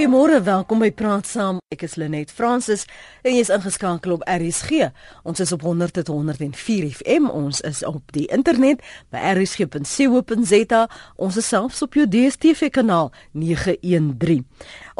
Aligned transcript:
Goeiemôre, 0.00 0.40
welkom 0.40 0.78
by 0.80 0.88
Praat 0.96 1.26
Saam. 1.28 1.58
Ek 1.68 1.82
is 1.84 1.98
Lenet 2.00 2.30
Fransis 2.32 2.86
en 3.20 3.34
jy 3.34 3.42
is 3.44 3.50
ingeskakel 3.52 4.14
op 4.14 4.22
RSG. 4.24 4.86
Ons 5.28 5.42
is 5.44 5.50
op 5.52 5.60
100.104 5.60 6.86
FM. 7.02 7.26
Ons 7.28 7.58
is 7.68 7.82
op 7.84 8.06
die 8.16 8.22
internet 8.32 8.80
by 9.12 9.20
rsg.co.za. 9.34 10.78
Ons 11.20 11.36
is 11.36 11.50
selfs 11.52 11.84
op 11.84 11.98
jou 11.98 12.06
DStv 12.08 12.70
kanaal 12.72 13.10
913. 13.36 14.46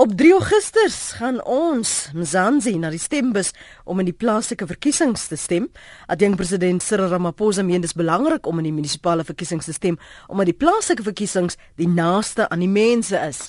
Op 0.04 0.12
3 0.21 0.34
Augustus 0.36 0.99
gaan 1.17 1.38
ons 1.48 2.10
Mzansi 2.12 2.74
na 2.76 2.90
die 2.92 3.01
stembus 3.01 3.54
om 3.88 4.03
in 4.04 4.10
die 4.10 4.17
plaaslike 4.21 4.69
verkiesings 4.69 5.30
te 5.32 5.38
stem. 5.40 5.71
Adjang 6.12 6.37
president 6.37 6.85
Cyril 6.85 7.08
Ramaphosa 7.14 7.64
meen 7.64 7.80
dit 7.80 7.88
is 7.88 7.96
belangrik 7.96 8.44
om 8.44 8.60
in 8.60 8.69
die 8.69 8.74
munisipale 8.76 9.24
verkiesings 9.24 9.71
te 9.71 9.78
stem 9.78 9.96
omdat 10.28 10.53
die 10.53 10.58
plaaslike 10.60 11.08
verkiesings 11.08 11.56
die 11.80 11.88
naaste 11.88 12.51
aan 12.53 12.60
die 12.67 12.69
mense 12.69 13.17
is. 13.30 13.48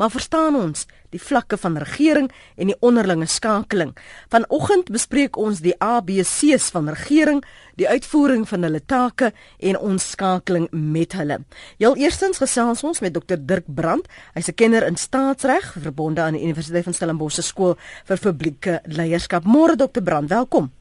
Maar 0.00 0.10
verstaan 0.10 0.56
ons 0.56 0.86
die 1.12 1.20
vlakke 1.20 1.58
van 1.60 1.74
regering 1.76 2.30
en 2.56 2.70
die 2.70 2.76
onderlinge 2.80 3.26
skakeling. 3.28 3.90
Vanoggend 4.32 4.88
bespreek 4.88 5.36
ons 5.36 5.60
die 5.60 5.74
ABC's 5.76 6.70
van 6.72 6.88
regering, 6.88 7.42
die 7.76 7.88
uitvoering 7.88 8.46
van 8.48 8.64
hulle 8.64 8.80
take 8.80 9.32
en 9.58 9.76
ons 9.76 10.08
skakeling 10.14 10.70
met 10.72 11.12
hulle. 11.20 11.42
Heel 11.76 12.00
eerstens 12.00 12.40
gesels 12.40 12.80
ons 12.80 13.04
met 13.04 13.12
Dr 13.12 13.36
Dirk 13.36 13.68
Brandt. 13.68 14.08
Hy's 14.32 14.48
'n 14.48 14.54
kenner 14.54 14.86
in 14.86 14.96
staatsreg, 14.96 15.76
verbonde 15.76 16.20
aan 16.20 16.32
die 16.32 16.42
Universiteit 16.48 16.84
van 16.84 16.94
Stellenbosch 16.94 17.34
se 17.34 17.42
skool 17.42 17.76
vir 18.04 18.18
publieke 18.18 18.80
leierskap. 18.84 19.44
Môre 19.44 19.76
Dr 19.76 20.02
Brandt, 20.02 20.30
welkom. 20.30 20.72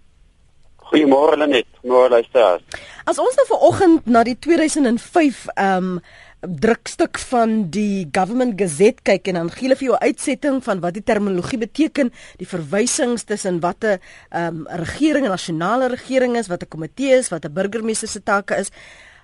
Goeiemôre 0.89 1.37
Lenet, 1.37 1.67
môre 1.83 2.09
luisteraars. 2.09 2.63
As 3.05 3.19
ons 3.19 3.35
nou 3.35 3.45
vanoggend 3.45 4.05
na 4.05 4.23
die 4.23 4.39
2005 4.39 5.45
ehm 5.53 5.93
um, 5.93 6.01
drukstuk 6.39 7.19
van 7.29 7.65
die 7.71 8.07
Government 8.15 8.55
Gazette 8.59 9.03
kyk 9.03 9.27
en 9.27 9.39
dan 9.41 9.49
gee 9.51 9.67
hulle 9.67 9.75
vir 9.79 9.87
jou 9.89 9.97
uitsetting 9.99 10.61
van 10.63 10.79
wat 10.79 10.95
die 10.95 11.03
terminologie 11.03 11.59
beteken, 11.59 12.13
die 12.39 12.47
verwysings 12.47 13.25
tussen 13.27 13.59
wat 13.59 13.83
'n 13.83 13.99
um, 14.31 14.67
regering, 14.67 15.25
'n 15.25 15.35
nasionale 15.35 15.87
regering 15.87 16.37
is, 16.37 16.47
wat 16.47 16.63
'n 16.63 16.69
komitee 16.69 17.17
is, 17.17 17.29
wat 17.29 17.45
'n 17.45 17.53
burgemeester 17.53 18.07
se 18.07 18.23
take 18.23 18.55
is, 18.55 18.71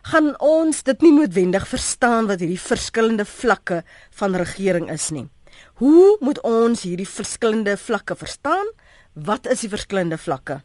gaan 0.03 0.36
ons 0.40 0.84
dit 0.84 1.02
nie 1.02 1.12
noodwendig 1.12 1.67
verstaan 1.67 2.28
wat 2.28 2.40
hierdie 2.40 2.59
verskillende 2.59 3.25
vlakke 3.25 3.84
van 4.12 4.36
regering 4.36 4.92
is 4.92 5.09
nie. 5.09 5.28
Hoe 5.75 6.18
moet 6.20 6.42
ons 6.42 6.84
hierdie 6.84 7.08
verskillende 7.08 7.78
vlakke 7.78 8.16
verstaan? 8.16 8.68
Wat 9.14 9.47
is 9.47 9.59
die 9.59 9.70
verskillende 9.70 10.18
vlakke? 10.18 10.62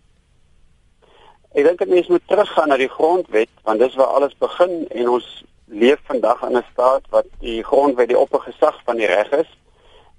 Ek 1.55 1.65
dink 1.65 1.79
dit 1.79 1.89
mens 1.89 2.09
moet 2.09 2.23
teruggaan 2.27 2.69
na 2.69 2.77
die 2.77 2.91
grondwet 2.91 3.51
want 3.63 3.79
dis 3.79 3.95
waar 3.95 4.13
alles 4.19 4.35
begin 4.39 4.87
en 4.91 5.09
ons 5.09 5.45
leef 5.71 6.01
vandag 6.05 6.43
in 6.43 6.57
'n 6.57 6.65
staat 6.73 7.03
wat 7.11 7.27
die 7.39 7.65
grondwet 7.65 8.09
die 8.09 8.19
oppergesag 8.19 8.81
van 8.85 8.97
die 8.97 9.07
reg 9.07 9.31
is 9.31 9.51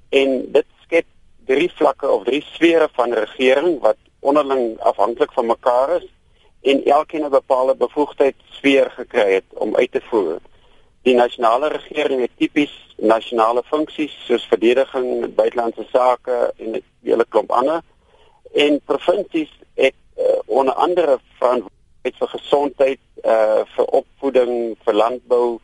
en 0.10 0.52
dit 0.52 0.66
skep 0.84 1.06
drie 1.46 1.72
vlakke 1.76 2.10
of 2.10 2.24
drie 2.24 2.44
sfere 2.54 2.90
van 2.94 3.14
regering 3.14 3.80
wat 3.80 3.98
onderling 4.20 4.80
afhanklik 4.80 5.32
van 5.32 5.46
mekaar 5.46 5.96
is 5.96 6.08
en 6.62 6.86
elkeen 6.86 7.26
'n 7.26 7.30
bepaalde 7.30 7.76
bevoegdheid 7.76 8.36
sfeer 8.50 8.92
gekry 8.92 9.34
het 9.34 9.50
om 9.50 9.76
uit 9.76 9.92
te 9.92 10.02
voer. 10.02 10.40
Die 11.02 11.16
nasionale 11.16 11.68
regering 11.68 12.22
het 12.22 12.32
tipies 12.38 12.96
nasionale 12.98 13.64
funksies 13.64 14.26
soos 14.26 14.46
verdediging, 14.46 15.36
buitelandse 15.36 15.86
sake 15.92 16.54
en 16.58 16.72
'n 16.72 16.84
hele 17.04 17.26
klomp 17.30 17.52
ander 17.52 17.82
en 18.54 18.82
provinsies 18.86 19.52
het 19.74 19.96
uh, 20.18 20.26
onder 20.46 20.74
andere 20.74 21.20
verantwoordelikheid 22.02 22.18
vir 22.18 22.28
gesondheid, 22.28 23.00
uh 23.24 23.66
vir 23.76 23.86
opvoeding, 23.86 24.78
vir 24.86 24.94
landbou 24.94 25.60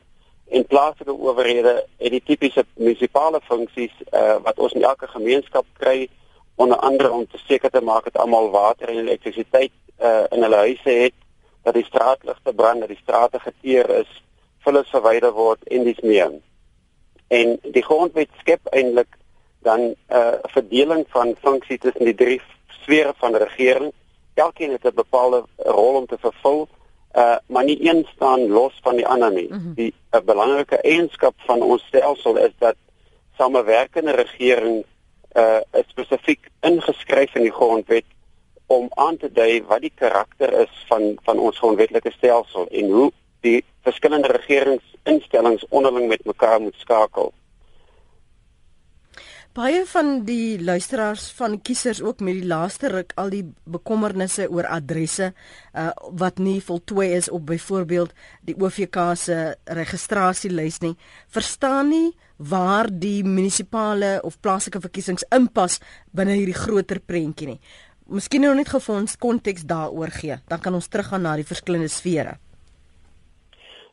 en 0.49 0.65
plaaslike 0.65 1.11
owerhede 1.11 1.85
het 1.99 2.11
die 2.11 2.21
tipiese 2.21 2.63
munisipale 2.77 3.41
funksies 3.41 3.93
uh 4.13 4.37
wat 4.43 4.59
ons 4.59 4.73
in 4.73 4.83
elke 4.83 5.07
gemeenskap 5.07 5.65
kry 5.79 6.07
onder 6.55 6.77
andere 6.77 7.11
om 7.11 7.25
te 7.27 7.37
seker 7.47 7.69
te 7.69 7.81
maak 7.81 8.05
dat 8.05 8.17
almal 8.21 8.51
water 8.51 8.89
en 8.89 8.97
elektrisiteit 8.97 9.73
uh 9.99 10.25
in 10.31 10.43
hulle 10.43 10.55
huise 10.55 10.89
het, 10.89 11.13
dat 11.63 11.73
die 11.73 11.85
straatligte 11.85 12.53
brand, 12.53 12.79
dat 12.79 12.89
die 12.89 13.01
strate 13.01 13.39
geteer 13.39 13.89
is, 13.89 14.23
vullis 14.63 14.89
verwyder 14.89 15.33
word 15.33 15.63
en 15.67 15.83
dis 15.83 15.99
meer. 16.03 16.31
En 17.27 17.57
die 17.63 17.83
grondwet 17.83 18.29
skep 18.39 18.61
eintlik 18.71 19.17
dan 19.63 19.81
'n 19.81 19.95
uh, 20.09 20.39
verdeling 20.53 21.05
van 21.09 21.35
funksies 21.41 21.79
tussen 21.79 22.05
die 22.05 22.15
drie 22.15 22.41
sfere 22.83 23.13
van 23.17 23.35
regering. 23.35 23.91
Elkeen 24.37 24.71
het 24.71 24.83
'n 24.83 24.95
bepaalde 24.95 25.43
rol 25.57 25.95
om 25.95 26.05
te 26.05 26.17
vervul 26.17 26.67
uh 27.13 27.35
maar 27.47 27.63
nie 27.63 27.89
een 27.89 28.07
staan 28.15 28.47
los 28.47 28.79
van 28.81 28.95
die 28.95 29.07
ander 29.07 29.31
nie. 29.31 29.47
Mm 29.49 29.59
-hmm. 29.59 29.73
Die 29.73 29.93
'n 30.11 30.25
belangrike 30.25 30.77
eienskap 30.81 31.33
van 31.37 31.61
ons 31.61 31.83
stelsel 31.85 32.37
is 32.37 32.53
dat 32.57 32.75
samewerkende 33.37 34.11
regering 34.11 34.85
uh 35.33 35.57
spesifiek 35.87 36.49
ingeskryf 36.61 37.35
in 37.35 37.41
die 37.41 37.51
grondwet 37.51 38.05
om 38.65 38.87
aan 38.93 39.17
te 39.17 39.31
dui 39.31 39.63
wat 39.63 39.81
die 39.81 39.91
karakter 39.95 40.53
is 40.53 40.85
van 40.87 41.17
van 41.23 41.39
ons 41.39 41.57
grondwetlike 41.57 42.11
stelsel 42.11 42.67
en 42.67 42.89
hoe 42.89 43.11
die 43.39 43.63
verskillende 43.81 44.27
regeringsinstellings 44.27 45.65
onderling 45.69 46.07
met 46.07 46.25
mekaar 46.25 46.61
moet 46.61 46.75
skakel. 46.77 47.33
Baie 49.57 49.87
van 49.89 50.19
die 50.21 50.59
luisteraars 50.61 51.31
van 51.33 51.55
kiesers 51.65 51.97
ook 52.05 52.19
met 52.21 52.35
die 52.37 52.45
laaste 52.45 52.91
ruk 52.93 53.15
al 53.17 53.31
die 53.33 53.41
bekommernisse 53.65 54.45
oor 54.53 54.67
adresse 54.69 55.31
uh, 55.31 55.87
wat 56.21 56.37
nie 56.37 56.59
voltooi 56.61 57.07
is 57.15 57.31
op 57.33 57.47
byvoorbeeld 57.49 58.13
die 58.45 58.53
OVK 58.53 58.99
se 59.17 59.39
registrasielys 59.79 60.77
nie, 60.85 60.93
verstaan 61.33 61.89
nie 61.89 62.11
waar 62.37 62.91
die 62.93 63.23
munisipale 63.25 64.19
of 64.21 64.37
plaaslike 64.45 64.83
verkiesings 64.83 65.25
inpas 65.33 65.79
binne 66.13 66.37
hierdie 66.37 66.59
groter 66.61 67.01
prentjie 67.01 67.55
nie. 67.55 67.61
Miskien 68.13 68.45
nou 68.45 68.53
net 68.53 68.69
gefons 68.69 69.17
konteks 69.17 69.65
daaroor 69.65 70.13
gee, 70.21 70.37
dan 70.53 70.61
kan 70.61 70.77
ons 70.77 70.85
teruggaan 70.85 71.25
na 71.25 71.33
die 71.33 71.49
verskillende 71.49 71.89
sfere. 71.89 72.37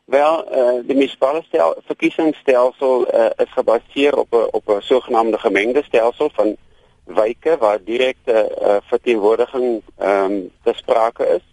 Wel, 0.05 0.57
uh, 0.57 0.81
die 0.85 0.95
munisipale 0.95 1.41
stel, 1.47 1.71
verkiesingsstelsel 1.87 3.07
uh, 3.09 3.31
is 3.41 3.53
gebaseer 3.57 4.19
op 4.19 4.35
'n 4.37 4.49
op 4.59 4.69
'n 4.69 4.81
sogenaamde 4.81 5.39
gemengde 5.39 5.83
stelsel 5.83 6.31
van 6.35 6.57
wyke 7.05 7.57
waar 7.59 7.85
direkte 7.85 8.37
uh, 8.61 8.77
verteenwoordiging 8.83 9.83
ehm 9.99 10.33
um, 10.33 10.51
te 10.63 10.73
sprake 10.75 11.27
is 11.29 11.45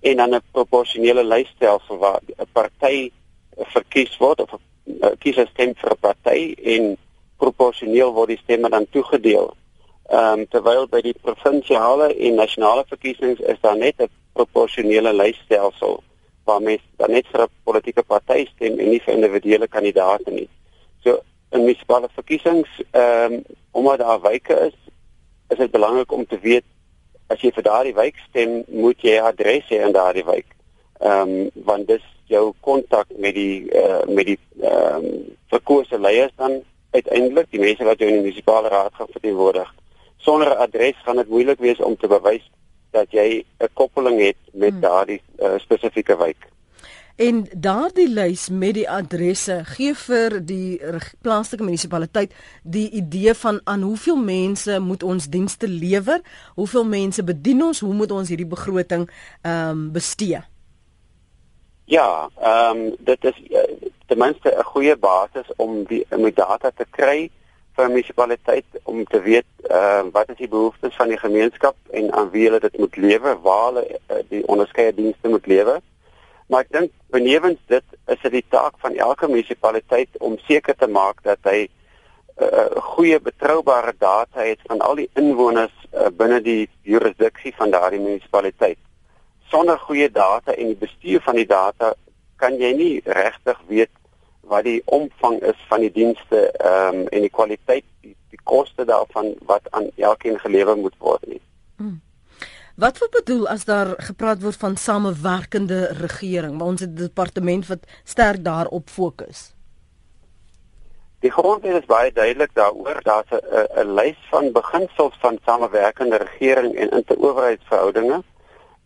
en 0.00 0.16
dan 0.16 0.34
'n 0.34 0.42
proporsionele 0.50 1.24
lysstelsel 1.24 1.96
waar 1.98 2.20
'n 2.26 2.46
party 2.52 3.10
verkies 3.56 4.16
word 4.16 4.40
of 4.40 4.50
'n 4.52 5.18
kiezer 5.18 5.46
stem 5.46 5.74
vir 5.74 5.90
'n 5.90 6.00
party 6.00 6.54
en 6.62 6.96
proporsioneel 7.36 8.12
word 8.12 8.28
die 8.28 8.42
stemme 8.42 8.68
dan 8.68 8.86
toegedeel. 8.90 9.56
Ehm 10.08 10.38
um, 10.38 10.48
terwyl 10.48 10.86
by 10.88 11.00
die 11.00 11.18
provinsiale 11.22 12.14
en 12.14 12.34
nasionale 12.34 12.84
verkiesings 12.88 13.40
is 13.40 13.60
daar 13.60 13.76
net 13.76 13.94
'n 13.98 14.10
proporsionele 14.32 15.12
lysstelsel 15.12 16.02
waar 16.46 16.62
mens 16.62 16.82
dan 16.96 17.10
net 17.10 17.26
vir 17.32 17.42
'n 17.42 17.52
politieke 17.64 18.02
party 18.02 18.46
stem 18.54 18.78
en 18.78 18.90
nie 18.90 19.02
vir 19.04 19.14
individuele 19.14 19.68
kandidaate 19.68 20.30
nie. 20.30 20.48
So 21.04 21.20
in 21.52 21.60
munisipale 21.60 22.08
verkiesings, 22.14 22.70
ehm 22.90 23.32
um, 23.32 23.44
omdat 23.70 23.98
daar 23.98 24.20
wyke 24.20 24.54
is, 24.68 24.76
is 25.48 25.58
dit 25.58 25.70
belangrik 25.70 26.12
om 26.12 26.26
te 26.26 26.38
weet 26.38 26.64
as 27.26 27.40
jy 27.40 27.50
vir 27.54 27.62
daardie 27.62 27.94
wijk 27.94 28.16
stem, 28.28 28.62
moet 28.68 29.00
jy 29.02 29.18
adres 29.18 29.66
hê 29.70 29.82
in 29.86 29.92
daardie 29.92 30.24
wijk. 30.24 30.46
Ehm 31.00 31.34
um, 31.34 31.50
want 31.54 31.86
dis 31.86 32.04
jou 32.26 32.52
kontak 32.60 33.06
met 33.18 33.34
die 33.34 33.66
uh, 33.74 34.04
met 34.06 34.26
die 34.26 34.38
ehm 34.62 35.04
um, 35.04 35.36
verkose 35.50 35.98
leiers 35.98 36.32
dan 36.36 36.62
uiteindelik 36.90 37.50
die 37.50 37.60
mense 37.60 37.84
wat 37.84 37.98
jou 37.98 38.08
in 38.08 38.14
die 38.16 38.22
munisipale 38.22 38.68
raad 38.68 38.94
gaan 38.94 39.10
verteenwoordig. 39.10 39.74
Sonder 40.16 40.48
'n 40.50 40.62
adres 40.66 41.02
gaan 41.04 41.16
dit 41.16 41.28
moeilik 41.28 41.58
wees 41.58 41.80
om 41.80 41.96
te 41.96 42.08
bewys 42.08 42.50
dat 42.96 43.12
jy 43.12 43.44
'n 43.60 43.72
koppeling 43.74 44.20
het 44.20 44.40
met 44.52 44.72
hmm. 44.72 44.80
daardie 44.80 45.22
uh, 45.38 45.58
spesifieke 45.58 46.16
wijk. 46.16 46.48
En 47.16 47.46
daardie 47.56 48.08
lys 48.08 48.48
met 48.48 48.74
die 48.76 48.88
adresse 48.90 49.62
gee 49.64 49.94
vir 49.96 50.34
die 50.44 50.80
plaaslike 51.24 51.64
munisipaliteit 51.64 52.34
die 52.62 52.90
idee 52.90 53.32
van 53.34 53.60
aan 53.64 53.86
hoeveel 53.88 54.18
mense 54.20 54.76
moet 54.84 55.02
ons 55.02 55.28
dienste 55.32 55.68
lewer, 55.68 56.20
hoeveel 56.54 56.84
mense 56.84 57.24
bedien 57.24 57.62
ons, 57.64 57.80
hoe 57.80 57.94
moet 57.94 58.12
ons 58.12 58.28
hierdie 58.28 58.48
begroting 58.52 59.08
ehm 59.40 59.70
um, 59.70 59.86
bestee? 59.96 60.42
Ja, 61.88 62.28
ehm 62.36 62.84
um, 62.84 62.94
dit 62.98 63.24
is 63.24 63.40
uh, 63.48 63.64
ten 64.06 64.18
minste 64.18 64.52
'n 64.52 64.68
goeie 64.76 64.96
basis 64.96 65.48
om 65.56 65.84
die 65.84 66.04
om 66.10 66.22
die 66.22 66.36
data 66.36 66.70
te 66.70 66.84
kry 66.90 67.30
vir 67.76 67.90
munisipaliteit 67.92 68.78
om 68.84 69.04
te 69.04 69.20
weet 69.20 69.46
uh, 69.70 70.02
wat 70.12 70.30
is 70.32 70.38
die 70.40 70.48
behoeftes 70.48 70.96
van 70.96 71.12
die 71.12 71.20
gemeenskap 71.20 71.76
en 71.92 72.12
aan 72.12 72.30
wie 72.32 72.46
hulle 72.48 72.60
dit 72.60 72.78
moet 72.78 72.96
lewe, 72.96 73.36
waar 73.44 73.64
hulle 73.68 73.84
uh, 73.88 74.22
die 74.30 74.42
onderskeie 74.48 74.94
dienste 74.96 75.28
moet 75.28 75.46
lewe. 75.46 75.80
Maar 76.48 76.64
ek 76.64 76.72
dink 76.72 76.92
benewens 77.12 77.60
dit 77.72 77.84
is 78.12 78.22
dit 78.22 78.38
die 78.38 78.44
taak 78.54 78.78
van 78.82 78.94
elke 78.94 79.28
munisipaliteit 79.28 80.20
om 80.24 80.38
seker 80.46 80.76
te 80.78 80.88
maak 80.88 81.22
dat 81.26 81.42
hy 81.44 81.66
'n 81.66 81.68
uh, 81.68 81.74
uh, 82.46 82.82
goeie 82.94 83.20
betroubare 83.20 83.94
data 83.98 84.44
het 84.44 84.60
van 84.68 84.80
al 84.80 84.94
die 85.00 85.10
inwoners 85.14 85.76
uh, 85.92 86.08
binne 86.12 86.40
die 86.40 86.68
jurisdiksie 86.84 87.54
van 87.56 87.70
daardie 87.70 88.00
munisipaliteit. 88.00 88.78
Sonder 89.50 89.78
goeie 89.78 90.10
data 90.10 90.52
en 90.52 90.72
die 90.72 90.80
bestuur 90.86 91.20
van 91.24 91.34
die 91.40 91.48
data 91.48 91.94
kan 92.36 92.58
jy 92.60 92.72
nie 92.76 92.94
regtig 93.04 93.60
weet 93.68 93.92
wat 94.46 94.64
die 94.64 94.82
omvang 94.84 95.40
is 95.42 95.58
van 95.68 95.80
die 95.80 95.92
dienste 95.92 96.50
ehm 96.50 96.94
um, 96.94 97.06
en 97.08 97.20
die 97.20 97.30
kwaliteit 97.30 97.84
die, 98.00 98.16
die 98.30 98.40
koste 98.42 98.84
daarvan 98.84 99.34
wat 99.46 99.70
aan 99.70 99.90
elkeen 99.96 100.38
gelewer 100.38 100.76
moet 100.76 100.94
word 100.98 101.26
nie. 101.26 101.40
Hmm. 101.76 102.00
Wat 102.76 102.98
word 102.98 103.10
bedoel 103.10 103.48
as 103.48 103.64
daar 103.64 103.94
gepraat 103.96 104.42
word 104.42 104.56
van 104.56 104.76
samewerkende 104.76 105.86
regering? 106.00 106.58
Want 106.58 106.70
ons 106.70 106.80
het 106.80 106.90
'n 106.90 107.08
departement 107.08 107.66
wat 107.66 107.86
sterk 108.04 108.44
daarop 108.44 108.88
fokus. 108.88 109.54
Die 111.20 111.30
grondwet 111.32 111.80
is 111.80 111.86
baie 111.88 112.12
duidelik 112.12 112.54
daaroor. 112.54 113.02
Daar's 113.02 113.30
'n 113.30 113.80
'n 113.80 113.94
lys 113.94 114.18
van 114.30 114.52
beginsels 114.52 115.16
van 115.20 115.38
samewerkende 115.44 116.16
regering 116.16 116.74
en 116.74 116.90
interowerheidsverhoudinge. 116.90 118.22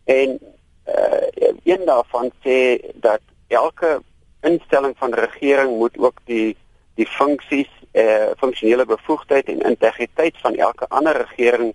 En 0.03 0.39
uh, 0.87 1.51
een 1.63 1.85
daarvan 1.85 2.31
sê 2.43 2.79
dat 2.93 3.21
elke 3.47 4.01
instelling 4.41 4.95
van 4.97 5.13
regering 5.13 5.77
moet 5.77 5.97
ook 5.97 6.19
die 6.25 6.57
die 6.95 7.07
funksies, 7.07 7.69
eh 7.91 8.03
uh, 8.03 8.31
funksionele 8.37 8.85
bevoegdheid 8.85 9.47
en 9.47 9.59
integriteit 9.59 10.37
van 10.37 10.55
elke 10.55 10.87
ander 10.87 11.17
regering 11.17 11.73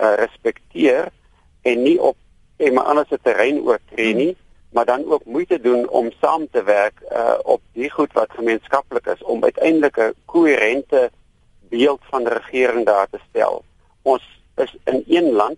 uh, 0.00 0.14
respekteer 0.14 1.08
en 1.62 1.82
nie 1.82 2.00
op 2.00 2.16
en 2.56 2.74
maar 2.74 2.84
anders 2.84 3.10
'n 3.10 3.18
terrein 3.22 3.60
oortree 3.60 4.14
nie, 4.14 4.36
maar 4.70 4.84
dan 4.84 5.04
ook 5.10 5.24
moeite 5.24 5.60
doen 5.60 5.88
om 5.88 6.12
saam 6.20 6.48
te 6.50 6.62
werk 6.62 7.00
uh, 7.12 7.38
op 7.42 7.60
die 7.72 7.90
goed 7.90 8.12
wat 8.12 8.30
gemeenskaplik 8.30 9.06
is 9.06 9.22
om 9.22 9.44
uiteindelik 9.44 9.96
'n 9.96 10.14
koherente 10.24 11.10
beeld 11.68 12.00
van 12.10 12.26
regering 12.26 12.86
daar 12.86 13.08
te 13.10 13.18
stel. 13.28 13.64
Ons 14.02 14.42
is 14.56 14.76
in 14.84 15.04
een 15.06 15.32
land 15.32 15.56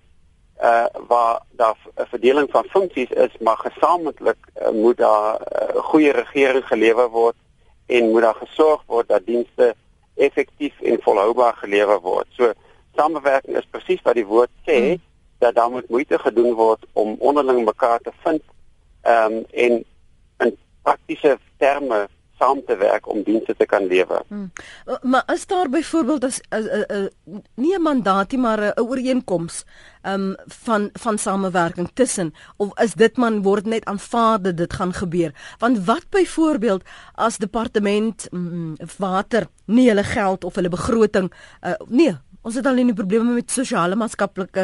uh 0.63 0.85
waar 1.09 1.41
daar 1.51 1.77
'n 1.97 2.07
verdeling 2.09 2.51
van 2.51 2.65
funksies 2.65 3.11
is, 3.11 3.37
maar 3.41 3.57
gesamentlik 3.57 4.39
uh, 4.63 4.69
moet 4.69 4.97
daar 4.97 5.35
'n 5.35 5.77
uh, 5.77 5.83
goeie 5.83 6.13
regering 6.13 6.67
gelewer 6.67 7.09
word 7.09 7.37
en 7.87 8.11
moet 8.11 8.23
daar 8.23 8.35
gesorg 8.35 8.83
word 8.87 9.09
dat 9.09 9.27
dienste 9.27 9.75
effektief 10.17 10.81
en 10.81 11.03
volhoubaar 11.03 11.55
gelewer 11.55 12.01
word. 12.01 12.27
So 12.31 12.53
samewerking 12.97 13.57
is 13.57 13.67
presies 13.71 14.03
wat 14.03 14.15
die 14.15 14.27
woord 14.27 14.51
sê. 14.67 14.77
Hmm 14.77 15.09
dat 15.41 15.55
daar 15.55 15.71
moet 15.71 15.89
moeite 15.89 16.19
gedoen 16.19 16.55
word 16.55 16.87
om 16.93 17.17
onderling 17.19 17.65
mekaar 17.65 18.01
te 18.01 18.13
vind 18.23 18.43
ehm 19.01 19.33
um, 19.33 19.45
en 19.51 19.85
in 20.39 20.57
praktiese 20.83 21.39
terme 21.57 22.09
saam 22.41 22.63
te 22.67 22.77
werk 22.81 23.09
om 23.09 23.23
dienste 23.23 23.55
te 23.57 23.67
kan 23.67 23.87
lewer. 23.87 24.23
Hmm. 24.29 24.51
Maar 25.03 25.23
is 25.35 25.47
daar 25.47 25.69
byvoorbeeld 25.69 26.25
as 26.25 26.41
'n 26.41 26.57
uh, 26.57 26.77
uh, 26.77 26.85
uh, 26.97 27.39
nie 27.55 27.75
'n 27.77 27.83
mandaat 27.83 28.31
nie 28.31 28.41
maar 28.41 28.61
'n 28.61 28.81
ooreenkoms 28.81 29.65
ehm 30.03 30.21
um, 30.21 30.37
van 30.47 30.91
van 30.93 31.19
samewerking 31.19 31.91
tussen 31.95 32.35
of 32.57 32.79
is 32.81 32.95
dit 32.95 33.17
man 33.17 33.43
word 33.43 33.67
net 33.67 33.85
aanvaar 33.85 34.43
dat 34.43 34.57
dit 34.57 34.73
gaan 34.73 34.93
gebeur? 34.93 35.33
Want 35.59 35.85
wat 35.85 36.05
byvoorbeeld 36.11 36.83
as 37.15 37.37
departement 37.37 38.27
mm, 38.31 38.77
water 38.99 39.47
nie 39.65 39.89
hulle 39.89 40.05
geld 40.05 40.45
of 40.45 40.55
hulle 40.55 40.69
begroting 40.69 41.33
uh, 41.63 41.73
nee 41.89 42.17
Ons 42.41 42.57
het 42.57 42.65
al 42.65 42.79
nie 42.81 42.95
probleme 42.97 43.35
met 43.37 43.53
sosiale 43.53 43.97
maatskaplike 44.01 44.63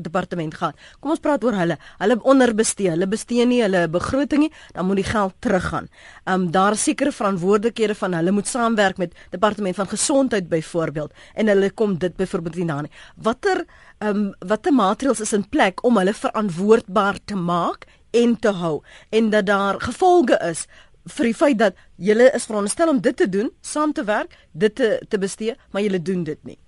departement 0.00 0.54
gehad. 0.56 0.76
Kom 1.00 1.12
ons 1.12 1.20
praat 1.20 1.42
oor 1.44 1.52
hulle. 1.58 1.76
Hulle 2.00 2.16
onderbestee, 2.32 2.88
hulle 2.94 3.08
bestee 3.10 3.44
nie 3.44 3.58
hulle 3.60 3.82
begroting 3.92 4.46
nie, 4.46 4.52
dan 4.72 4.88
moet 4.88 5.02
die 5.02 5.08
geld 5.08 5.34
teruggaan. 5.44 5.90
Um 6.24 6.48
daar 6.54 6.78
sekere 6.80 7.12
verantwoordelikhede 7.12 7.94
van 7.98 8.16
hulle 8.16 8.32
moet 8.32 8.48
saamwerk 8.48 8.96
met 9.02 9.12
departement 9.34 9.76
van 9.76 9.90
gesondheid 9.90 10.48
byvoorbeeld 10.48 11.12
en 11.34 11.52
hulle 11.52 11.70
kom 11.70 11.98
dit 11.98 12.16
byvoorbeeld 12.16 12.56
nie 12.62 12.68
na 12.70 12.80
nie. 12.86 12.92
Watter 13.16 13.66
um 14.00 14.30
watter 14.38 14.72
maatreëls 14.72 15.20
is 15.20 15.34
in 15.36 15.44
plek 15.48 15.84
om 15.84 16.00
hulle 16.00 16.16
verantwoordbaar 16.16 17.20
te 17.24 17.36
maak 17.36 17.84
en 18.16 18.38
te 18.40 18.54
hou 18.62 18.80
en 19.10 19.30
dat 19.30 19.46
daar 19.46 19.80
gevolge 19.80 20.40
is 20.48 20.64
vir 21.04 21.30
die 21.30 21.36
feit 21.36 21.60
dat 21.60 21.76
julle 21.96 22.32
is 22.32 22.48
veronderstel 22.48 22.88
om 22.88 23.00
dit 23.00 23.16
te 23.16 23.28
doen, 23.28 23.52
saam 23.60 23.92
te 23.92 24.04
werk, 24.04 24.36
dit 24.52 24.74
te 24.74 24.96
te 25.08 25.18
bestee, 25.18 25.56
maar 25.70 25.82
julle 25.82 26.02
doen 26.02 26.24
dit 26.24 26.44
nie. 26.44 26.58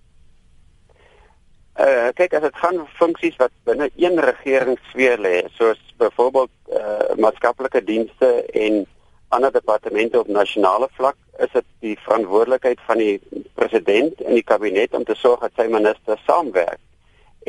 Uh 1.83 2.11
kyk 2.15 2.35
as 2.39 2.45
dit 2.47 2.59
gaan 2.63 2.83
funksies 2.99 3.37
wat 3.41 3.51
binne 3.67 3.91
een 3.99 4.21
regeringssfeer 4.21 5.19
lê, 5.19 5.37
soos 5.59 5.81
byvoorbeeld 5.99 6.53
uh 6.71 7.17
maatskaplike 7.19 7.85
dienste 7.85 8.29
en 8.53 8.85
ander 9.33 9.53
departemente 9.53 10.19
op 10.19 10.29
nasionale 10.29 10.89
vlak, 10.93 11.17
is 11.39 11.51
dit 11.53 11.67
die 11.81 11.97
verantwoordelikheid 12.05 12.81
van 12.87 13.01
die 13.01 13.19
president 13.55 14.21
en 14.21 14.37
die 14.37 14.45
kabinet 14.45 14.95
om 14.95 15.05
te 15.09 15.17
sorg 15.17 15.41
dat 15.41 15.57
sy 15.57 15.67
ministers 15.73 16.23
saamwerk 16.29 16.81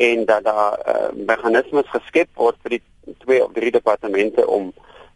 en 0.00 0.24
dat 0.26 0.44
daar 0.44 0.78
uh, 0.80 1.10
meganismes 1.14 1.90
geskep 1.92 2.30
word 2.40 2.56
vir 2.64 2.78
die 2.78 2.82
twee 3.22 3.42
of 3.44 3.52
drie 3.54 3.70
departemente 3.70 4.46
om 4.46 4.72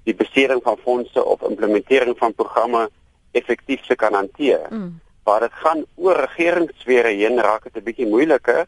die 0.06 0.14
besteding 0.14 0.60
van 0.62 0.78
fondse 0.84 1.24
of 1.24 1.42
implementering 1.42 2.14
van 2.18 2.34
programme 2.34 2.88
effektief 3.32 3.86
te 3.86 3.96
kan 3.96 4.14
hanteer. 4.14 4.68
Mm. 4.70 5.00
Maar 5.24 5.40
dit 5.40 5.56
gaan 5.64 5.84
oor 5.96 6.20
regeringssfere 6.24 7.16
heen 7.16 7.40
raak 7.40 7.64
dit 7.64 7.76
'n 7.76 7.84
bietjie 7.84 8.06
moeiliker 8.06 8.66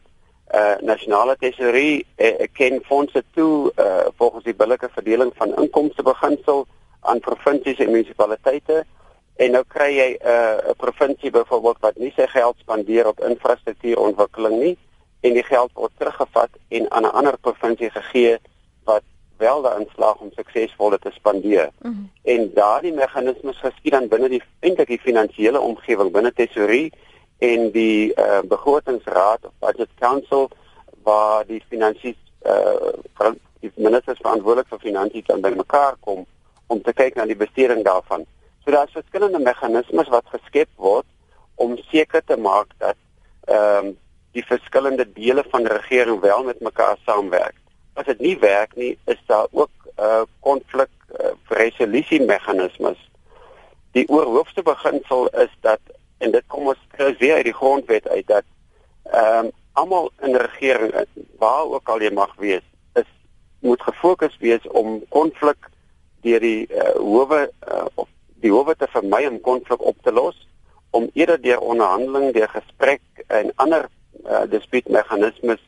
uh 0.53 0.75
nasionale 0.81 1.35
tesorie 1.39 2.05
uh, 2.17 2.47
ken 2.53 2.81
fondse 2.83 3.23
toe 3.33 3.71
uh 3.77 4.07
volgens 4.17 4.43
die 4.43 4.55
billike 4.55 4.89
verdeling 4.93 5.31
van 5.35 5.55
inkomste 5.55 6.03
beginsel 6.03 6.65
aan 7.01 7.19
provinsies 7.19 7.79
en 7.79 7.91
munisipaliteite 7.91 8.83
en 9.35 9.51
nou 9.51 9.63
kry 9.67 9.89
jy 9.95 10.09
'n 10.19 10.27
uh, 10.27 10.73
provinsie 10.77 11.31
byvoorbeeld 11.31 11.79
wat 11.79 11.97
nie 11.97 12.13
sy 12.15 12.27
geld 12.27 12.57
spandeer 12.59 13.07
op 13.07 13.19
infrastruktuurontwikkeling 13.19 14.59
nie 14.59 14.77
en 15.21 15.33
die 15.33 15.43
geld 15.43 15.71
word 15.73 15.93
teruggevat 15.97 16.49
en 16.69 16.91
aan 16.91 17.05
'n 17.05 17.15
ander 17.19 17.37
provinsie 17.37 17.89
gegee 17.89 18.37
wat 18.83 19.03
wel 19.37 19.61
daarin 19.61 19.87
slaag 19.95 20.19
om 20.19 20.31
suksesvol 20.35 20.97
te 20.97 21.11
spandeer. 21.11 21.69
Mm 21.81 21.91
-hmm. 21.91 22.09
En 22.23 22.51
daardie 22.53 22.93
meganismes 22.93 23.57
geskied 23.57 23.91
dan 23.91 24.07
binne 24.07 24.29
die 24.29 24.43
eintlik 24.59 24.87
die 24.87 25.05
finansiële 25.07 25.59
omgewing 25.59 26.11
binne 26.11 26.33
tesorie 26.33 26.93
en 27.41 27.71
die 27.73 28.13
uh, 28.13 28.41
begrotingsraad 28.45 29.45
of 29.49 29.53
budget 29.59 29.89
council 29.99 30.49
waar 31.03 31.45
die 31.45 31.61
finansies 31.69 32.17
uh, 32.45 33.31
die 33.61 33.71
ministers 33.75 34.21
verantwoordelik 34.21 34.69
vir 34.69 34.83
finansies 34.83 35.25
dan 35.25 35.41
bymekaar 35.41 35.97
kom 36.05 36.25
om 36.73 36.81
te 36.85 36.93
kyk 36.93 37.17
na 37.17 37.25
die 37.29 37.37
besteding 37.37 37.83
daarvan. 37.85 38.25
So 38.63 38.73
daar's 38.73 38.93
verskillende 38.95 39.41
meganismes 39.41 40.09
wat 40.13 40.29
geskep 40.33 40.69
word 40.81 41.05
om 41.61 41.77
seker 41.89 42.23
te 42.25 42.37
maak 42.37 42.73
dat 42.77 42.97
ehm 43.49 43.91
um, 43.91 43.97
die 44.31 44.45
verskillende 44.47 45.03
dele 45.11 45.43
van 45.51 45.65
die 45.65 45.73
regering 45.73 46.21
wel 46.23 46.43
met 46.47 46.61
mekaar 46.63 46.95
saamwerk. 47.05 47.57
As 47.99 48.05
dit 48.07 48.21
nie 48.23 48.37
werk 48.39 48.77
nie, 48.79 48.93
is 49.11 49.19
daar 49.27 49.47
ook 49.51 49.73
'n 49.83 50.03
uh, 50.03 50.21
konflik 50.39 50.89
uh, 51.19 51.33
resolusie 51.47 52.21
meganismes. 52.21 53.09
Die 53.91 54.07
oorhoofse 54.07 54.63
beginsel 54.63 55.27
is 55.27 55.51
dat 55.59 55.79
en 56.21 56.31
dit 56.31 56.47
kom 56.47 56.69
ons 56.73 56.85
kry 56.95 57.11
weer 57.19 57.41
uit 57.41 57.49
die 57.49 57.57
grondwet 57.57 58.07
uit 58.07 58.27
dat 58.27 58.47
ehm 59.11 59.45
um, 59.45 59.51
almal 59.73 60.09
in 60.21 60.35
regering 60.35 60.91
waar 61.39 61.63
ook 61.63 61.89
al 61.89 62.01
jy 62.03 62.11
mag 62.13 62.33
wees 62.37 62.65
is 62.99 63.07
moet 63.59 63.81
gefokus 63.81 64.35
wees 64.39 64.67
om 64.67 64.99
konflik 65.09 65.69
deur 66.21 66.43
die 66.43 66.67
uh, 66.67 66.95
howe 66.99 67.39
uh, 67.47 67.85
of 67.95 68.09
die 68.43 68.51
howe 68.51 68.75
te 68.75 68.89
vermy 68.91 69.25
om 69.29 69.39
konflik 69.41 69.85
op 69.85 69.97
te 70.03 70.11
los 70.11 70.37
om 70.91 71.09
eerder 71.13 71.39
deur 71.41 71.59
onderhandeling, 71.59 72.33
deur 72.33 72.49
gesprek 72.51 73.01
en 73.27 73.51
ander 73.55 73.87
uh, 74.25 74.43
dispuutmeganismes 74.51 75.61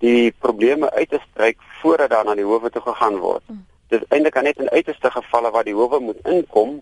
die 0.00 0.32
probleme 0.38 0.90
uit 0.90 1.10
te 1.10 1.18
stryk 1.30 1.58
voordat 1.80 2.10
dan 2.14 2.30
na 2.30 2.36
die 2.38 2.46
howe 2.46 2.70
toe 2.70 2.82
gegaan 2.82 3.18
word. 3.18 3.42
Hmm. 3.46 3.64
Dit 3.90 4.04
is 4.04 4.12
eintlik 4.14 4.38
net 4.42 4.60
in 4.62 4.70
uiterste 4.70 5.10
gevalle 5.10 5.50
waar 5.50 5.66
die 5.66 5.74
howe 5.74 5.98
moet 6.00 6.20
inkom 6.24 6.78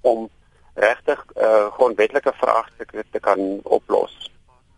om 0.00 0.30
regtig 0.74 1.24
uh, 1.36 1.68
grondwetlike 1.76 2.32
vraagstukke 2.40 3.04
te 3.10 3.20
kan 3.20 3.40
oplos. 3.64 4.14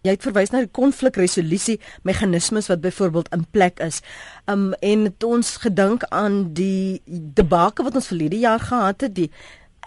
Jy 0.04 0.12
het 0.18 0.24
verwys 0.26 0.50
na 0.52 0.60
die 0.60 0.72
konflikresolusie 0.76 1.78
meganismes 2.04 2.68
wat 2.68 2.82
byvoorbeeld 2.84 3.30
in 3.32 3.46
plek 3.56 3.78
is. 3.80 4.02
Um 4.50 4.74
en 4.84 5.06
het 5.08 5.24
ons 5.24 5.56
gedink 5.62 6.04
aan 6.12 6.52
die 6.52 7.00
debake 7.08 7.86
wat 7.86 7.96
ons 7.96 8.10
verlede 8.12 8.42
jaar 8.42 8.60
gehad 8.60 9.00
het, 9.00 9.14
die 9.16 9.30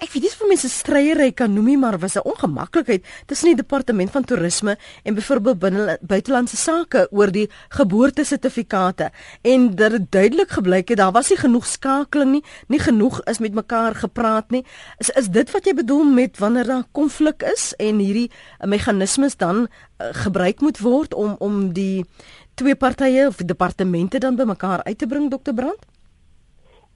ek 0.02 0.14
weet 0.14 0.24
nie 0.24 0.32
of 0.32 0.44
mense 0.48 0.70
stryery 0.70 1.32
kan 1.34 1.54
noem 1.54 1.66
nie, 1.72 1.78
maar 1.78 1.98
was 2.00 2.16
'n 2.16 2.26
ongemaklikheid 2.26 3.04
tussen 3.26 3.50
die 3.50 3.56
departement 3.56 4.12
van 4.12 4.24
toerisme 4.24 4.78
en 5.04 5.14
byvoorbeeld 5.16 5.60
binne 5.60 5.98
buitelandse 6.02 6.58
sake 6.58 7.08
oor 7.12 7.32
die 7.32 7.50
geboortesertifikate 7.70 9.12
en 9.42 9.76
dat 9.76 9.92
dit 9.92 10.12
duidelik 10.12 10.50
gebleik 10.50 10.90
het 10.90 10.98
daar 10.98 11.12
was 11.12 11.30
nie 11.30 11.38
genoeg 11.38 11.66
skakeling 11.66 12.32
nie, 12.32 12.44
nie 12.68 12.80
genoeg 12.80 13.22
is 13.24 13.40
met 13.40 13.54
mekaar 13.54 13.96
gepraat 13.96 14.52
nie. 14.52 14.66
Is 14.98 15.10
is 15.10 15.28
dit 15.30 15.52
wat 15.52 15.66
jy 15.66 15.74
bedoel 15.74 16.04
met 16.04 16.38
wanneer 16.38 16.66
daar 16.66 16.86
konflik 16.92 17.44
is 17.44 17.74
en 17.78 18.00
hierdie 18.00 18.32
meganismes 18.62 19.38
dan 19.38 19.68
uh, 19.68 20.08
gebruik 20.12 20.62
moet 20.62 20.80
word 20.80 21.14
om 21.14 21.36
om 21.40 21.74
die 21.74 22.06
twee 22.54 22.76
partye 22.76 23.28
of 23.28 23.36
departemente 23.36 24.20
dan 24.20 24.36
bymekaar 24.36 24.84
uit 24.84 24.98
te 24.98 25.08
bring 25.08 25.30
Dr 25.32 25.54
Brand? 25.54 25.80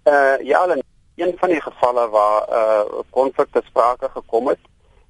Uh 0.03 0.37
ja, 0.41 0.65
een 1.15 1.33
van 1.37 1.49
die 1.49 1.61
gevalle 1.61 2.09
waar 2.09 2.41
'n 2.47 2.53
uh, 2.53 2.99
konflik 3.09 3.47
te 3.51 3.61
sprake 3.65 4.09
gekom 4.09 4.47
het 4.47 4.59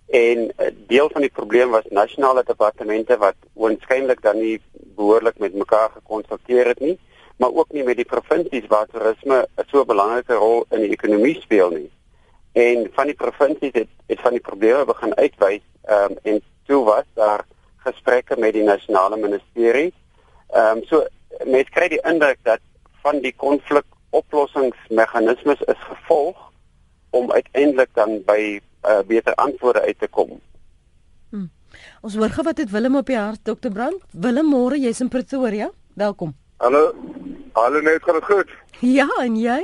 en 0.07 0.37
uh, 0.57 0.67
deel 0.87 1.09
van 1.09 1.21
die 1.21 1.31
probleem 1.31 1.69
was 1.69 1.87
nasionale 1.89 2.43
departemente 2.43 3.17
wat 3.17 3.35
waarskynlik 3.53 4.21
dan 4.21 4.39
nie 4.39 4.61
behoorlik 4.73 5.37
met 5.39 5.53
mekaar 5.53 5.89
gekonsulteer 5.93 6.67
het 6.67 6.79
nie, 6.79 6.99
maar 7.37 7.53
ook 7.53 7.71
nie 7.71 7.83
met 7.83 7.95
die 7.95 8.05
provinsies 8.05 8.67
waar 8.67 8.85
toerisme 8.91 9.47
'n 9.57 9.67
so 9.71 9.85
belangrike 9.85 10.33
rol 10.33 10.65
in 10.69 10.79
die 10.79 10.91
ekonomie 10.91 11.41
speel 11.41 11.69
nie. 11.69 11.91
En 12.51 12.89
van 12.93 13.05
die 13.05 13.15
provinsies 13.15 13.73
het 13.73 13.87
het 14.07 14.19
van 14.19 14.31
die 14.31 14.45
probleme 14.49 14.85
begin 14.85 15.15
uitwys 15.15 15.63
um, 15.89 16.17
en 16.23 16.41
toe 16.65 16.83
was 16.83 17.07
daar 17.13 17.45
gesprekke 17.77 18.35
met 18.37 18.53
die 18.53 18.63
nasionale 18.63 19.17
ministerie. 19.17 19.93
Ehm 20.49 20.77
um, 20.77 20.83
so 20.83 21.05
mense 21.45 21.71
kry 21.71 21.87
die 21.87 22.03
indruk 22.03 22.37
dat 22.43 22.59
van 23.01 23.19
die 23.19 23.33
konflik 23.35 23.85
oplossingsmeganismes 24.11 25.61
is 25.61 25.81
gevolg 25.87 26.37
om 27.09 27.31
uiteindelik 27.31 27.89
dan 27.93 28.21
by 28.25 28.59
uh, 28.85 28.99
beter 29.07 29.35
antwoorde 29.35 29.81
uit 29.81 29.99
te 29.99 30.07
kom. 30.07 30.39
Hmm. 31.29 31.49
Ons 32.01 32.15
hoor 32.15 32.29
gou 32.29 32.45
wat 32.47 32.57
het 32.57 32.71
Willem 32.71 32.95
op 32.99 33.07
die 33.07 33.17
hart 33.17 33.43
Dr 33.43 33.71
Brand. 33.71 33.99
Willem 34.11 34.51
môre, 34.51 34.79
jy's 34.79 34.99
in 35.03 35.09
Pretoria. 35.09 35.69
Welkom. 35.93 36.35
Hallo. 36.57 36.91
Hallo 37.53 37.81
net 37.81 38.03
gaan 38.03 38.19
dit 38.19 38.27
goed? 38.29 38.51
Ja, 38.79 39.07
en 39.21 39.35
jy? 39.39 39.59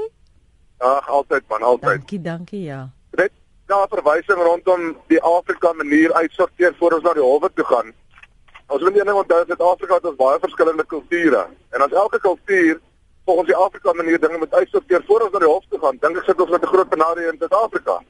Ag, 0.77 1.08
altyd 1.10 1.44
man, 1.48 1.62
altyd. 1.62 1.89
Dankie, 1.89 2.22
dankie, 2.22 2.63
ja. 2.63 2.89
Net 3.18 3.32
daar 3.66 3.88
verwysing 3.89 4.42
rondom 4.44 4.92
die 5.08 5.22
Afrika 5.22 5.74
manier 5.74 6.13
uitsorteer 6.13 6.75
voor 6.80 6.98
ons 6.98 7.04
na 7.04 7.13
die 7.18 7.24
howe 7.24 7.50
toe 7.54 7.66
gaan. 7.66 7.94
Ons 8.68 8.84
moet 8.84 8.98
een 8.98 9.08
ding 9.08 9.18
onthou 9.18 9.46
dat 9.48 9.62
Afrika 9.62 10.00
het 10.01 10.20
baie 10.20 10.39
verskillende 10.39 10.86
kulture 10.86 11.48
en 11.70 11.82
as 11.82 11.92
elke 11.92 12.20
kultuur 12.20 12.80
volgens 13.27 13.48
die 13.51 13.60
Afrika 13.60 13.93
manier 13.93 14.19
dinge 14.19 14.38
moet 14.38 14.53
uitsorteer 14.53 15.03
voor 15.07 15.25
ons 15.25 15.34
na 15.36 15.39
die 15.43 15.51
hof 15.51 15.65
toe 15.69 15.79
gaan, 15.84 15.98
dink 16.01 16.17
ek 16.22 16.29
sit 16.29 16.41
ons 16.41 16.53
met 16.55 16.63
'n 16.63 16.74
groot 16.74 16.89
benadering 16.89 17.31
in 17.34 17.39
Suid-Afrika. 17.43 18.01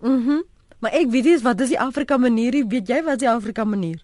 Mhm. 0.00 0.12
Mm 0.12 0.44
maar 0.78 0.92
ek 0.94 1.08
weet 1.10 1.24
nie 1.24 1.38
wat 1.42 1.60
is 1.60 1.72
die 1.74 1.80
Afrika 1.80 2.16
manier 2.16 2.52
nie, 2.54 2.66
weet 2.74 2.88
jy 2.88 3.02
wat 3.02 3.18
is 3.18 3.24
die 3.26 3.30
Afrika 3.30 3.64
manier? 3.64 3.98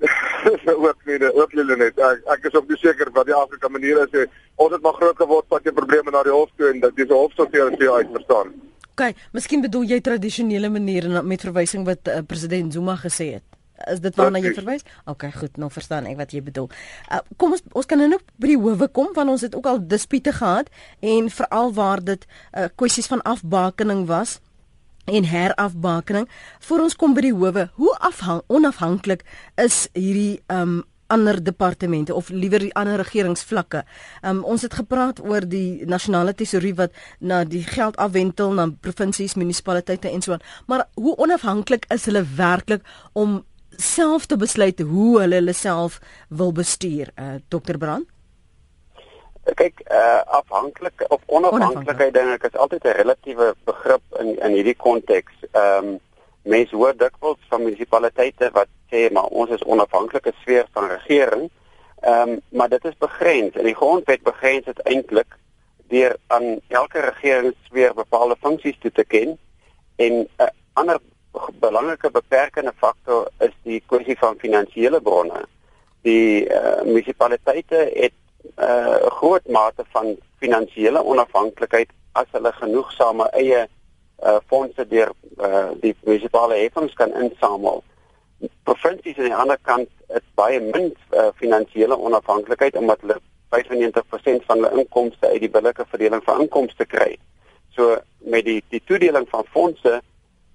ook 0.86 1.00
nie, 1.04 1.32
ook 1.34 1.52
nie 1.52 1.76
net. 1.76 1.98
Ek, 1.98 2.20
ek 2.34 2.48
is 2.48 2.56
ook 2.56 2.68
nie 2.68 2.78
seker 2.80 3.10
wat 3.16 3.28
die 3.28 3.36
Afrika 3.36 3.68
manier 3.68 4.02
is. 4.04 4.26
Ons 4.56 4.74
het 4.74 4.82
maar 4.84 4.96
groot 4.98 5.16
geword 5.16 5.48
wat 5.48 5.64
jy 5.64 5.72
probleme 5.76 6.12
na 6.12 6.22
die 6.26 6.34
hof 6.34 6.50
toe 6.56 6.70
en 6.72 6.80
dat 6.80 6.96
dis 6.96 7.12
hof 7.12 7.32
sorteer 7.36 7.72
as 7.72 7.80
jy 7.80 7.88
uit 7.88 8.12
verstaan. 8.16 8.52
OK, 8.90 9.06
miskien 9.32 9.64
bedoel 9.64 9.86
jy 9.94 10.00
tradisionele 10.04 10.68
maniere 10.72 11.22
met 11.22 11.44
verwysing 11.46 11.86
wat 11.88 12.08
uh, 12.08 12.20
president 12.28 12.72
Zuma 12.76 12.96
gesê 13.00 13.30
het. 13.38 13.49
Is 13.88 14.00
dit 14.00 14.16
waarna 14.16 14.40
jy 14.42 14.52
verwys? 14.56 14.84
OK, 15.08 15.24
goed, 15.34 15.56
nou 15.56 15.70
verstaan 15.72 16.08
ek 16.10 16.18
wat 16.20 16.34
jy 16.36 16.42
bedoel. 16.44 16.68
Uh, 17.08 17.22
kom 17.40 17.56
ons 17.56 17.64
ons 17.72 17.88
kan 17.88 18.00
nou 18.00 18.20
by 18.36 18.52
die 18.52 18.60
howe 18.60 18.88
kom 18.92 19.14
want 19.16 19.32
ons 19.32 19.46
het 19.46 19.56
ook 19.56 19.66
al 19.66 19.80
dispute 19.88 20.32
gehad 20.36 20.68
en 21.00 21.30
veral 21.30 21.72
waar 21.72 22.04
dit 22.04 22.26
uh, 22.26 22.68
kwessies 22.76 23.08
van 23.10 23.22
afbakening 23.22 24.06
was 24.10 24.38
en 25.10 25.24
herafbakening. 25.24 26.28
Voor 26.60 26.84
ons 26.86 26.96
kom 26.96 27.16
by 27.16 27.24
die 27.30 27.34
howe, 27.34 27.68
hoe 27.80 27.96
afhang 27.98 28.42
onafhanklik 28.46 29.24
is 29.60 29.86
hierdie 29.96 30.40
um 30.52 30.82
ander 31.10 31.40
departemente 31.42 32.14
of 32.14 32.28
liewer 32.30 32.62
die 32.62 32.74
ander 32.78 33.00
regeringsvlakke. 33.02 33.82
Um 34.22 34.44
ons 34.46 34.62
het 34.62 34.76
gepraat 34.78 35.18
oor 35.24 35.42
die 35.42 35.86
nasionale 35.90 36.34
tesourie 36.38 36.74
wat 36.78 36.94
na 37.18 37.42
die 37.44 37.64
geld 37.66 37.98
afwentel 37.98 38.54
na 38.54 38.68
provinsies, 38.70 39.34
munisipaliteite 39.34 40.10
en 40.10 40.22
so 40.22 40.36
aan. 40.36 40.46
Maar 40.70 40.86
hoe 40.94 41.16
onafhanklik 41.18 41.88
is 41.90 42.06
hulle 42.06 42.22
werklik 42.36 42.86
om 43.12 43.40
self 43.80 44.26
te 44.26 44.36
besluit 44.36 44.80
hoe 44.80 45.20
hulle 45.20 45.40
hulle 45.40 45.52
self 45.52 46.00
wil 46.28 46.52
bestuur, 46.52 47.10
uh, 47.16 47.34
eh, 47.34 47.40
Dr 47.48 47.78
Brand? 47.78 48.06
Kyk, 49.54 49.80
uh, 49.90 50.20
afhanklik 50.36 51.04
of 51.08 51.22
onafhanklikheid 51.26 52.14
dink 52.14 52.36
ek 52.36 52.52
is 52.52 52.58
altyd 52.60 52.84
'n 52.84 52.96
relatiewe 53.00 53.54
begrip 53.64 54.02
in 54.20 54.36
in 54.38 54.52
hierdie 54.52 54.76
konteks. 54.76 55.32
Ehm 55.52 55.88
um, 55.88 55.98
mense 56.42 56.76
hoor 56.76 56.96
dikwels 56.96 57.40
van 57.48 57.62
munisipaliteite 57.62 58.50
wat 58.52 58.68
sê 58.90 59.10
maar 59.12 59.24
ons 59.24 59.50
is 59.50 59.64
onafhanklike 59.64 60.32
sfeer 60.40 60.66
van 60.72 60.88
regering. 60.88 61.50
Ehm 62.00 62.28
um, 62.28 62.40
maar 62.48 62.68
dit 62.68 62.84
is 62.84 62.96
begrens 62.98 63.56
en 63.56 63.64
die 63.64 63.74
grondwet 63.74 64.22
begrens 64.22 64.64
dit 64.64 64.80
eintlik 64.80 65.38
deur 65.88 66.16
aan 66.26 66.60
elke 66.68 67.00
regeringssfeer 67.00 67.94
bepaalde 67.94 68.36
funksies 68.40 68.78
toe 68.78 68.92
te 68.92 69.04
ken 69.04 69.38
en 69.96 70.12
'n 70.12 70.28
uh, 70.38 70.48
ander 70.72 71.00
belangrike 71.60 72.10
beperkende 72.10 72.72
faktor 72.76 73.28
is 73.38 73.54
die 73.62 73.82
kwessie 73.86 74.16
van 74.18 74.38
finansiële 74.38 75.00
bronne. 75.00 75.44
Die 76.02 76.46
uh, 76.48 76.80
munisipaliteite 76.84 77.90
het 77.94 78.16
eh, 78.56 78.66
'n 78.66 79.04
uh, 79.04 79.10
groot 79.18 79.46
mate 79.48 79.84
van 79.92 80.16
finansiële 80.38 81.04
onafhanklikheid 81.04 81.90
as 82.12 82.26
hulle 82.32 82.52
genoegsame 82.52 83.28
eie 83.30 83.68
uh, 84.22 84.36
fondse 84.46 84.86
deur 84.88 85.12
uh, 85.38 85.70
die 85.80 85.94
munisipale 86.04 86.54
heffings 86.54 86.94
kan 86.94 87.12
insamel. 87.12 87.82
Provinsies 88.62 89.18
aan 89.18 89.24
die 89.24 89.34
ander 89.34 89.58
kant 89.62 89.88
het 90.08 90.24
baie 90.34 90.60
min 90.60 90.96
uh, 91.12 91.28
finansiële 91.34 91.98
onafhanklikheid 91.98 92.76
omdat 92.76 93.00
hulle 93.00 93.20
95% 93.50 94.46
van 94.46 94.56
hulle 94.56 94.80
inkomste 94.80 95.26
uit 95.26 95.40
die 95.40 95.50
billike 95.50 95.84
verdeling 95.88 96.24
van 96.24 96.40
inkomste 96.40 96.86
kry. 96.86 97.18
So 97.76 97.98
met 98.18 98.44
die 98.44 98.62
die 98.68 98.82
toedeling 98.84 99.28
van 99.28 99.44
fondse 99.52 100.00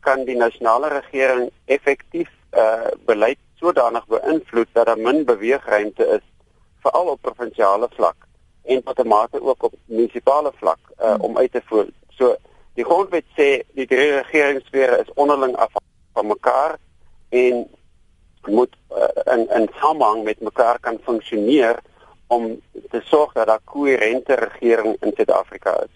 kan 0.07 0.25
die 0.25 0.37
nasionale 0.37 0.91
regering 0.99 1.49
effektief 1.65 2.31
uh 2.53 2.91
beleid 3.09 3.41
sodanig 3.59 4.05
beïnvloed 4.11 4.69
dat 4.77 4.85
daar 4.85 5.01
min 5.07 5.25
beweegruimte 5.25 6.07
is 6.17 6.25
veral 6.85 7.11
op 7.13 7.21
provinsiale 7.21 7.89
vlak 7.95 8.27
en 8.63 8.83
tot 8.83 8.99
'n 8.99 9.07
mate 9.07 9.41
ook 9.41 9.63
op 9.63 9.73
munisipale 9.85 10.51
vlak 10.61 10.79
uh 10.99 11.13
hmm. 11.13 11.21
om 11.21 11.37
uit 11.37 11.51
te 11.51 11.61
voer. 11.65 11.87
So 12.17 12.35
die 12.73 12.85
grondwet 12.85 13.25
sê 13.37 13.49
die 13.73 13.87
drie 13.87 14.11
regeringssfere 14.11 14.99
is 15.03 15.13
onderling 15.13 15.55
afhanklik 15.55 16.13
van 16.13 16.27
mekaar 16.27 16.77
en 17.29 17.67
moet 18.45 18.75
uh, 18.91 19.33
in 19.33 19.49
in 19.49 19.69
samehang 19.79 20.23
met 20.23 20.39
mekaar 20.39 20.79
kan 20.79 20.99
funksioneer 21.03 21.79
om 22.27 22.61
te 22.89 23.01
sorg 23.03 23.33
dat 23.33 23.47
daar 23.47 23.59
koherente 23.63 24.33
regering 24.33 24.97
in 24.99 25.11
Suid-Afrika 25.15 25.81
is. 25.81 25.93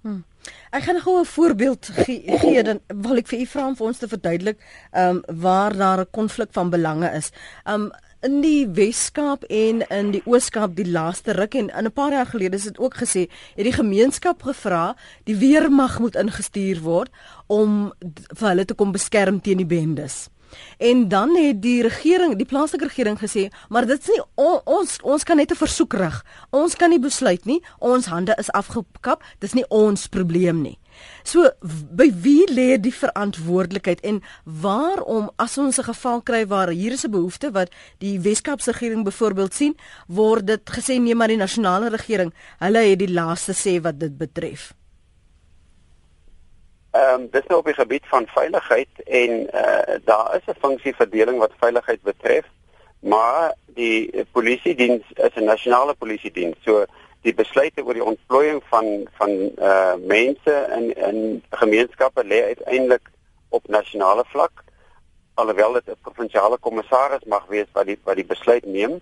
Hmm. 0.00 0.24
Ek 0.70 0.84
gaan 0.86 1.00
gou 1.02 1.18
'n 1.18 1.24
voorbeeld 1.24 1.90
gee, 1.92 2.38
gee 2.38 2.62
dan 2.62 2.78
wil 2.86 3.16
ek 3.16 3.26
vir 3.26 3.40
u 3.40 3.46
vra 3.46 3.66
om 3.66 3.76
vir 3.76 3.86
ons 3.86 3.98
te 3.98 4.08
verduidelik 4.08 4.58
ehm 4.92 5.16
um, 5.16 5.40
waar 5.42 5.76
daar 5.76 6.00
'n 6.00 6.10
konflik 6.10 6.52
van 6.52 6.70
belange 6.70 7.10
is. 7.10 7.30
Ehm 7.64 7.82
um, 7.82 7.90
in 8.20 8.40
die 8.40 8.68
Weskaap 8.68 9.42
en 9.44 9.88
in 9.88 10.10
die 10.10 10.22
Ooskaap 10.24 10.76
die 10.76 10.90
laaste 10.90 11.32
ruk 11.32 11.54
en 11.54 11.68
in 11.68 11.84
'n 11.84 11.92
paar 11.92 12.12
jaar 12.12 12.26
gelede 12.26 12.56
is 12.56 12.62
dit 12.62 12.78
ook 12.78 12.94
gesê 12.94 13.26
het 13.56 13.64
die 13.64 13.72
gemeenskap 13.72 14.42
gevra 14.42 14.96
die 15.24 15.36
weermag 15.36 15.98
moet 15.98 16.14
ingestuur 16.14 16.80
word 16.80 17.10
om 17.46 17.92
vir 18.38 18.48
hulle 18.48 18.64
te 18.64 18.74
kom 18.74 18.92
beskerm 18.92 19.40
teen 19.40 19.56
die 19.56 19.66
bendes. 19.66 20.28
En 20.78 21.08
dan 21.08 21.36
het 21.36 21.62
die 21.62 21.82
regering, 21.82 22.36
die 22.36 22.46
plaaslike 22.46 22.84
regering 22.84 23.18
gesê, 23.18 23.48
maar 23.68 23.86
dit 23.86 24.00
is 24.00 24.08
nie 24.08 24.22
on, 24.34 24.60
ons 24.64 24.98
ons 25.02 25.24
kan 25.24 25.36
net 25.36 25.50
'n 25.50 25.56
versoek 25.56 25.92
rig. 25.92 26.24
Ons 26.50 26.76
kan 26.76 26.90
nie 26.90 27.00
besluit 27.00 27.44
nie. 27.44 27.62
Ons 27.78 28.06
hande 28.06 28.34
is 28.38 28.50
afgekap. 28.50 29.22
Dis 29.38 29.52
nie 29.52 29.64
ons 29.68 30.06
probleem 30.06 30.62
nie. 30.62 30.78
So 31.24 31.50
by 31.62 32.08
wie 32.24 32.46
lê 32.50 32.78
die 32.80 32.94
verantwoordelikheid 32.94 34.00
en 34.00 34.22
waarom 34.44 35.30
as 35.36 35.58
ons 35.58 35.78
'n 35.78 35.88
geval 35.92 36.22
kry 36.22 36.46
waar 36.46 36.68
hier 36.68 36.92
is 36.92 37.04
'n 37.04 37.10
behoefte 37.10 37.52
wat 37.52 37.70
die 37.98 38.18
Weskaapse 38.20 38.72
regering 38.72 39.04
byvoorbeeld 39.04 39.54
sien, 39.54 39.76
word 40.06 40.46
dit 40.46 40.70
gesê 40.70 41.00
nee 41.00 41.14
maar 41.14 41.28
die 41.28 41.36
nasionale 41.36 41.88
regering, 41.88 42.32
hulle 42.58 42.78
het 42.78 42.98
die 42.98 43.12
laaste 43.12 43.52
sê 43.52 43.80
wat 43.80 43.98
dit 43.98 44.18
betref. 44.18 44.74
Ehm 46.90 47.20
um, 47.20 47.28
dis 47.30 47.46
nou 47.46 47.58
op 47.60 47.66
die 47.66 47.74
gebied 47.74 48.06
van 48.06 48.26
veiligheid 48.26 49.02
en 49.04 49.30
uh, 49.54 49.98
daar 50.04 50.34
is 50.36 50.46
'n 50.46 50.60
funksieverdeling 50.60 51.38
wat 51.38 51.52
veiligheid 51.58 52.02
betref, 52.02 52.46
maar 53.00 53.54
die 53.66 54.24
polisie 54.32 54.74
diens 54.74 55.04
is 55.14 55.34
'n 55.34 55.44
nasionale 55.44 55.94
polisie 55.94 56.32
diens. 56.32 56.56
So 56.64 56.84
die 57.22 57.34
besluite 57.34 57.84
oor 57.84 57.94
die 57.94 58.04
ontplooiing 58.04 58.62
van 58.72 58.86
van 59.18 59.30
uh 59.70 59.94
mense 59.94 60.54
in 60.76 60.96
in 60.96 61.44
gemeenskappe 61.50 62.24
lê 62.24 62.42
uiteindelik 62.44 63.10
op 63.48 63.68
nasionale 63.68 64.24
vlak 64.26 64.64
alhoewel 65.34 65.72
dit 65.72 65.88
'n 65.88 66.02
provinsiale 66.02 66.58
kommissaris 66.58 67.24
mag 67.24 67.46
wees 67.46 67.70
wat 67.72 67.86
die 67.86 67.98
wat 68.04 68.16
die 68.16 68.30
besluit 68.34 68.64
neem 68.64 69.00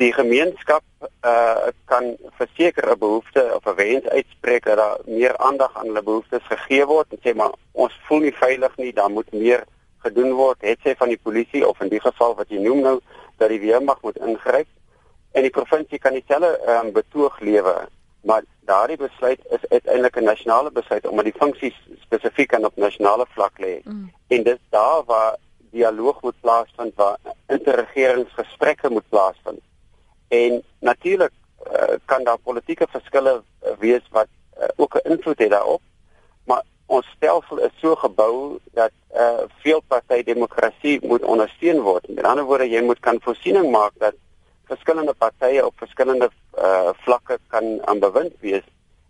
die 0.00 0.12
gemeenskap 0.16 0.84
uh 1.28 1.68
kan 1.84 2.16
verseker 2.38 2.88
'n 2.90 2.98
behoefte 2.98 3.42
of 3.56 3.66
'n 3.66 3.76
wens 3.76 4.06
uitspreek 4.08 4.64
dat 4.64 4.76
daar 4.76 4.98
meer 5.04 5.36
aandag 5.36 5.76
aan 5.76 5.86
hulle 5.86 6.02
behoeftes 6.02 6.44
gegee 6.52 6.86
word 6.86 7.06
en 7.12 7.20
sê 7.24 7.34
maar 7.34 7.52
ons 7.72 7.94
voel 8.06 8.20
nie 8.26 8.36
veilig 8.44 8.76
nie, 8.76 8.92
daar 8.92 9.10
moet 9.10 9.32
meer 9.32 9.64
gedoen 10.04 10.32
word, 10.32 10.60
het 10.60 10.78
sy 10.82 10.94
van 10.96 11.08
die 11.08 11.20
polisie 11.22 11.68
of 11.68 11.80
in 11.80 11.88
die 11.88 12.00
geval 12.00 12.34
wat 12.34 12.48
jy 12.48 12.60
noem 12.60 12.80
nou 12.80 13.00
dat 13.36 13.48
die 13.48 13.60
weermag 13.60 14.00
moet 14.02 14.16
ingryp 14.16 14.68
en 15.32 15.42
die 15.42 15.56
provinsie 15.58 15.98
kan 15.98 16.16
dieselfde 16.16 16.56
um, 16.68 16.92
betoog 16.92 17.40
lewe, 17.40 17.74
maar 18.24 18.42
daardie 18.64 18.96
besluit 18.96 19.40
is 19.56 19.68
uiteindelik 19.68 20.16
'n 20.16 20.24
nasionale 20.24 20.70
besluit 20.70 21.06
omdat 21.06 21.24
die 21.24 21.40
funksies 21.42 21.76
spesifiek 22.00 22.54
aan 22.54 22.64
op 22.64 22.76
nasionale 22.76 23.26
vlak 23.34 23.58
lê. 23.58 23.80
Mm. 23.84 24.12
En 24.28 24.42
dis 24.42 24.62
daar 24.70 25.04
waar 25.04 25.36
dialoog 25.70 26.22
moet 26.22 26.40
plaasvind, 26.40 26.94
waar 26.94 27.18
interregeringsgesprekke 27.46 28.90
moet 28.90 29.08
plaasvind. 29.08 29.60
En 30.30 30.62
natuurlik 30.78 31.32
uh, 31.66 31.98
kan 32.04 32.24
daar 32.24 32.38
politieke 32.38 32.86
verskille 32.90 33.42
uh, 33.42 33.70
wees 33.78 34.04
wat 34.10 34.28
uh, 34.58 34.68
ook 34.76 34.94
'n 34.94 35.10
invloed 35.10 35.38
het 35.38 35.50
daarop. 35.50 35.82
Maar 36.44 36.62
ons 36.86 37.06
stelsel 37.16 37.58
is 37.58 37.74
so 37.80 37.94
gebou 37.94 38.58
dat 38.72 38.90
uh, 39.14 39.42
veel 39.58 39.82
party 39.86 40.22
demokrasie 40.22 41.06
moet 41.06 41.22
ondersteun 41.22 41.80
word. 41.80 42.08
Met 42.08 42.24
ander 42.24 42.44
woorde, 42.44 42.68
jy 42.68 42.82
moet 42.82 43.00
kan 43.00 43.18
voorsiening 43.20 43.70
maak 43.70 43.92
dat 43.98 44.14
verskillende 44.64 45.14
partye 45.18 45.66
op 45.66 45.74
verskillende 45.76 46.30
uh, 46.58 46.90
vlakke 46.92 47.38
kan 47.46 47.86
aan 47.86 47.98
bewind 47.98 48.32
wees 48.40 48.66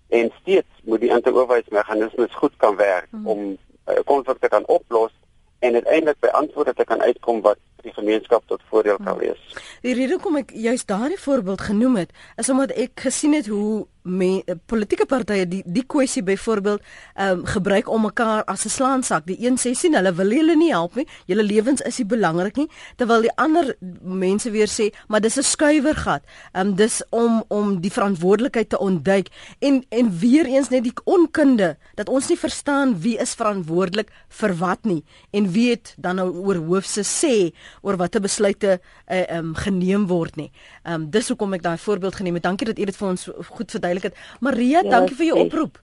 en 0.09 0.33
steeds 0.41 0.69
moet 0.83 1.01
die 1.01 1.11
interoorwydsmeganismes 1.11 2.35
goed 2.35 2.57
kan 2.57 2.77
werk 2.77 3.07
hmm. 3.11 3.27
om 3.27 3.59
konflikte 4.05 4.47
uh, 4.47 4.51
kan 4.51 4.67
oplos 4.67 5.13
en 5.59 5.75
uiteindelik 5.75 6.21
by 6.21 6.27
antwoorde 6.27 6.75
te 6.75 6.85
kan 6.85 7.03
uitkom 7.03 7.41
wat 7.41 7.59
vir 7.81 7.91
die 7.93 7.97
gemeenskap 8.01 8.43
tot 8.47 8.63
voordeel 8.71 8.97
kan 8.97 9.17
Hmm. 9.17 9.21
wees. 9.27 9.57
Die 9.83 9.95
rede 9.95 10.13
hoekom 10.19 10.37
ek 10.37 10.53
juist 10.55 10.87
daardie 10.89 11.19
voorbeeld 11.21 11.61
genoem 11.61 11.97
het, 11.97 12.11
is 12.37 12.51
omdat 12.51 12.71
ek 12.77 13.01
gesien 13.01 13.33
het 13.35 13.47
hoe 13.47 13.87
me, 14.03 14.43
politieke 14.67 15.07
partye 15.07 15.47
die 15.49 15.63
die 15.67 15.85
kwessie 15.87 16.23
byvoorbeeld 16.23 16.81
ehm 17.15 17.41
um, 17.41 17.45
gebruik 17.47 17.89
om 17.89 18.03
mekaar 18.03 18.45
as 18.45 18.65
'n 18.65 18.69
slaansak. 18.69 19.27
Die 19.27 19.47
een 19.47 19.59
sê 19.59 19.75
sien 19.75 19.95
hulle 19.95 20.13
wil 20.15 20.31
julle 20.31 20.57
nie 20.57 20.71
help 20.71 20.95
nie. 20.95 21.07
Julle 21.27 21.43
lewens 21.43 21.81
is 21.81 21.99
nie 21.99 22.07
belangrik 22.07 22.57
nie, 22.57 22.69
terwyl 22.97 23.21
die 23.21 23.37
ander 23.37 23.77
mense 24.03 24.51
weer 24.51 24.69
sê, 24.69 24.91
maar 25.09 25.21
dis 25.21 25.37
'n 25.37 25.43
skuiwergat. 25.43 26.23
Ehm 26.53 26.69
um, 26.69 26.75
dis 26.75 27.03
om 27.11 27.45
om 27.49 27.81
die 27.81 27.91
verantwoordelikheid 27.91 28.69
te 28.69 28.79
ontduik 28.79 29.29
en 29.59 29.85
en 29.89 30.19
weer 30.19 30.47
eens 30.47 30.69
net 30.69 30.85
die 30.85 30.95
onkunde 31.05 31.77
dat 31.95 32.09
ons 32.09 32.29
nie 32.29 32.39
verstaan 32.39 33.01
wie 33.01 33.19
is 33.19 33.35
verantwoordelik 33.35 34.11
vir 34.29 34.55
wat 34.57 34.85
nie 34.85 35.05
en 35.31 35.53
wie 35.53 35.71
het 35.71 35.95
dan 35.99 36.17
nou 36.17 36.31
oor 36.31 36.57
hoofse 36.57 37.03
sê 37.03 37.53
oor 37.83 37.97
watter 37.97 38.21
besluite 38.21 38.81
uh, 39.11 39.37
um, 39.37 39.55
geneem 39.55 40.07
word 40.07 40.37
nie. 40.37 40.51
Ehm 40.85 40.95
um, 40.95 41.11
dis 41.11 41.29
hoekom 41.29 41.55
ek 41.55 41.63
daai 41.63 41.79
voorbeeld 41.79 42.15
geneem 42.15 42.35
het. 42.35 42.43
Dankie 42.43 42.67
dat 42.67 42.79
jy 42.79 42.85
dit 42.85 42.97
vir 42.97 43.09
ons 43.09 43.29
goed 43.29 43.71
verduidelik 43.71 43.90
het. 43.99 44.17
Maria, 44.41 44.83
Ja, 44.83 44.91
dankie 44.91 45.17
vir 45.17 45.27
jou 45.27 45.39
oproep. 45.39 45.81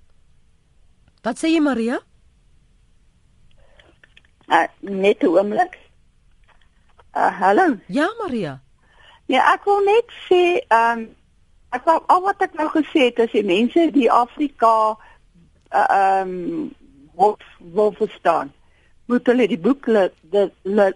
Wat 1.24 1.38
sê 1.38 1.52
jy 1.52 1.60
Maria? 1.60 2.00
Uh, 4.48 4.68
net 4.80 5.24
'n 5.24 5.28
oomblik. 5.28 5.78
Uh, 7.16 7.40
hallo. 7.40 7.78
Ja, 7.88 8.08
Maria. 8.22 8.62
Ja, 9.26 9.54
ek 9.54 9.66
wil 9.66 9.84
net 9.84 10.12
sê, 10.30 10.64
ehm 10.68 11.00
um, 11.00 11.16
ek 11.76 11.84
wou 11.86 12.04
al 12.08 12.22
wat 12.22 12.42
ek 12.42 12.54
nou 12.54 12.70
gesê 12.72 13.10
het 13.10 13.20
is 13.20 13.32
die 13.32 13.44
mense 13.44 13.92
die 13.92 14.12
Afrika 14.12 14.96
uh, 14.96 15.86
ehm 15.90 16.30
um, 16.30 16.76
wat 17.18 17.44
wil 17.60 17.92
verstaan. 17.92 18.54
Moet 19.06 19.28
hulle 19.28 19.48
die 19.48 19.60
boek 19.60 19.88
le, 19.88 20.12
de, 20.22 20.52
le, 20.62 20.94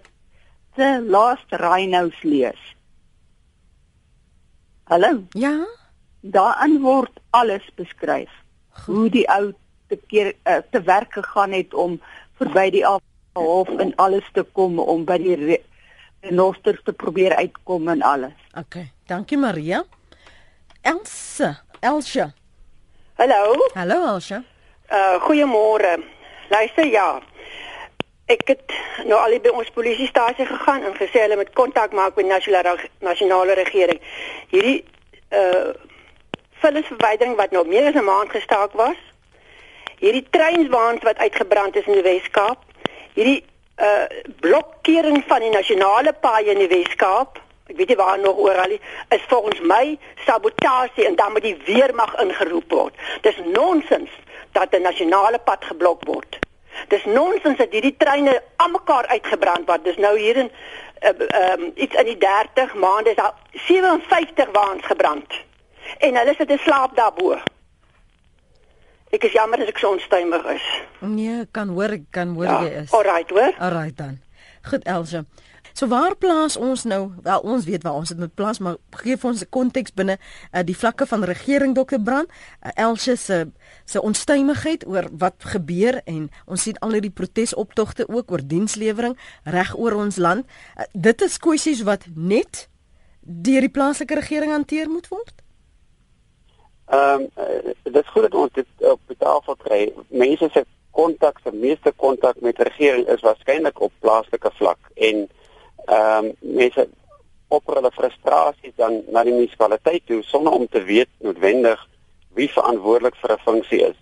The 0.76 1.02
Last 1.04 1.52
Rhinos 1.52 2.24
lees. 2.24 2.60
Hallo. 4.84 5.24
Ja. 5.34 5.81
Daarin 6.22 6.82
word 6.82 7.12
alles 7.30 7.66
beskryf. 7.76 8.30
Goed. 8.70 8.96
Hoe 8.96 9.10
die 9.10 9.28
ou 9.30 9.54
te 9.90 9.98
keer 10.08 10.34
uh, 10.48 10.58
te 10.72 10.82
werk 10.82 11.14
gegaan 11.14 11.52
het 11.52 11.74
om 11.74 12.02
verby 12.38 12.70
die 12.70 12.86
hof 13.34 13.70
en 13.80 13.96
alles 13.96 14.28
te 14.34 14.44
kom 14.54 14.80
om 14.80 15.06
by 15.06 15.18
die 15.18 15.36
re- 15.36 15.62
renosters 16.22 16.80
te 16.84 16.94
probeer 16.94 17.36
uitkom 17.36 17.88
en 17.90 18.02
alles. 18.02 18.38
Okay. 18.58 18.92
Dankie 19.08 19.38
Maria. 19.38 19.84
Elsa, 20.82 21.62
Elsje. 21.80 22.32
Hallo, 23.18 23.68
Hallo 23.74 24.06
Elsje. 24.14 24.44
uh 24.92 25.18
goeiemôre. 25.24 25.98
Luister 26.50 26.86
ja. 26.86 27.22
Ek 28.26 28.42
het 28.48 28.74
nou 29.06 29.20
al 29.20 29.38
by 29.44 29.52
ons 29.56 29.70
polisiestasie 29.76 30.46
gegaan 30.46 30.84
en 30.84 30.96
gesê 30.96 31.22
hulle 31.26 31.36
moet 31.36 31.54
kontak 31.54 31.92
maak 31.94 32.16
met 32.16 32.26
nasionale 32.26 32.78
nasionale 33.00 33.54
regering. 33.54 34.00
Hierdie 34.50 34.84
uh 35.32 35.72
vullisverwydering 36.64 37.36
wat 37.36 37.52
nou 37.52 37.68
meer 37.68 37.88
as 37.90 38.00
'n 38.00 38.04
maand 38.04 38.32
gestaak 38.32 38.74
was. 38.74 39.00
Hierdie 40.00 40.28
treinswaans 40.30 41.04
wat 41.04 41.18
uitgebrand 41.18 41.76
is 41.76 41.86
in 41.86 41.94
die 41.94 42.10
Wes-Kaap. 42.10 42.60
Hierdie 43.14 43.44
uh 43.78 44.06
blokkering 44.40 45.24
van 45.28 45.40
die 45.40 45.50
nasionale 45.50 46.14
paaie 46.14 46.52
in 46.52 46.58
die 46.58 46.68
Wes-Kaap. 46.68 47.40
Ek 47.68 47.78
weet 47.78 47.88
nie 47.88 47.96
waar 47.96 48.20
nog 48.20 48.38
oral 48.38 48.74
is 49.10 49.26
volgens 49.28 49.60
my 49.60 49.98
sabotasie 50.26 51.06
en 51.06 51.16
dan 51.16 51.32
moet 51.32 51.42
die 51.42 51.58
weermag 51.66 52.16
ingeroep 52.20 52.72
word. 52.72 52.96
Dis 53.22 53.38
nonsens 53.46 54.10
dat 54.52 54.74
'n 54.76 54.82
nasionale 54.82 55.40
pad 55.40 55.66
geblok 55.66 56.04
word. 56.06 56.40
Dis 56.88 57.06
nonsens 57.06 57.58
dat 57.58 57.72
hierdie 57.72 57.96
treine 57.98 58.42
almekaar 58.56 59.08
uitgebrand 59.08 59.68
word. 59.68 59.84
Dis 59.84 59.98
nou 59.98 60.18
hier 60.20 60.36
in 60.36 60.52
ehm 61.00 61.22
uh, 61.22 61.54
um, 61.54 61.72
iets 61.76 61.96
in 61.96 62.06
die 62.06 62.18
30 62.18 62.74
maande 62.74 63.10
is 63.10 63.16
daar 63.16 63.34
57 63.52 64.52
waans 64.52 64.86
gebrand. 64.86 65.34
En 66.00 66.16
hulle 66.16 66.34
sit 66.38 66.50
in 66.50 66.58
slaap 66.58 66.96
daarbo. 66.96 67.38
Ek 69.12 69.24
is 69.28 69.34
jammer 69.36 69.60
as 69.60 69.68
ek 69.68 69.78
so 69.82 69.92
onstuimig 69.92 70.46
is. 70.56 70.66
Nee, 71.04 71.46
kan 71.52 71.70
hoor, 71.76 71.92
ek 71.98 72.06
kan 72.16 72.32
hoor 72.38 72.46
Ja, 72.48 72.60
jy 72.64 72.76
is. 72.86 72.92
alright 72.96 73.30
hoor. 73.30 73.54
Alright 73.60 73.98
dan. 73.98 74.22
Goed 74.70 74.84
Elsje. 74.88 75.26
So 75.74 75.88
waar 75.88 76.16
plaas 76.16 76.58
ons 76.58 76.84
nou? 76.84 77.12
Wel 77.24 77.40
ons 77.40 77.66
weet 77.66 77.84
waar 77.84 77.94
ons 77.94 78.10
dit 78.10 78.18
moet 78.20 78.34
plaas, 78.36 78.60
maar 78.60 78.76
gee 79.02 79.18
vir 79.18 79.30
ons 79.30 79.42
'n 79.42 79.50
konteks 79.50 79.94
binne 79.94 80.18
uh, 80.54 80.64
die 80.64 80.76
vlakke 80.76 81.06
van 81.08 81.24
regering 81.24 81.76
Dr. 81.76 82.00
Brand. 82.00 82.28
Uh, 82.64 82.72
Elsje 82.76 83.16
se 83.16 83.52
se 83.86 84.02
onstuimigheid 84.02 84.86
oor 84.88 85.08
wat 85.12 85.36
gebeur 85.40 86.02
en 86.06 86.30
ons 86.46 86.62
sien 86.62 86.78
al 86.80 86.92
hierdie 86.92 87.12
protesoptogte 87.12 88.08
ook 88.08 88.32
oor 88.32 88.42
dienslewering 88.48 89.18
reg 89.44 89.76
oor 89.78 89.94
ons 89.94 90.18
land. 90.18 90.46
Uh, 90.78 90.84
dit 90.94 91.22
is 91.22 91.38
kwessies 91.38 91.82
wat 91.84 92.06
net 92.16 92.68
deur 93.22 93.62
die 93.62 93.70
plaaslike 93.70 94.16
regering 94.16 94.52
hanteer 94.52 94.90
moet 94.90 95.08
word. 95.08 95.41
Ehm 96.92 97.28
um, 97.36 97.74
dit 97.84 98.04
is 98.04 98.10
goed 98.12 98.22
dat 98.22 98.34
ons 98.36 98.52
dit 98.54 98.88
op 98.92 99.00
die 99.08 99.18
tafel 99.18 99.56
kry. 99.56 99.94
Mense 100.08 100.50
se 100.52 100.66
kontak, 100.92 101.38
se 101.44 101.52
meeste 101.56 101.94
kontak 101.96 102.40
met 102.44 102.60
regering 102.60 103.08
is 103.08 103.22
waarskynlik 103.24 103.80
op 103.80 103.94
plaaslike 104.00 104.52
vlak 104.58 104.90
en 104.94 105.30
ehm 105.86 106.26
um, 106.26 106.34
mense 106.40 106.88
opper 107.48 107.80
hulle 107.80 107.92
frustrasies 107.96 108.76
dan 108.76 108.98
na 109.08 109.24
die 109.24 109.36
munisipaliteit 109.36 110.04
toe 110.06 110.20
sonder 110.24 110.54
om 110.54 110.68
te 110.68 110.84
weet 110.84 111.10
noodwendig 111.24 111.88
wie 112.36 112.50
verantwoordelik 112.52 113.16
vir 113.22 113.34
'n 113.36 113.46
funksie 113.46 113.82
is. 113.88 114.00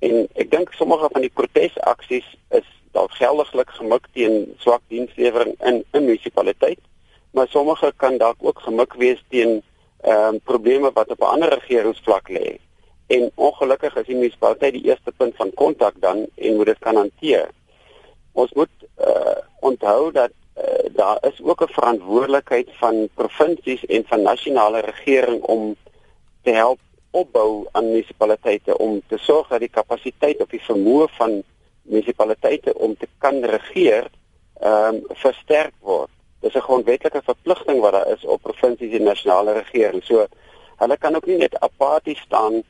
En 0.00 0.28
ek 0.34 0.50
dink 0.50 0.72
sommige 0.72 1.08
van 1.12 1.24
die 1.24 1.32
protesaksies 1.40 2.28
is 2.50 2.68
dalk 2.92 3.16
geldiglik 3.16 3.70
gemik 3.78 4.08
teen 4.12 4.54
swak 4.58 4.82
dienslewering 4.88 5.56
in 5.64 5.84
'n 5.92 6.04
munisipaliteit, 6.04 6.80
maar 7.30 7.48
sommige 7.48 7.92
kan 7.96 8.18
dalk 8.18 8.36
ook 8.40 8.58
gemik 8.58 8.92
wees 8.94 9.24
teen 9.28 9.62
ehm 10.00 10.34
um, 10.34 10.40
probleme 10.40 10.90
wat 10.92 11.10
op 11.10 11.20
'n 11.20 11.32
ander 11.34 11.48
regeringsvlak 11.48 12.28
lê. 12.28 12.58
En 13.06 13.30
ongelukkig 13.34 13.96
is 13.96 14.06
die 14.06 14.16
munisipaliteit 14.16 14.72
die 14.72 14.84
eerste 14.84 15.12
punt 15.12 15.36
van 15.36 15.54
kontak 15.54 15.94
dan 16.00 16.26
en 16.34 16.56
moet 16.56 16.66
dit 16.66 16.78
kan 16.78 16.96
hanteer. 16.96 17.50
Ons 18.32 18.52
moet 18.52 18.74
uh, 18.98 19.38
onthou 19.60 20.12
dat 20.12 20.30
uh, 20.58 20.64
daar 20.92 21.18
is 21.20 21.42
ook 21.42 21.62
'n 21.62 21.72
verantwoordelikheid 21.72 22.68
van 22.72 23.08
provinsies 23.14 23.84
en 23.86 24.04
van 24.06 24.22
nasionale 24.22 24.80
regering 24.80 25.42
om 25.42 25.76
te 26.42 26.50
help 26.50 26.78
opbou 27.10 27.66
aan 27.72 27.86
munisipaliteite 27.86 28.78
om 28.78 29.02
te 29.06 29.18
sorg 29.18 29.48
dat 29.48 29.60
die 29.60 29.72
kapasiteit 29.72 30.40
of 30.40 30.48
die 30.48 30.62
vermoë 30.62 31.06
van 31.16 31.42
munisipaliteite 31.82 32.74
om 32.74 32.96
te 32.96 33.08
kan 33.18 33.44
regeer 33.44 34.10
ehm 34.60 34.94
um, 34.94 35.02
versterk 35.22 35.74
word. 35.80 36.15
Dis 36.40 36.54
'n 36.54 36.66
grondwetlike 36.68 37.22
verpligting 37.24 37.80
wat 37.80 37.92
daar 37.92 38.10
is 38.12 38.24
op 38.24 38.42
provinsies 38.42 38.98
en 38.98 39.02
nasionale 39.02 39.52
regering. 39.52 40.04
So 40.04 40.26
hulle 40.76 40.96
kan 40.96 41.16
ook 41.16 41.26
nie 41.26 41.36
net 41.36 41.60
apaties 41.60 42.20
staan 42.20 42.62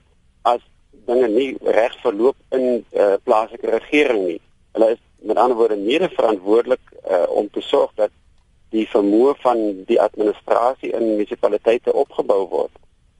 as 0.42 0.60
dinge 0.90 1.28
nie 1.28 1.56
reg 1.60 2.00
verloop 2.00 2.36
in 2.50 2.84
uh, 2.92 3.14
plaaslike 3.22 3.70
regering 3.70 4.26
nie. 4.26 4.40
Hulle 4.72 4.90
is 4.90 5.02
met 5.18 5.36
ander 5.36 5.56
woorde 5.56 5.76
mede 5.76 6.08
verantwoordelik 6.08 6.80
uh, 7.10 7.22
om 7.28 7.50
te 7.50 7.60
sorg 7.60 7.90
dat 7.94 8.10
die 8.74 8.86
vermoë 8.90 9.34
van 9.42 9.62
die 9.86 10.00
administrasie 10.00 10.92
in 10.92 11.06
munisipaliteite 11.12 11.92
opgebou 11.92 12.46
word. 12.48 12.74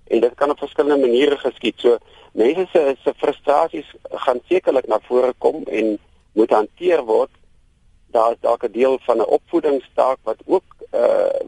En 0.07 0.21
dit 0.21 0.35
kan 0.35 0.51
op 0.51 0.59
verskillende 0.59 1.07
maniere 1.07 1.39
geskied. 1.39 1.81
So 1.81 1.99
mense 2.33 2.67
se 2.73 2.97
se 3.03 3.15
frustrasies 3.17 3.95
gaan 4.27 4.41
sekerlik 4.49 4.87
na 4.87 5.01
vore 5.09 5.33
kom 5.39 5.63
en 5.65 5.97
moet 6.33 6.51
hanteer 6.51 7.05
word. 7.05 7.31
Daar 8.17 8.33
is 8.33 8.41
dalk 8.41 8.63
'n 8.65 8.73
deel 8.73 8.99
van 9.07 9.19
'n 9.19 9.33
opvoedingstaak 9.39 10.19
wat 10.23 10.41
ook 10.45 10.69
uh 10.93 11.41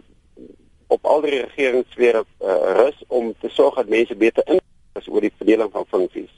op 0.88 1.04
al 1.04 1.20
die 1.20 1.30
regeringssfere 1.30 2.24
uh, 2.24 2.48
rus 2.80 3.04
om 3.06 3.34
te 3.40 3.48
sorg 3.48 3.74
dat 3.74 3.88
mense 3.88 4.16
beter 4.16 4.42
in 4.48 4.60
is 4.92 5.08
oor 5.08 5.20
die 5.20 5.32
verdeling 5.36 5.72
van 5.72 5.84
funksies. 5.88 6.32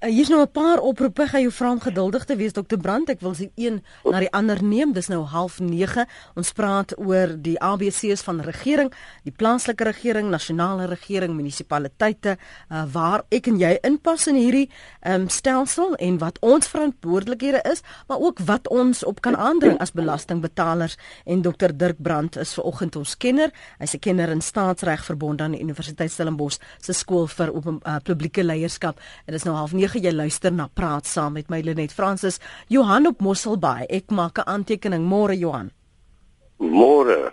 Uh, 0.00 0.10
Hier's 0.10 0.28
nou 0.28 0.40
'n 0.40 0.50
paar 0.50 0.78
oproepe. 0.78 1.26
Gaan 1.26 1.40
jou 1.40 1.52
vra 1.52 1.70
om 1.70 1.80
geduldig 1.80 2.24
te 2.24 2.36
wees 2.36 2.52
Dr. 2.52 2.76
Brandt. 2.76 3.08
Ek 3.08 3.20
wil 3.20 3.34
se 3.34 3.50
een 3.54 3.82
na 4.04 4.18
die 4.18 4.32
ander 4.32 4.62
neem. 4.62 4.92
Dis 4.92 5.06
nou 5.06 5.24
09:30. 5.24 6.06
Ons 6.34 6.52
praat 6.52 6.98
oor 6.98 7.36
die 7.40 7.60
ABC's 7.60 8.22
van 8.22 8.40
regering, 8.40 8.92
die 9.22 9.32
plaaslike 9.32 9.84
regering, 9.84 10.28
nasionale 10.28 10.84
regering, 10.86 11.34
munisipaliteite, 11.34 12.36
uh, 12.70 12.84
waar 12.92 13.24
ek 13.28 13.46
en 13.46 13.58
jy 13.58 13.78
inpas 13.82 14.26
in 14.26 14.34
hierdie 14.34 14.70
um, 15.06 15.28
stelsel 15.28 15.94
en 15.94 16.18
wat 16.18 16.38
ons 16.40 16.68
verantwoordelikhede 16.68 17.62
is, 17.70 17.82
maar 18.08 18.18
ook 18.18 18.38
wat 18.38 18.68
ons 18.68 19.04
op 19.04 19.20
kan 19.20 19.36
aandring 19.36 19.78
as 19.78 19.92
belastingbetalers. 19.92 20.96
En 21.24 21.42
Dr. 21.42 21.72
Dirk 21.74 22.02
Brandt 22.02 22.36
is 22.36 22.54
vanoggend 22.54 22.96
ons 22.96 23.16
kenner. 23.16 23.50
Hy's 23.78 23.94
'n 23.94 23.98
kenner 23.98 24.28
in 24.28 24.40
staatsreg 24.40 25.04
verbonde 25.04 25.42
aan 25.42 25.52
die 25.52 25.60
Universiteit 25.60 26.10
Stellenbosch 26.10 26.58
se 26.80 26.92
skool 26.92 27.26
vir 27.26 27.52
uh, 27.54 27.96
publieke 28.02 28.44
leierskap. 28.44 29.00
En 29.24 29.32
dis 29.32 29.42
nou 29.42 29.56
half 29.56 29.72
9 29.86 30.02
jy 30.02 30.10
luister 30.10 30.50
na 30.50 30.66
Praat 30.74 31.06
saam 31.06 31.36
met 31.38 31.50
my 31.52 31.60
Lenet 31.62 31.92
Fransis. 31.94 32.40
Johan 32.66 33.06
op 33.06 33.20
Mosselbaai. 33.22 33.86
Ek 33.86 34.10
maak 34.10 34.38
'n 34.38 34.48
aantekening. 34.54 35.04
Môre 35.06 35.38
Johan. 35.38 35.70
Môre 36.58 37.32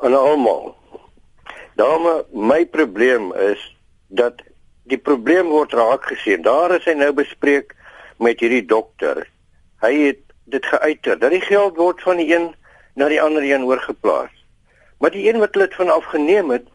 aan 0.00 0.14
almal. 0.14 0.76
Dame, 1.74 2.24
my 2.32 2.64
probleem 2.66 3.32
is 3.34 3.58
dat 4.08 4.42
die 4.84 4.98
probleem 4.98 5.48
word 5.48 5.72
raak 5.72 6.06
gesien. 6.06 6.42
Daar 6.42 6.70
is 6.76 6.84
hy 6.84 6.94
nou 6.94 7.12
bespreek 7.12 7.74
met 8.18 8.40
hierdie 8.40 8.66
dokter. 8.66 9.26
Hy 9.82 9.94
het 10.06 10.22
dit 10.44 10.66
geuiter 10.66 11.18
dat 11.18 11.30
die 11.30 11.40
geld 11.40 11.76
word 11.76 12.02
van 12.02 12.16
die 12.16 12.34
een 12.34 12.54
na 12.94 13.08
die 13.08 13.22
ander 13.22 13.42
een 13.42 13.64
oorgeplaas. 13.64 14.30
Maar 15.00 15.10
die 15.10 15.28
een 15.28 15.40
wat 15.40 15.54
hulle 15.54 15.66
dit 15.66 15.76
van 15.76 15.90
afgeneem 15.90 16.50
het, 16.50 16.66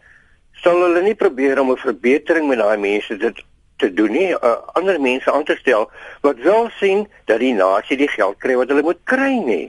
sal 0.52 0.82
hulle 0.82 1.02
nie 1.02 1.16
probeer 1.16 1.60
om 1.60 1.72
'n 1.72 1.78
verbetering 1.78 2.48
met 2.48 2.60
daai 2.60 2.78
mense 2.78 3.18
dit 3.18 3.44
te 3.80 3.90
doen 3.94 4.12
nie, 4.12 4.30
uh, 4.36 4.56
ander 4.78 5.00
mense 5.02 5.32
aan 5.32 5.46
te 5.48 5.56
stel 5.60 5.88
wat 6.26 6.40
wel 6.44 6.70
sien 6.80 7.06
dat 7.26 7.40
die 7.40 7.54
nasie 7.56 7.98
die 7.98 8.10
geld 8.12 8.38
kry 8.44 8.58
wat 8.60 8.72
hulle 8.72 8.86
moet 8.86 9.02
kry 9.10 9.36
nie. 9.44 9.68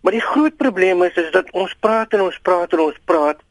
Maar 0.00 0.14
die 0.14 0.24
groot 0.24 0.56
probleem 0.56 1.02
is 1.02 1.18
is 1.18 1.30
dat 1.34 1.50
ons 1.52 1.74
praat 1.82 2.14
en 2.14 2.26
ons 2.28 2.38
praat 2.42 2.72
en 2.72 2.84
ons 2.86 3.00
praat 3.04 3.42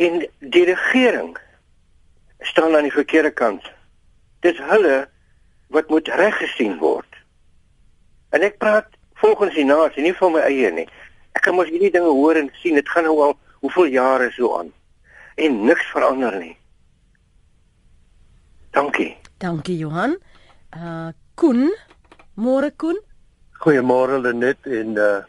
en 0.00 0.20
die 0.38 0.64
regering 0.68 1.32
staan 2.40 2.76
aan 2.76 2.88
die 2.88 2.94
verkeerde 2.94 3.30
kant. 3.30 3.64
Dis 4.44 4.60
hulle 4.70 5.08
wat 5.72 5.88
moet 5.88 6.08
reggesien 6.20 6.78
word. 6.80 7.08
En 8.30 8.44
ek 8.46 8.58
praat 8.62 8.88
volgens 9.20 9.54
die 9.54 9.66
nasie, 9.68 10.02
nie 10.04 10.16
van 10.16 10.32
my 10.36 10.44
eie 10.48 10.70
nie. 10.72 10.88
Ek 11.36 11.44
kan 11.46 11.56
mos 11.56 11.68
hierdie 11.70 11.92
dinge 11.92 12.12
hoor 12.12 12.38
en 12.40 12.48
sien. 12.62 12.78
Dit 12.78 12.88
gaan 12.88 13.04
nou 13.08 13.18
al 13.24 13.36
hoeveel 13.60 13.92
jare 13.96 14.30
so 14.36 14.54
aan 14.58 14.72
en 15.40 15.64
niks 15.64 15.86
verander 15.92 16.36
nie. 16.36 16.56
Dankie. 18.70 19.16
Dankie 19.38 19.78
Johan. 19.78 20.18
Uh 20.76 21.10
Koen, 21.34 21.70
môre 22.34 22.70
Koen. 22.76 22.98
Goeiemôre 23.60 24.20
Lenet 24.20 24.66
en 24.66 24.96
uh 24.96 25.22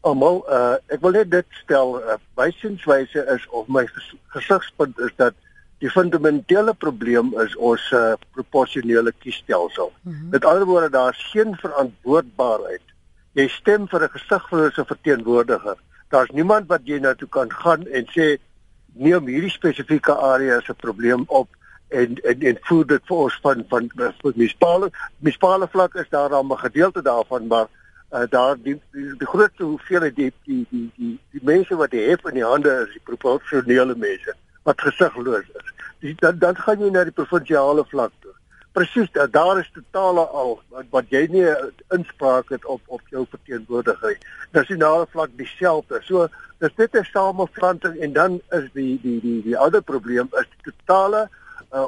almal. 0.00 0.42
Uh 0.48 0.76
ek 0.94 1.00
wil 1.02 1.16
net 1.18 1.30
dit 1.30 1.58
stel, 1.62 1.96
uh, 1.98 2.18
wysingswyse 2.38 3.26
is 3.34 3.46
of 3.50 3.68
my 3.68 3.86
ges 3.86 4.12
gesigspunt 4.36 4.98
is 4.98 5.14
dat 5.16 5.34
die 5.82 5.90
fundamentele 5.90 6.74
probleem 6.78 7.32
is 7.42 7.54
ons 7.58 7.82
uh, 7.90 8.12
proporsionele 8.36 9.12
kiesstelsel. 9.18 9.90
Mm 10.02 10.12
-hmm. 10.12 10.28
Met 10.30 10.44
ander 10.44 10.66
woorde, 10.66 10.90
daar 10.90 11.10
is 11.10 11.30
geen 11.32 11.56
verantwoordbaarheid. 11.56 12.82
Jy 13.32 13.48
stem 13.48 13.88
vir 13.88 14.02
'n 14.04 14.14
gesiglose 14.14 14.84
verteenwoordiger. 14.84 15.76
Daar's 16.08 16.30
niemand 16.30 16.68
wat 16.68 16.80
jy 16.84 16.98
na 16.98 17.14
toe 17.14 17.28
kan 17.28 17.52
gaan 17.52 17.86
en 17.86 18.06
sê 18.06 18.38
neem 18.92 19.26
hierdie 19.26 19.50
spesifieke 19.50 20.14
area 20.14 20.60
se 20.60 20.74
probleem 20.74 21.24
op 21.26 21.48
en 21.92 22.16
en 22.22 22.42
en 22.50 22.58
voer 22.68 22.86
dit 22.86 23.06
vir 23.10 23.16
ons 23.26 23.38
van 23.44 23.64
van 23.68 23.90
munisipale 23.96 24.90
munisipale 25.18 25.68
vlak 25.68 25.94
is 25.94 26.08
daar 26.08 26.28
dan 26.28 26.52
'n 26.52 26.64
gedeelte 26.66 27.02
daarvan 27.02 27.46
maar 27.46 27.68
uh, 28.12 28.20
daar 28.28 28.56
die, 28.62 28.80
die 28.92 29.16
die 29.18 29.26
grootste 29.26 29.64
hoeveelheid 29.64 30.16
die 30.16 30.32
die 30.44 30.66
die 30.70 30.90
die 30.96 31.18
die 31.30 31.40
mense 31.42 31.76
wat 31.76 31.90
die 31.90 32.04
hef 32.08 32.24
in 32.24 32.34
die 32.40 32.44
hande 32.44 32.72
is 32.86 32.92
die 32.92 33.04
proporsionele 33.04 33.96
mense 33.96 34.34
wat 34.62 34.80
gesigloos 34.80 35.48
is. 35.60 35.72
Die, 35.98 36.14
dan 36.18 36.38
dan 36.38 36.56
gaan 36.56 36.80
jy 36.80 36.90
na 36.90 37.04
die 37.04 37.16
provinsiale 37.16 37.84
vlak 37.88 38.12
toe. 38.20 38.30
Presies, 38.72 39.10
daar 39.30 39.58
is 39.58 39.70
totale 39.74 40.24
al 40.42 40.54
wat, 40.68 40.86
wat 40.90 41.10
jy 41.12 41.26
nie 41.32 41.44
inspraak 41.96 42.48
het 42.54 42.64
op 42.64 42.80
op 42.86 43.02
jou 43.08 43.26
verteenwoordiger. 43.30 44.16
Nasionale 44.50 45.06
vlak 45.10 45.34
dieselfde. 45.36 46.00
So 46.04 46.28
dis 46.58 46.76
net 46.76 46.96
'n 46.96 47.04
samevlanting 47.12 47.96
en 47.96 48.12
dan 48.12 48.40
is 48.50 48.68
die 48.72 48.98
die 49.02 49.20
die 49.20 49.42
die 49.42 49.58
ander 49.58 49.82
probleem 49.82 50.28
is 50.40 50.48
die 50.56 50.72
totale 50.72 51.28
uh, 51.28 51.41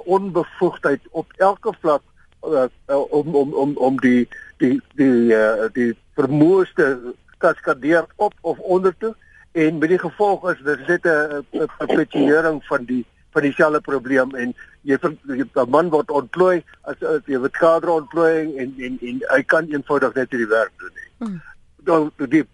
onbevoegdheid 0.04 1.00
op 1.10 1.32
elke 1.36 1.74
vlak 1.80 2.02
uh, 2.46 2.64
uh, 2.88 3.12
om 3.12 3.34
om 3.34 3.52
om 3.52 3.76
om 3.76 4.00
die 4.00 4.28
die 4.56 4.80
die 4.94 5.32
uh, 5.32 5.68
die 5.72 5.92
vermoëste 6.14 7.14
kaskadeer 7.38 8.06
op 8.16 8.34
of 8.40 8.58
onder 8.58 8.94
toe 8.98 9.14
en 9.52 9.78
met 9.78 9.88
die 9.88 9.98
gevolg 9.98 10.50
is 10.50 10.62
dit 10.64 10.86
net 10.86 11.04
'n 11.04 11.68
perpetuering 11.76 12.64
van 12.64 12.84
die 12.84 13.04
van 13.34 13.42
dieselfde 13.42 13.80
probleem 13.80 14.34
en 14.34 14.54
jy 14.82 14.98
jy 15.26 15.44
'n 15.44 15.70
man 15.70 15.90
word 15.90 16.10
ontplooi 16.10 16.62
as, 16.82 17.02
as 17.02 17.22
jy 17.26 17.38
word 17.38 17.56
kader 17.58 17.90
ontplooiing 17.90 18.56
en 18.58 18.74
en 18.78 18.98
en 19.00 19.20
hy 19.34 19.42
kan 19.42 19.68
eenvoudig 19.70 20.14
net 20.14 20.30
die 20.30 20.46
werk 20.46 20.72
doen 20.78 20.94
nie. 20.94 21.10
Hmm. 21.18 21.42
Dan 21.88 22.10
die 22.16 22.44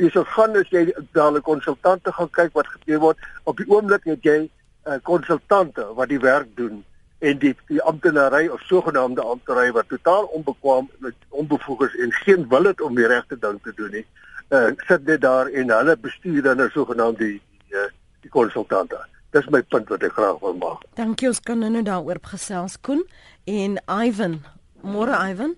jy 0.00 0.10
sou 0.10 0.24
gaan 0.24 0.56
as 0.56 0.70
jy 0.70 0.92
daal 1.12 1.36
'n 1.36 1.48
konsultante 1.50 2.12
gaan 2.12 2.30
kyk 2.30 2.52
wat 2.52 2.74
gebeur 2.76 3.00
word 3.06 3.18
op 3.44 3.56
die 3.56 3.68
oomblik 3.68 4.04
het 4.04 4.22
jy 4.22 4.38
uh, 4.84 4.98
konsultante 5.02 5.86
wat 5.94 6.08
die 6.08 6.20
werk 6.20 6.50
doen 6.56 6.84
en 7.18 7.38
die 7.38 7.54
die 7.68 7.82
amptenary 7.82 8.48
of 8.48 8.60
sogenaamde 8.68 9.22
amptenary 9.22 9.72
wat 9.72 9.88
totaal 9.88 10.24
onbekwaam 10.24 10.90
met 10.98 11.14
onbevoegd 11.28 11.94
is 11.94 12.00
en 12.06 12.12
geen 12.12 12.48
wil 12.48 12.64
het 12.64 12.80
om 12.80 12.94
die 12.94 13.06
regte 13.06 13.38
ding 13.38 13.58
te 13.62 13.72
doen 13.76 13.90
nie. 13.90 14.06
Uh 14.48 14.70
sit 14.86 15.06
dit 15.06 15.20
daar 15.20 15.46
en 15.46 15.70
hulle 15.70 15.96
bestuur 15.96 16.42
dan 16.42 16.56
nou 16.56 16.70
sogenaamd 16.70 17.18
die 17.18 17.40
die, 17.40 17.76
uh, 17.80 17.88
die 18.20 18.30
konsultante. 18.30 19.00
Dis 19.30 19.48
my 19.50 19.62
punt 19.62 19.88
wat 19.88 20.02
ek 20.06 20.12
graag 20.14 20.38
wil 20.44 20.54
maak. 20.60 20.84
Dankie 20.94 21.28
ons 21.28 21.40
kan 21.40 21.58
nou 21.58 21.82
daaroor 21.82 22.20
gesels 22.22 22.76
Koen 22.80 23.02
en 23.44 23.80
Ivan. 23.88 24.42
Môre 24.82 25.16
Ivan. 25.30 25.56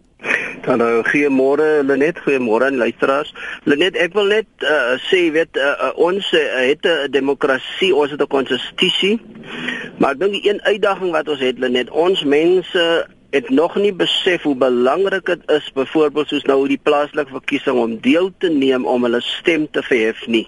Hallo, 0.67 1.03
goeiemôre 1.05 1.85
Lenet, 1.85 2.19
goeiemôre 2.25 2.71
luisteraars. 2.75 3.29
Lenet, 3.71 3.95
ek 4.01 4.17
wil 4.17 4.33
net 4.33 4.49
uh, 4.65 4.97
sê, 5.07 5.27
weet 5.31 5.59
uh, 5.61 5.93
ons 6.01 6.31
uh, 6.35 6.41
het 6.67 6.83
'n 6.83 7.13
demokrasie, 7.15 7.93
ons 7.95 8.11
het 8.11 8.21
'n 8.21 8.27
konstitusie. 8.27 9.21
Maar 9.99 10.17
ek 10.17 10.21
dink 10.21 10.33
die 10.33 10.49
een 10.51 10.63
uitdaging 10.63 11.13
wat 11.13 11.29
ons 11.29 11.41
het, 11.41 11.59
Lenet, 11.59 11.91
ons 11.91 12.25
mense 12.25 13.07
het 13.37 13.49
nog 13.51 13.77
nie 13.77 13.93
besef 13.93 14.43
hoe 14.49 14.55
belangrik 14.57 15.27
dit 15.29 15.51
is 15.51 15.69
byvoorbeeld 15.77 16.29
soos 16.33 16.47
nou 16.49 16.59
die 16.69 16.81
plaaslike 16.83 17.35
verkiesing 17.35 17.79
om 17.81 17.99
deel 18.01 18.31
te 18.41 18.49
neem 18.53 18.87
om 18.89 19.05
hulle 19.05 19.21
stem 19.25 19.67
te 19.71 19.83
verhef 19.85 20.23
nie. 20.33 20.47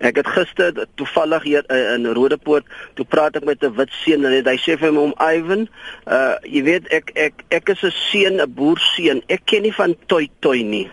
Ek 0.00 0.16
het 0.20 0.30
gister 0.36 0.86
toevallig 1.00 1.44
hier 1.48 1.68
uh, 1.68 1.82
in 1.94 2.08
Rodepoort 2.16 2.68
toe 2.96 3.06
praat 3.08 3.36
ek 3.36 3.46
met 3.48 3.64
'n 3.64 3.76
wit 3.76 3.92
seun 4.00 4.24
en 4.24 4.48
hy 4.48 4.56
sê 4.64 4.78
vir 4.80 4.92
my 4.92 5.04
om 5.10 5.14
Ivan, 5.20 5.68
uh 6.06 6.34
jy 6.48 6.64
weet 6.70 6.88
ek 6.88 7.12
ek 7.14 7.44
ek 7.50 7.68
is 7.76 7.84
'n 7.84 7.94
seun, 8.10 8.40
'n 8.40 8.54
boerseun. 8.54 9.22
Ek 9.28 9.44
ken 9.44 9.62
nie 9.62 9.76
van 9.76 9.96
toi 10.06 10.28
toi 10.40 10.62
nie. 10.62 10.88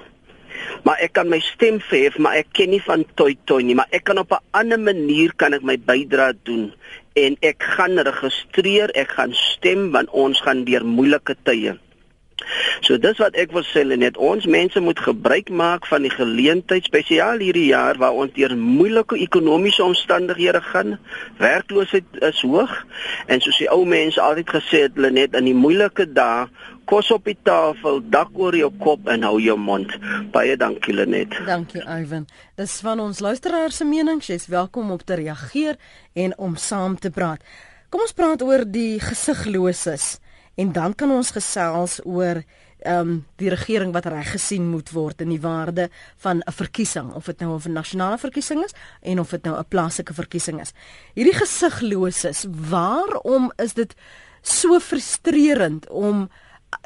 Maar 0.83 0.99
ek 0.99 1.13
kan 1.13 1.29
my 1.29 1.39
stem 1.39 1.79
verhef, 1.79 2.17
maar 2.17 2.35
ek 2.35 2.51
ken 2.51 2.69
nie 2.69 2.83
van 2.83 3.05
toi 3.15 3.31
toi 3.45 3.63
nie, 3.63 3.75
maar 3.75 3.87
ek 3.91 4.03
kan 4.03 4.17
op 4.17 4.31
'n 4.31 4.43
ander 4.51 4.79
manier 4.79 5.31
kan 5.35 5.53
ek 5.53 5.63
my 5.63 5.77
bydrae 5.77 6.33
doen 6.43 6.73
en 7.25 7.37
ek 7.45 7.63
gaan 7.75 7.99
registreer, 8.07 8.93
ek 8.95 9.13
gaan 9.17 9.35
stem 9.37 9.89
want 9.95 10.11
ons 10.15 10.41
gaan 10.45 10.65
deur 10.67 10.85
moeilike 10.85 11.35
tye. 11.47 11.75
So 12.85 12.97
dis 12.97 13.19
wat 13.21 13.35
ek 13.39 13.51
wil 13.55 13.65
sê 13.67 13.83
net 13.89 14.17
ons 14.17 14.45
mense 14.49 14.79
moet 14.79 14.99
gebruik 14.99 15.49
maak 15.49 15.87
van 15.89 16.05
die 16.05 16.13
geleentheid 16.13 16.87
spesiaal 16.87 17.41
hierdie 17.43 17.69
jaar 17.71 17.99
waar 18.01 18.15
ons 18.15 18.33
deur 18.35 18.55
moeilike 18.57 19.19
ekonomiese 19.19 19.83
omstandighede 19.83 20.61
gaan. 20.71 20.97
Werkloosheid 21.39 22.21
is 22.31 22.41
hoog 22.41 22.73
en 23.27 23.43
soos 23.43 23.59
die 23.61 23.69
ou 23.71 23.85
mense 23.85 24.21
altyd 24.21 24.55
gesê 24.57 24.85
het, 24.87 24.97
net 24.99 25.35
in 25.35 25.49
die 25.49 25.57
moeilike 25.57 26.07
dae 26.13 26.47
kos 26.89 27.11
op 27.13 27.27
die 27.29 27.37
tafel, 27.45 27.99
dak 28.09 28.33
oor 28.33 28.55
jou 28.57 28.71
kop 28.81 29.09
en 29.13 29.25
hou 29.27 29.35
jou 29.43 29.55
mond. 29.61 29.91
Baie 30.33 30.55
dankie 30.57 30.95
Lenet. 30.95 31.35
Dankie 31.45 31.83
Ivan. 31.85 32.25
Dis 32.57 32.79
van 32.85 33.01
ons 33.03 33.21
luisteraars 33.21 33.77
se 33.77 33.85
menings. 33.85 34.31
Jy's 34.31 34.47
welkom 34.49 34.89
op 34.95 35.05
te 35.05 35.19
reageer 35.19 35.77
en 36.17 36.33
om 36.37 36.57
saam 36.57 36.97
te 36.97 37.13
praat. 37.13 37.45
Kom 37.93 38.01
ons 38.05 38.15
praat 38.17 38.41
oor 38.45 38.65
die 38.65 38.97
gesigloses 39.01 40.17
en 40.59 40.73
dan 40.75 40.95
kan 40.95 41.11
ons 41.15 41.31
gesels 41.35 41.99
oor 42.05 42.43
ehm 42.79 43.09
um, 43.09 43.15
die 43.35 43.49
regering 43.51 43.91
wat 43.91 44.05
reg 44.07 44.29
gesien 44.31 44.69
moet 44.71 44.91
word 44.95 45.21
in 45.21 45.33
die 45.33 45.41
waarde 45.43 45.89
van 46.23 46.39
'n 46.39 46.51
verkiesing 46.51 47.11
of 47.13 47.25
dit 47.25 47.39
nou 47.39 47.59
'n 47.59 47.73
nasionale 47.73 48.17
verkiesing 48.17 48.63
is 48.63 48.73
en 49.01 49.19
of 49.19 49.29
dit 49.29 49.43
nou 49.43 49.57
'n 49.57 49.67
plaaslike 49.67 50.13
verkiesing 50.13 50.61
is. 50.61 50.71
Hierdie 51.13 51.35
gesigloses, 51.35 52.45
waarom 52.69 53.51
is 53.55 53.73
dit 53.73 53.95
so 54.41 54.79
frustrerend 54.79 55.89
om 55.89 56.29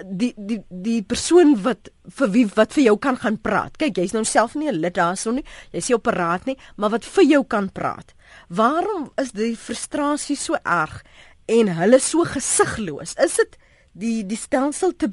die 0.05 0.33
die 0.37 0.63
die 0.69 1.01
persoon 1.03 1.61
wat 1.61 1.89
vir 2.17 2.29
wie 2.31 2.45
wat 2.55 2.73
vir 2.73 2.83
jou 2.83 2.97
kan 2.97 3.17
gaan 3.17 3.37
praat. 3.41 3.77
Kyk, 3.77 3.97
jy's 3.97 4.13
nou 4.13 4.23
self 4.23 4.55
nie 4.55 4.69
'n 4.69 4.79
lid 4.79 4.95
daarson 4.95 5.35
nie. 5.35 5.45
Jy's 5.71 5.87
nie 5.89 5.95
op 5.95 6.05
raad 6.05 6.45
nie, 6.45 6.57
maar 6.75 6.89
wat 6.89 7.05
vir 7.05 7.23
jou 7.23 7.43
kan 7.43 7.71
praat. 7.71 8.13
Waarom 8.47 9.11
is 9.17 9.31
die 9.31 9.55
frustrasie 9.55 10.35
so 10.35 10.55
erg 10.63 11.03
en 11.45 11.67
hulle 11.67 11.99
so 11.99 12.23
gesigloos? 12.23 13.13
Is 13.17 13.35
dit 13.35 13.57
die 13.93 14.25
die 14.25 14.37
stelsel 14.37 14.95
te 14.95 15.07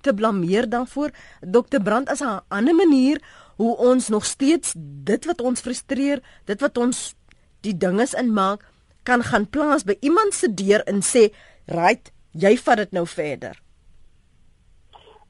te 0.00 0.14
blameer 0.14 0.68
daarvoor? 0.68 1.10
Dr 1.40 1.82
Brand 1.82 2.08
as 2.08 2.20
'n 2.20 2.40
ander 2.48 2.74
manier 2.74 3.20
hoe 3.56 3.76
ons 3.76 4.08
nog 4.08 4.24
steeds 4.24 4.74
dit 5.04 5.24
wat 5.24 5.40
ons 5.40 5.60
frustreer, 5.60 6.20
dit 6.44 6.60
wat 6.60 6.78
ons 6.78 7.14
die 7.60 7.76
dinges 7.76 8.14
inmaak, 8.14 8.64
kan 9.02 9.22
gaan 9.22 9.48
plaas 9.50 9.84
by 9.84 9.96
iemand 10.00 10.34
se 10.34 10.54
deur 10.54 10.82
en 10.84 11.00
sê, 11.02 11.32
"Right, 11.66 12.12
jy 12.32 12.56
vat 12.56 12.76
dit 12.76 12.92
nou 12.92 13.06
verder." 13.06 13.62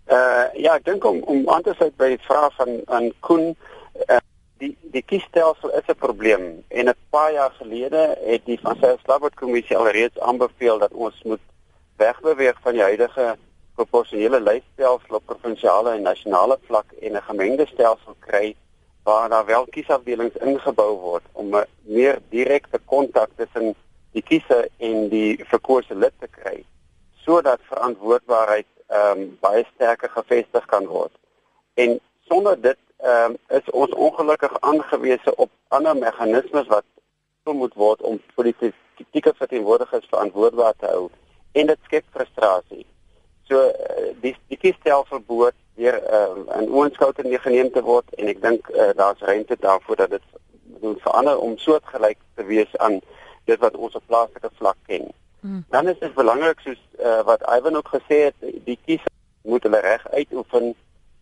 Uh 0.07 0.47
ja, 0.55 0.75
ek 0.75 0.85
dink 0.85 1.05
om 1.05 1.23
om 1.27 1.49
aan 1.51 1.62
te 1.62 1.75
sluit 1.75 1.97
by 1.97 2.09
die 2.09 2.25
vraag 2.27 2.55
van 2.55 2.81
aan 2.87 3.11
Koen, 3.21 3.57
uh, 4.09 4.19
die 4.62 4.77
die 4.95 5.03
kiesstelsel 5.03 5.71
is 5.71 5.88
'n 5.88 5.99
probleem 5.99 6.62
en 6.69 6.88
'n 6.88 6.95
paar 7.11 7.33
jaar 7.33 7.51
gelede 7.59 8.19
het 8.27 8.45
die 8.45 8.59
van 8.61 8.77
sy 8.81 8.95
Slabot 9.03 9.35
kommissie 9.35 9.77
alreeds 9.77 10.19
aanbeveel 10.19 10.79
dat 10.79 10.92
ons 10.92 11.23
moet 11.23 11.40
wegbeweeg 11.97 12.59
van 12.61 12.73
die 12.73 12.83
huidige 12.83 13.37
proporsionele 13.75 14.41
lysstelsel 14.41 15.19
op 15.19 15.27
provinsiale 15.27 15.91
en 15.91 16.03
nasionale 16.03 16.59
vlak 16.69 16.93
en 17.01 17.13
'n 17.13 17.29
gemengde 17.29 17.67
stelsel 17.67 18.17
kry 18.19 18.57
waar 19.03 19.29
daar 19.29 19.45
wel 19.45 19.67
kiesafdelings 19.67 20.37
ingebou 20.37 20.97
word 20.99 21.25
om 21.33 21.57
'n 21.57 21.67
meer 21.81 22.19
direkte 22.29 22.79
kontak 22.85 23.31
tussen 23.37 23.75
die 24.13 24.23
kiezer 24.23 24.69
en 24.77 25.09
die 25.09 25.45
verkose 25.45 25.95
lid 25.95 26.13
te 26.19 26.29
kry 26.41 26.65
sodat 27.27 27.61
verantwoordbaarheid 27.63 28.67
ehm 28.87 29.21
um, 29.21 29.39
baie 29.41 29.65
sterker 29.75 30.11
gevestig 30.11 30.65
kan 30.65 30.87
word. 30.87 31.13
En 31.75 32.01
sonder 32.29 32.61
dit 32.61 32.79
ehm 32.97 33.31
um, 33.31 33.37
is 33.49 33.71
ons 33.71 33.91
ongelukkig 33.91 34.61
aangewese 34.61 35.37
op 35.37 35.51
ander 35.69 35.97
meganismes 35.97 36.67
wat 36.67 36.85
moet 37.45 37.75
word 37.75 38.03
om 38.03 38.21
politieke 38.35 39.33
verteenwoordigers 39.37 40.07
verantwoordbaar 40.11 40.75
te 40.79 40.87
hou 40.87 41.11
en 41.57 41.71
dit 41.73 41.88
skep 41.88 42.05
frustrasie. 42.14 42.85
So 43.49 43.62
uh, 43.71 44.09
die 44.23 44.35
die 44.51 44.59
kiesstelsel 44.61 45.23
behoort 45.27 45.59
weer 45.81 45.99
uh, 46.01 46.59
in 46.59 46.71
oënskoute 46.73 47.25
neergeneem 47.27 47.71
te 47.73 47.83
word 47.85 48.14
en 48.21 48.31
ek 48.33 48.40
dink 48.42 48.71
uh, 48.73 48.90
daar's 48.99 49.23
ruimte 49.29 49.57
daarvoor 49.61 50.01
dat 50.03 50.16
dit 50.16 50.27
moet 50.81 51.03
verander 51.05 51.38
om 51.40 51.59
soortgelyk 51.61 52.19
te 52.37 52.47
wees 52.49 52.73
aan 52.85 52.99
dit 53.47 53.61
wat 53.62 53.77
ons 53.77 53.95
op 53.95 54.05
plaaslike 54.11 54.51
vlak 54.61 54.79
ken. 54.90 55.07
Hmm. 55.40 55.62
Dan 55.71 55.88
is 55.92 56.01
dit 56.01 56.14
belangrik 56.14 56.61
soos 56.64 56.81
uh, 56.99 57.21
wat 57.29 57.45
Ivan 57.53 57.77
ook 57.79 57.92
gesê 57.95 58.23
het, 58.29 58.49
die 58.66 58.79
kies 58.85 59.05
moet 59.47 59.62
hulle 59.62 59.81
reg 59.85 60.03
uitoefen 60.16 60.73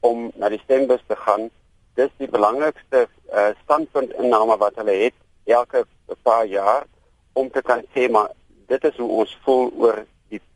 om 0.01 0.31
na 0.41 0.49
die 0.49 0.63
stembus 0.65 1.03
te 1.07 1.19
gaan. 1.27 1.51
Dis 1.99 2.11
die 2.23 2.31
belangrikste 2.31 3.05
uh, 3.05 3.51
standpuntinname 3.65 4.57
wat 4.63 4.81
hulle 4.81 4.97
het 5.05 5.19
elke 5.45 5.85
paar 6.25 6.47
jaar 6.47 6.87
om 7.33 7.51
te 7.51 7.63
kan 7.63 7.83
sê 7.93 8.09
maar 8.11 8.31
dit 8.73 8.85
is 8.85 8.97
hoe 8.97 9.11
ons 9.21 9.39
voel 9.45 9.71
oor 9.77 10.05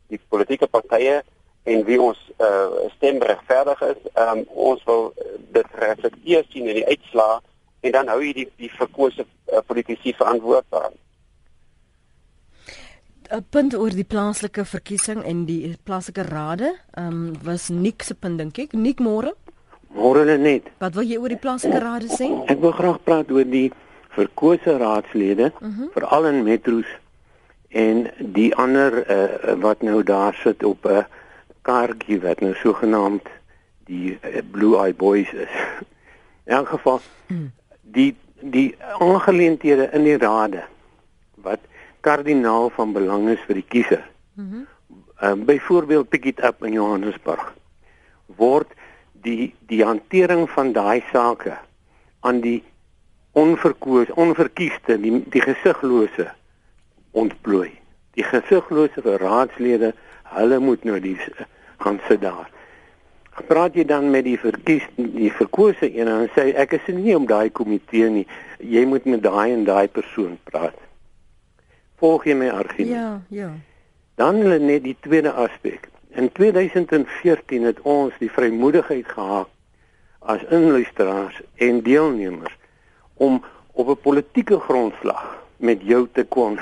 die 0.09 0.19
politieke 0.29 0.67
partye 0.67 1.19
en 1.69 1.83
wie 1.85 1.99
ons 2.01 2.19
uh, 2.41 2.87
stem 2.95 3.21
regverdig 3.21 3.81
is. 3.89 3.99
Um, 4.15 4.45
ons 4.69 4.83
wil 4.87 5.11
dit 5.53 5.77
reflekteer 5.81 6.47
sien 6.49 6.69
in 6.69 6.81
die 6.81 6.87
uitslae 6.87 7.39
en 7.85 7.95
dan 7.95 8.09
hou 8.11 8.19
jy 8.23 8.33
die 8.41 8.47
die 8.59 8.71
verkose 8.77 9.25
uh, 9.25 9.61
politici 9.67 10.15
verantwoordbaar. 10.17 10.91
'n 13.29 13.45
punt 13.53 13.75
oor 13.77 13.93
die 13.93 14.07
plaaslike 14.07 14.63
verkiesing 14.65 15.19
en 15.21 15.43
die 15.45 15.75
plaaslike 15.85 16.23
rade, 16.31 16.73
ehm 16.97 17.13
um, 17.13 17.35
was 17.45 17.69
Nik 17.69 18.03
se 18.03 18.15
punt 18.15 18.41
dink 18.41 18.57
ek. 18.57 18.73
Nik 18.73 18.99
môre? 18.99 19.35
Môre 19.93 20.37
net. 20.37 20.71
Wat 20.81 20.95
wil 20.97 21.05
jy 21.05 21.19
oor 21.21 21.29
die 21.29 21.37
plaaslike 21.37 21.79
rade 21.83 22.09
sê? 22.09 22.29
Ek 22.49 22.57
wil 22.61 22.73
graag 22.73 22.97
praat 23.05 23.29
oor 23.31 23.45
die 23.45 23.69
verkose 24.17 24.77
raadslede, 24.81 25.51
uh 25.53 25.67
mhm. 25.67 25.77
-huh. 25.77 25.91
veral 25.93 26.25
in 26.25 26.43
metro's 26.43 26.89
en 27.69 28.07
die 28.17 28.55
ander 28.55 29.03
uh, 29.05 29.53
wat 29.61 29.81
nou 29.81 30.03
daar 30.03 30.33
sit 30.33 30.63
op 30.63 30.85
'n 30.85 30.89
uh, 30.89 31.03
kaartjie 31.61 32.19
wat 32.21 32.39
nou 32.39 32.53
sogenaamd 32.55 33.27
die 33.85 34.17
uh, 34.21 34.41
Blue 34.51 34.77
Eye 34.77 34.93
Boys 34.93 35.33
is. 35.33 35.53
In 36.45 36.55
elk 36.55 36.67
geval 36.67 37.01
mm. 37.27 37.51
die 37.81 38.15
die 38.41 38.75
aangeleenthede 38.99 39.89
in 39.91 40.03
die 40.03 40.17
rade 40.17 40.63
wat 41.35 41.59
kardinaal 41.99 42.69
van 42.69 42.93
belang 42.93 43.29
is 43.29 43.39
vir 43.47 43.55
die 43.55 43.67
kiezer. 43.67 44.09
Mhm. 44.33 44.45
Mm 44.45 44.67
um, 45.21 45.45
Byvoorbeeld 45.45 46.09
Pick 46.09 46.25
it 46.25 46.43
up 46.43 46.63
in 46.63 46.73
Johannesburg 46.73 47.53
word 48.37 48.71
die 49.11 49.53
die 49.67 49.83
hantering 49.83 50.47
van 50.49 50.73
daai 50.73 51.03
sake 51.11 51.57
aan 52.19 52.41
die 52.41 52.63
onverkoos 53.31 54.11
onverkieste 54.15 54.97
die 55.01 55.23
die 55.29 55.43
gesiglose 55.43 56.29
ontplooi. 57.11 57.71
Die 58.17 58.23
gesiglose 58.23 59.17
raadslede, 59.17 59.93
hulle 60.35 60.59
moet 60.59 60.83
nou 60.83 60.99
die 60.99 61.17
gaan 61.77 61.99
sit 62.07 62.21
daar. 62.21 62.49
Praat 63.47 63.77
jy 63.79 63.85
dan 63.87 64.09
met 64.11 64.25
die 64.27 64.37
verkies 64.39 64.83
die 64.97 65.31
verkose 65.31 65.87
een 65.87 66.09
en 66.11 66.27
sê 66.35 66.49
ek 66.59 66.75
is 66.75 66.89
nie 66.91 67.15
om 67.15 67.27
daai 67.29 67.49
komitee 67.49 68.09
nie. 68.11 68.25
Jy 68.59 68.83
moet 68.85 69.05
met 69.07 69.23
daai 69.23 69.53
en 69.53 69.63
daai 69.63 69.87
persoon 69.87 70.35
praat. 70.49 70.75
Volg 72.03 72.27
jy 72.27 72.35
my 72.35 72.49
argument? 72.51 72.91
Ja, 72.91 73.21
ja. 73.31 73.53
Dan 74.19 74.41
hulle 74.43 74.59
net 74.59 74.83
die 74.83 74.97
tweede 74.99 75.31
aspek. 75.31 75.87
In 76.19 76.27
2014 76.35 77.63
het 77.63 77.79
ons 77.87 78.15
die 78.19 78.31
vrymoedigheid 78.31 79.07
gehad 79.07 79.47
as 80.19 80.43
inluisteraars 80.51 81.39
en 81.63 81.79
deelnemers 81.83 82.55
om 83.15 83.39
op 83.71 83.87
'n 83.87 84.01
politieke 84.03 84.59
grondslag 84.59 85.38
met 85.59 85.81
jou 85.83 86.07
te 86.11 86.23
kon 86.23 86.59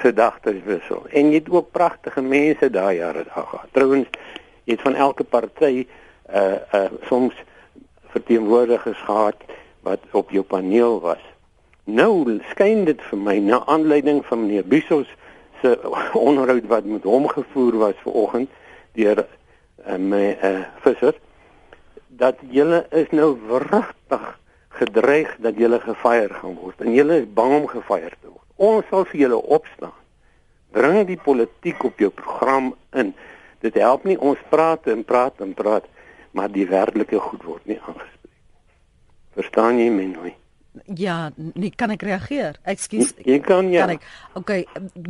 gedagtes 0.00 0.62
wissel. 0.64 1.04
En 1.10 1.30
jy 1.32 1.40
het 1.40 1.50
ook 1.50 1.72
pragtige 1.72 2.22
mense 2.22 2.70
daai 2.70 2.96
jare 2.96 3.24
daar 3.24 3.46
gehad. 3.52 3.68
Trouwens, 3.76 4.08
jy 4.64 4.76
het 4.76 4.84
van 4.86 4.94
elke 4.94 5.24
party 5.24 5.86
uh 6.30 6.60
uh 6.76 6.86
soms 7.08 7.34
verteenwoordigers 8.12 9.00
gehad 9.06 9.36
wat 9.86 10.00
op 10.10 10.30
jou 10.30 10.44
paneel 10.44 11.00
was. 11.00 11.22
Nou 11.84 12.38
skyn 12.52 12.84
dit 12.84 13.00
vir 13.10 13.18
my 13.18 13.38
na 13.42 13.64
aanleiding 13.66 14.22
van 14.26 14.44
meneer 14.44 14.66
Bisos 14.66 15.08
se 15.60 15.74
onderhoud 16.28 16.66
wat 16.66 16.84
met 16.84 17.02
hom 17.02 17.28
gevoer 17.28 17.78
was 17.78 18.04
vanoggend 18.04 18.50
deur 18.92 19.24
uh, 19.24 19.96
my 19.96 20.36
uh, 20.42 20.60
visser 20.84 21.14
dat 22.20 22.36
julle 22.50 22.84
is 22.90 23.10
nou 23.10 23.32
wragtig 23.48 24.26
gedreig 24.80 25.32
dat 25.44 25.58
julle 25.60 25.80
gefeier 25.84 26.32
gaan 26.40 26.56
word 26.60 26.80
en 26.84 26.94
julle 26.96 27.20
is 27.22 27.28
bang 27.36 27.54
om 27.60 27.66
gefeier 27.70 28.14
te 28.16 28.28
word. 28.28 28.46
Ons 28.56 28.88
sal 28.92 29.06
vir 29.12 29.20
julle 29.24 29.40
opstaan. 29.56 29.96
Bring 30.74 31.02
die 31.08 31.18
politiek 31.20 31.84
op 31.84 31.98
jou 31.98 32.10
program 32.14 32.74
in. 32.96 33.14
Dit 33.64 33.76
help 33.80 34.04
nie 34.08 34.18
ons 34.18 34.40
praat 34.52 34.86
en 34.92 35.02
praat 35.04 35.40
en 35.44 35.54
praat, 35.56 35.88
maar 36.32 36.52
die 36.52 36.66
werklike 36.68 37.18
goed 37.20 37.42
word 37.44 37.66
nie 37.68 37.78
aangespreek. 37.80 38.36
Verstaan 39.36 39.80
jy 39.80 39.88
my 39.92 40.06
nou? 40.12 40.32
Ja, 40.94 41.30
nee, 41.34 41.72
kan 41.74 41.90
ek 41.90 42.04
reageer? 42.06 42.58
Ekskuus. 42.70 43.10
Jy 43.26 43.40
kan 43.42 43.72
ja. 43.72 43.82
Kan 43.82 43.96
ek? 43.96 44.04
Okay, 44.38 44.60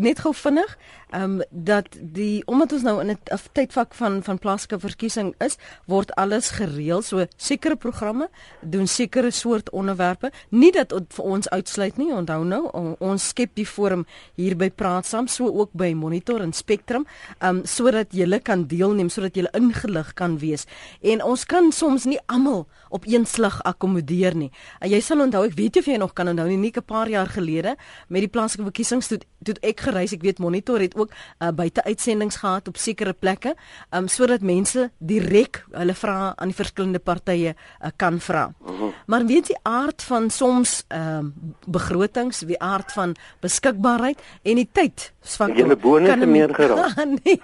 net 0.00 0.22
gou 0.24 0.32
vinnig, 0.36 0.72
ehm 1.12 1.36
um, 1.36 1.42
dat 1.50 1.98
die 2.00 2.40
omdat 2.48 2.72
ons 2.72 2.86
nou 2.86 2.94
in 3.02 3.10
'n 3.10 3.18
tydvak 3.52 3.94
van 3.94 4.22
van 4.22 4.38
plaaslike 4.38 4.78
verkiesing 4.80 5.34
is, 5.38 5.58
word 5.86 6.14
alles 6.16 6.50
gereël, 6.56 7.02
so 7.02 7.26
sekere 7.36 7.76
programme 7.76 8.28
doen 8.60 8.86
sekere 8.86 9.30
soort 9.30 9.70
onderwerpe, 9.70 10.30
nie 10.48 10.72
dat 10.72 10.94
vir 11.08 11.24
ons 11.24 11.48
uitsluit 11.48 11.96
nie. 11.96 12.12
Onthou 12.12 12.44
nou, 12.44 12.96
ons 12.98 13.28
skep 13.28 13.54
die 13.54 13.66
forum 13.66 14.06
hier 14.36 14.56
by 14.56 14.70
Praat 14.70 15.06
Saam, 15.06 15.28
so 15.28 15.46
ook 15.46 15.70
by 15.72 15.92
Monitor 15.92 16.40
en 16.40 16.52
Spectrum, 16.52 17.06
ehm 17.38 17.56
um, 17.56 17.64
sodat 17.64 18.12
julle 18.12 18.40
kan 18.40 18.66
deelneem, 18.66 19.08
sodat 19.08 19.34
julle 19.34 19.50
ingelig 19.52 20.14
kan 20.14 20.38
wees. 20.38 20.66
En 21.02 21.22
ons 21.22 21.44
kan 21.44 21.72
soms 21.72 22.04
nie 22.04 22.18
almal 22.26 22.66
op 22.90 23.06
een 23.06 23.26
slag 23.26 23.60
akkommodeer 23.62 24.36
nie. 24.36 24.50
En 24.80 24.90
jy 24.90 25.00
sal 25.00 25.22
onthou 25.24 25.44
ek 25.46 25.56
weet 25.58 25.80
of 25.80 25.88
jy 25.88 25.96
nog 26.00 26.12
kan 26.12 26.28
onthou 26.28 26.48
nie 26.48 26.58
net 26.58 26.76
'n 26.76 26.84
paar 26.84 27.08
jaar 27.08 27.26
gelede 27.26 27.76
met 28.08 28.20
die 28.20 28.28
plaaslike 28.28 28.62
verkiesings 28.62 29.08
toe 29.08 29.18
toe 29.44 29.54
ek 29.64 29.80
gereis 29.80 30.12
ek 30.12 30.22
weet 30.22 30.38
monitor 30.38 30.80
het 30.80 30.96
ook 30.96 31.10
uh, 31.40 31.50
buite 31.50 31.84
uitsendings 31.84 32.36
gehad 32.36 32.68
op 32.68 32.76
sekere 32.76 33.12
plekke 33.12 33.54
um, 33.90 34.08
sodat 34.08 34.40
mense 34.40 34.90
direk 34.98 35.64
hulle 35.72 35.94
vra 35.94 36.34
aan 36.36 36.52
die 36.52 36.56
verskillende 36.56 36.98
partye 36.98 37.54
uh, 37.54 37.90
kan 37.96 38.20
vra. 38.20 38.52
Mhm. 38.60 38.92
Maar 39.06 39.26
weet 39.26 39.48
jy 39.48 39.58
aard 39.62 40.02
van 40.02 40.30
soms 40.30 40.84
um, 40.88 41.32
begrotings, 41.66 42.40
die 42.40 42.60
aard 42.60 42.92
van 42.92 43.16
beskikbaarheid 43.40 44.20
en 44.42 44.60
die 44.60 44.68
tyd 44.72 45.12
van 45.36 45.54
julle 45.56 45.76
bonusse 45.76 46.26
meer 46.26 46.54
geraak. 46.54 46.96
nee. 47.24 47.40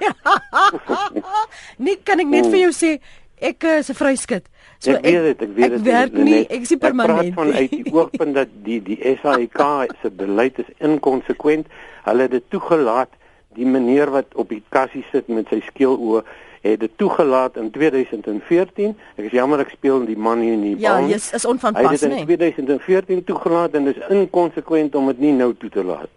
nee, 1.84 1.96
kan 2.04 2.20
ek 2.20 2.28
net 2.32 2.50
vir 2.50 2.66
jou 2.66 2.72
sê 2.74 2.96
ek 3.36 3.64
uh, 3.64 3.78
is 3.82 3.90
'n 3.92 3.98
vryskut. 3.98 4.46
So 4.78 4.92
ek 4.92 5.04
weet 5.04 5.26
dit, 5.30 5.44
ek 5.48 5.54
weet 5.56 5.76
dit. 5.76 5.78
Ek 5.80 5.86
werk 5.86 6.16
nie, 6.20 6.40
ek 6.44 6.66
is 6.66 6.74
permanent. 6.80 7.30
Ek 7.30 7.34
praat 7.34 7.38
van 7.38 7.52
uit 7.56 7.76
die 7.76 7.92
oogpunt 7.94 8.34
dat 8.36 8.56
die 8.66 8.80
die 8.84 8.98
SAIK 9.22 9.62
se 10.02 10.10
beleid 10.10 10.58
is 10.62 10.72
inkonsekwent. 10.78 11.70
Hulle 12.08 12.28
het 12.28 12.34
dit 12.36 12.50
toegelaat 12.54 13.12
die 13.56 13.66
meneer 13.66 14.12
wat 14.12 14.34
op 14.36 14.50
die 14.52 14.62
kassie 14.68 15.04
sit 15.12 15.30
met 15.32 15.48
sy 15.48 15.62
skeeloë 15.70 16.24
het 16.66 16.80
dit 16.80 16.92
toegelaat 16.98 17.56
in 17.56 17.70
2014. 17.70 18.96
Ek 19.16 19.28
is 19.28 19.34
jammer 19.36 19.62
ek 19.62 19.72
speel 19.76 20.04
die 20.08 20.18
man 20.18 20.42
hier 20.44 20.56
in 20.56 20.64
die 20.64 20.74
ja, 20.82 20.96
baan. 20.96 21.06
Ja, 21.06 21.16
yes, 21.16 21.30
is 21.36 21.46
onvanpas, 21.46 22.02
nee. 22.02 22.24
Hy 22.24 22.26
het 22.26 22.42
dit 22.42 22.58
in 22.58 22.66
2014 22.66 23.24
toegelaat 23.28 23.76
en 23.78 23.90
dis 23.90 24.00
inkonsekwent 24.08 24.94
om 24.98 25.12
dit 25.12 25.26
nie 25.28 25.34
nou 25.36 25.52
toe 25.54 25.70
te 25.72 25.84
laat. 25.86 26.10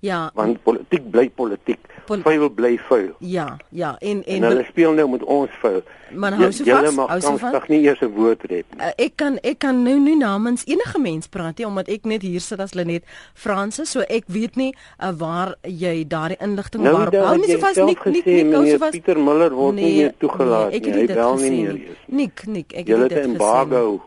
Ja. 0.00 0.30
Want 0.34 0.62
politiek 0.62 1.10
bly 1.10 1.28
politiek. 1.28 1.78
Pol 2.08 2.22
vuil 2.24 2.48
bly 2.50 2.78
vuil. 2.88 3.10
Ja, 3.18 3.56
ja. 3.68 3.96
En 3.98 4.22
en, 4.24 4.42
en 4.42 4.42
hulle 4.48 4.64
speel 4.68 4.92
nou 4.96 5.08
met 5.12 5.24
ons 5.24 5.50
vuil. 5.60 5.82
Maar 6.10 6.34
hou 6.40 6.48
so 6.52 6.64
vas. 6.64 6.96
Hou 6.96 7.20
so 7.20 7.36
vas. 7.36 7.68
nie 7.68 7.82
eers 7.84 8.00
'n 8.00 8.12
woord 8.16 8.42
hê. 8.48 8.62
Uh, 8.78 8.90
ek 8.96 9.16
kan 9.16 9.38
ek 9.42 9.58
kan 9.58 9.82
nou 9.82 9.98
nie 10.00 10.16
namens 10.16 10.64
enige 10.64 10.98
mens 10.98 11.28
praat 11.28 11.58
nie 11.58 11.66
omdat 11.66 11.88
ek 11.88 12.04
net 12.04 12.22
hier 12.22 12.40
sit 12.40 12.60
as 12.60 12.74
Lenet 12.74 13.04
Fransis, 13.34 13.90
so 13.90 14.00
ek 14.00 14.24
weet 14.26 14.56
nie 14.56 14.74
uh, 14.98 15.12
waar 15.12 15.54
jy 15.62 16.04
daardie 16.08 16.40
inligting 16.40 16.82
nou, 16.82 16.96
waarop 16.96 17.14
hou 17.14 17.36
nie 17.36 17.52
so 17.52 17.58
vas 17.58 17.76
nie. 17.76 17.84
Nik 17.84 18.24
nik 18.24 18.54
hou 18.54 18.66
so 18.66 18.78
vas. 18.78 18.90
Pieter 18.90 19.18
Muller 19.18 19.54
word 19.54 19.74
nee, 19.74 19.84
nie 19.84 20.02
meer 20.02 20.14
toegelaat 20.18 20.70
nee, 20.70 20.80
nie. 20.80 20.92
Hy 20.92 21.06
bel 21.14 21.36
nie 21.36 21.50
meer 21.50 21.72
nie. 21.72 21.96
Nik 22.06 22.46
nik 22.46 22.72
ek 22.72 22.86
het 22.86 22.86
dit 22.86 22.86
gesien. 22.86 22.96
Julle 22.96 23.08
het 23.08 23.26
'n 23.26 23.30
embargo. 23.30 24.00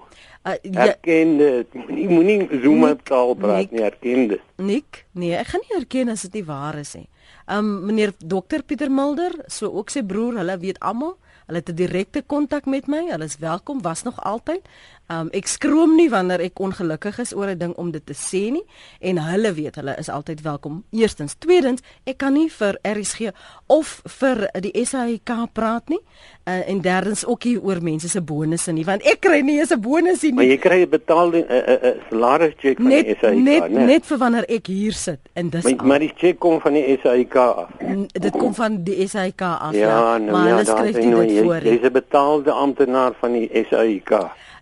Uh, 0.43 0.57
ja, 0.61 0.87
erken 0.87 1.37
dit. 1.37 1.75
Jy 1.87 2.07
moenie 2.11 2.91
op 2.91 3.03
taal 3.07 3.33
praat 3.39 3.71
nie, 3.71 3.83
erken 3.83 4.27
dit. 4.27 4.41
Nik, 4.59 5.05
nee, 5.15 5.31
ek 5.39 5.53
gaan 5.53 5.63
nie 5.63 5.77
erken 5.77 6.11
as 6.11 6.25
dit 6.27 6.33
nie 6.41 6.45
waar 6.49 6.75
is 6.81 6.91
nie. 6.97 7.07
Um 7.47 7.69
meneer 7.87 8.11
Dr 8.19 8.63
Pieter 8.67 8.91
Mulder, 8.91 9.37
so 9.47 9.71
ook 9.71 9.91
sy 9.91 10.03
broer, 10.03 10.41
hulle 10.41 10.57
weet 10.59 10.81
almal, 10.83 11.15
hulle 11.47 11.59
het 11.59 11.69
'n 11.71 11.75
direkte 11.79 12.21
kontak 12.21 12.65
met 12.65 12.87
my. 12.87 13.05
Hulle 13.11 13.23
is 13.23 13.37
welkom, 13.39 13.81
was 13.81 14.03
nog 14.03 14.19
altyd. 14.23 14.67
Um 15.11 15.27
ek 15.35 15.47
skroom 15.47 15.97
nie 15.97 16.09
wanneer 16.09 16.39
ek 16.39 16.59
ongelukkig 16.63 17.19
is 17.19 17.33
oor 17.35 17.47
'n 17.51 17.57
ding 17.57 17.73
om 17.75 17.91
dit 17.91 18.05
te 18.05 18.13
sê 18.13 18.51
nie 18.51 18.63
en 19.01 19.17
hulle 19.17 19.53
weet 19.53 19.75
hulle 19.75 19.95
is 19.99 20.09
altyd 20.09 20.41
welkom. 20.41 20.83
Eerstens, 20.91 21.35
tweedens, 21.39 21.81
ek 22.05 22.17
kan 22.17 22.33
nie 22.33 22.49
vir 22.49 22.77
RSG 22.83 23.31
of 23.67 24.01
vir 24.19 24.47
die 24.61 24.85
SAIK 24.85 25.29
praat 25.53 25.89
nie. 25.89 25.99
Uh, 26.47 26.69
en 26.69 26.81
derdens 26.81 27.25
ook 27.25 27.43
hier 27.43 27.61
oor 27.63 27.81
mense 27.81 28.09
se 28.09 28.21
bonusse 28.21 28.71
nie 28.71 28.83
want 28.85 29.03
ek 29.07 29.19
kry 29.21 29.41
nie 29.41 29.59
eens 29.59 29.71
'n 29.71 29.79
bonusie 29.81 30.29
nie. 30.29 30.35
Maar 30.35 30.45
jy 30.45 30.57
kry 30.57 30.81
'n 30.83 30.89
betaalde 30.89 31.37
uh, 31.37 31.55
'n 31.55 31.69
uh, 31.69 31.89
uh, 31.89 32.01
salaris 32.09 32.53
cheque 32.57 32.81
van 32.81 32.87
net, 32.91 33.05
die 33.05 33.15
SAIK, 33.19 33.35
net 33.35 33.69
net 33.69 33.85
net 33.87 34.05
vir 34.05 34.17
wanneer 34.17 34.45
ek 34.49 34.67
hier 34.67 34.93
sit 34.93 35.19
en 35.33 35.49
dis 35.49 35.63
Maar, 35.63 35.85
maar 35.85 35.99
die 35.99 36.13
cheque 36.15 36.37
kom 36.37 36.61
van 36.61 36.73
die 36.73 36.99
SAIK 37.03 37.35
af. 37.35 37.69
N- 37.81 38.07
dit 38.11 38.31
kom 38.31 38.53
van 38.53 38.83
die 38.83 39.07
SAIK 39.07 39.41
af 39.41 39.73
Ja, 39.73 40.17
nou 40.17 40.31
maar 40.31 40.47
ja, 40.47 40.55
hulle 40.55 40.65
skryf 40.65 41.05
nou 41.05 41.21
dit 41.21 41.31
jy, 41.31 41.43
voor 41.43 41.61
jy's 41.63 41.83
'n 41.83 41.91
betaalde 41.91 42.51
amptenaar 42.51 43.13
van 43.19 43.33
die 43.33 43.49
SAIK. 43.69 44.11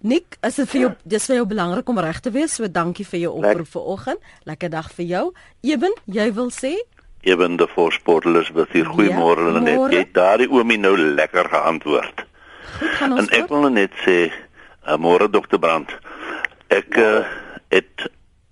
Nik, 0.01 0.37
is 0.41 0.55
dit 0.55 0.69
vir 0.69 0.81
jou 0.81 0.91
dis 1.03 1.25
vir 1.29 1.35
jou 1.35 1.45
belangrik 1.45 1.89
om 1.89 1.99
reg 2.01 2.19
te 2.19 2.31
wees. 2.33 2.55
So 2.57 2.67
dankie 2.67 3.05
vir 3.05 3.19
jou 3.19 3.33
oproep 3.37 3.67
vanoggend. 3.69 4.19
Lekker 4.49 4.69
dag 4.73 4.89
vir 4.97 5.05
jou. 5.05 5.25
Eben, 5.61 5.93
jy 6.05 6.31
wil 6.33 6.49
sê? 6.49 6.73
Eben 7.21 7.57
de 7.57 7.67
Voorsportlers 7.69 8.49
wat 8.57 8.71
hier 8.73 8.85
goeiemôre 8.89 9.45
Ja, 9.45 9.53
ja, 9.53 9.59
net. 9.59 9.75
môre. 9.77 9.93
Jy 9.93 9.99
het 9.99 10.13
daardie 10.13 10.49
oomie 10.49 10.79
nou 10.81 10.95
lekker 10.97 11.49
geantwoord. 11.49 12.25
Goed, 12.79 12.89
gaan 12.97 13.11
ons 13.13 13.21
En 13.29 13.43
ek 13.43 13.49
wil 13.49 13.69
net 13.69 13.93
sê, 14.05 14.31
uh, 14.87 14.97
môre 14.97 15.29
dokter 15.29 15.59
Brand. 15.59 15.91
Ek 16.69 16.97
uh, 16.97 17.21
het 17.69 18.07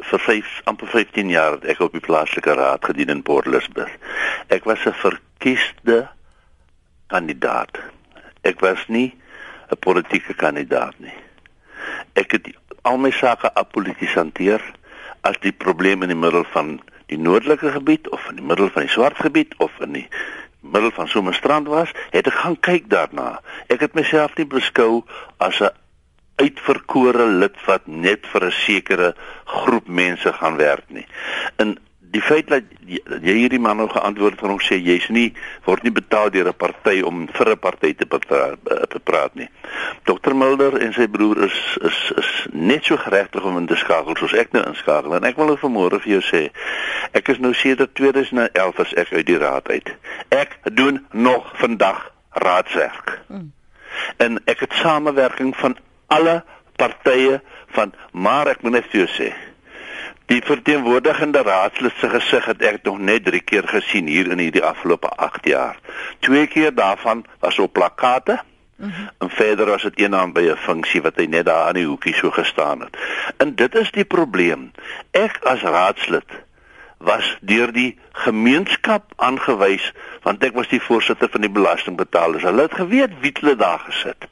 vir 0.10 0.20
5 0.20 0.62
amper 0.70 0.88
15 0.88 1.30
jaar 1.30 1.58
het 1.58 1.66
ek 1.66 1.80
op 1.82 1.92
die 1.98 2.04
plaaslike 2.04 2.54
raad 2.54 2.86
gedien 2.86 3.10
in 3.10 3.24
Port 3.24 3.48
Elizabeth. 3.50 3.90
Ek 4.50 4.64
was 4.70 4.86
'n 4.86 4.94
verkiesde 4.94 6.08
kandidaat. 7.08 7.80
Ek 8.44 8.60
was 8.62 8.86
nie 8.88 9.16
'n 9.72 9.78
politieke 9.80 10.34
kandidaat 10.34 10.94
nie. 11.00 11.14
Ek 12.14 12.32
het 12.32 12.50
al 12.82 12.98
my 12.98 13.12
sake 13.12 13.54
apolities 13.54 14.14
hanteer 14.14 14.64
as 15.22 15.38
die 15.44 15.52
probleem 15.52 16.04
in 16.04 16.14
die 16.14 16.20
middel 16.20 16.46
van 16.54 16.80
die 17.10 17.18
noordelike 17.18 17.72
gebied 17.72 18.10
of 18.10 18.30
in 18.30 18.40
die 18.40 18.46
middel 18.46 18.70
van 18.70 18.86
die 18.86 18.94
swart 18.94 19.18
gebied 19.18 19.56
of 19.58 19.74
in 19.84 19.94
die 19.98 20.08
middel 20.60 20.92
van 20.92 21.08
Somerstrand 21.08 21.68
was, 21.68 21.92
het 22.12 22.28
ek 22.28 22.40
gaan 22.44 22.58
kyk 22.60 22.90
daarna. 22.92 23.40
Ek 23.72 23.84
het 23.86 23.96
myself 23.98 24.36
nie 24.38 24.46
beskou 24.46 25.04
as 25.38 25.62
'n 25.62 25.72
uitverkore 26.40 27.26
lid 27.26 27.56
wat 27.66 27.88
net 27.88 28.28
vir 28.32 28.46
'n 28.46 28.52
sekere 28.52 29.16
groep 29.46 29.88
mense 29.88 30.34
gaan 30.34 30.58
werk 30.58 30.88
nie. 30.88 31.08
En 31.58 31.78
die 32.12 32.22
feit 32.22 32.48
dat 32.50 32.66
jy, 32.88 33.00
dat 33.06 33.26
jy 33.26 33.36
hierdie 33.44 33.60
man 33.62 33.78
nou 33.78 33.88
geantwoord 33.90 34.38
het 34.38 34.44
en 34.46 34.54
hom 34.56 34.62
sê 34.64 34.80
jy's 34.82 35.06
nie 35.14 35.28
word 35.68 35.84
nie 35.86 35.94
betaal 35.94 36.32
deur 36.34 36.48
'n 36.50 36.58
party 36.58 37.02
om 37.06 37.28
vir 37.28 37.52
'n 37.52 37.60
party 37.60 37.94
te 37.94 38.06
betra- 38.06 38.58
te 38.90 39.00
praat 39.00 39.36
nie. 39.36 39.50
Dr 40.04 40.34
Mulder 40.34 40.78
en 40.82 40.94
sy 40.94 41.08
broer 41.08 41.44
is 41.44 41.78
is 41.82 42.12
is 42.18 42.48
net 42.52 42.86
so 42.86 42.98
geregtig 42.98 43.44
om 43.44 43.58
in 43.58 43.68
te 43.68 43.76
skakel 43.76 44.16
soos 44.16 44.34
ek 44.34 44.52
nou 44.52 44.64
inskakel 44.66 45.16
en 45.16 45.24
ek 45.24 45.36
wil 45.36 45.46
nou 45.46 45.58
vanmôre 45.58 46.02
vir 46.02 46.12
jou 46.12 46.22
sê 46.22 46.50
ek 47.14 47.30
is 47.30 47.40
nou 47.40 47.54
sedert 47.54 47.94
2011 47.94 48.80
as 48.80 48.94
ek 48.94 49.14
uit 49.14 49.26
die 49.26 49.38
raad 49.38 49.70
uit. 49.70 49.96
Ek 50.30 50.58
doen 50.64 51.06
nog 51.12 51.52
vandag 51.58 52.12
raadswerk. 52.32 53.20
Mm. 53.28 53.52
En 54.18 54.42
ek 54.46 54.60
het 54.60 54.74
samewerking 54.74 55.56
van 55.56 55.78
alle 56.08 56.44
partye 56.76 57.42
van 57.68 57.94
maar 58.12 58.48
ek 58.48 58.62
moet 58.62 58.72
net 58.72 58.86
vir 58.92 59.06
jou 59.06 59.08
sê 59.08 59.49
Die 60.26 60.42
verteenwoordigende 60.46 61.42
raadslid 61.42 61.94
se 61.98 62.10
gesig 62.10 62.46
het 62.46 62.62
ek 62.62 62.84
nog 62.84 63.00
net 63.00 63.26
3 63.26 63.42
keer 63.42 63.68
gesien 63.68 64.08
hier 64.08 64.32
in 64.32 64.38
hierdie 64.38 64.64
afgelope 64.64 65.10
8 65.10 65.46
jaar. 65.46 65.80
Twee 66.20 66.48
keer 66.48 66.76
daarvan 66.76 67.26
was 67.40 67.60
op 67.60 67.74
plakate 67.74 68.40
Mm 68.80 68.90
-hmm. 68.90 69.10
En 69.18 69.30
verder 69.30 69.66
was 69.66 69.82
dit 69.82 69.98
eenaan 69.98 70.32
by 70.32 70.40
'n 70.40 70.56
funksie 70.56 71.02
wat 71.02 71.16
hy 71.16 71.26
net 71.26 71.46
daar 71.46 71.68
aan 71.68 71.74
die 71.74 71.86
hoekie 71.86 72.14
so 72.14 72.32
gestaan 72.32 72.80
het. 72.80 72.98
En 73.38 73.56
dit 73.56 73.76
is 73.76 73.92
die 73.92 74.06
probleem. 74.06 74.72
Ek 75.12 75.40
as 75.44 75.62
raadslid 75.62 76.30
was 76.98 77.38
deur 77.42 77.72
die 77.72 77.98
gemeenskap 78.12 79.04
aangewys 79.16 79.94
want 80.22 80.44
ek 80.44 80.54
was 80.54 80.68
die 80.68 80.82
voorsitter 80.82 81.30
van 81.30 81.42
die 81.42 81.50
belastingbetalers. 81.50 82.44
Hulle 82.44 82.62
het 82.62 82.74
geweet 82.74 83.20
wie 83.20 83.32
hulle 83.40 83.56
daar 83.56 83.80
gesit. 83.80 84.28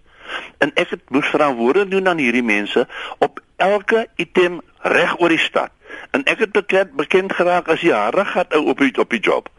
En 0.57 0.71
ek 0.73 0.89
het 0.89 1.09
moes 1.09 1.27
verantwoording 1.27 1.91
doen 1.91 2.07
aan 2.07 2.17
hierdie 2.17 2.43
mense 2.43 2.87
op 3.17 3.39
elke 3.57 4.07
item 4.15 4.61
reg 4.81 5.19
oor 5.19 5.29
die 5.29 5.41
stad. 5.41 5.71
En 6.11 6.23
ek 6.23 6.39
het 6.45 6.51
bekend, 6.51 6.95
bekend 6.95 7.33
geraak 7.33 7.67
as 7.67 7.81
die 7.81 7.93
harigat 7.93 8.53
ou 8.53 8.67
op 8.73 8.81
die 8.81 8.93
op 8.97 9.09
die 9.09 9.21
job. 9.23 9.49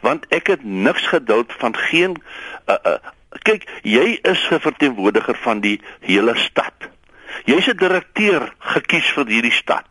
Want 0.00 0.26
ek 0.34 0.46
het 0.46 0.64
niks 0.64 1.06
geduld 1.06 1.52
van 1.58 1.76
geen 1.76 2.16
uh, 2.66 2.76
uh, 2.84 2.96
kyk, 3.44 3.66
jy 3.82 4.18
is 4.22 4.48
'n 4.50 4.60
verteenwoordiger 4.60 5.36
van 5.42 5.60
die 5.60 5.80
hele 6.00 6.36
stad. 6.36 6.74
Jy's 7.44 7.68
'n 7.68 7.76
direkteur 7.76 8.52
gekies 8.58 9.10
vir 9.12 9.26
hierdie 9.26 9.52
stad. 9.52 9.86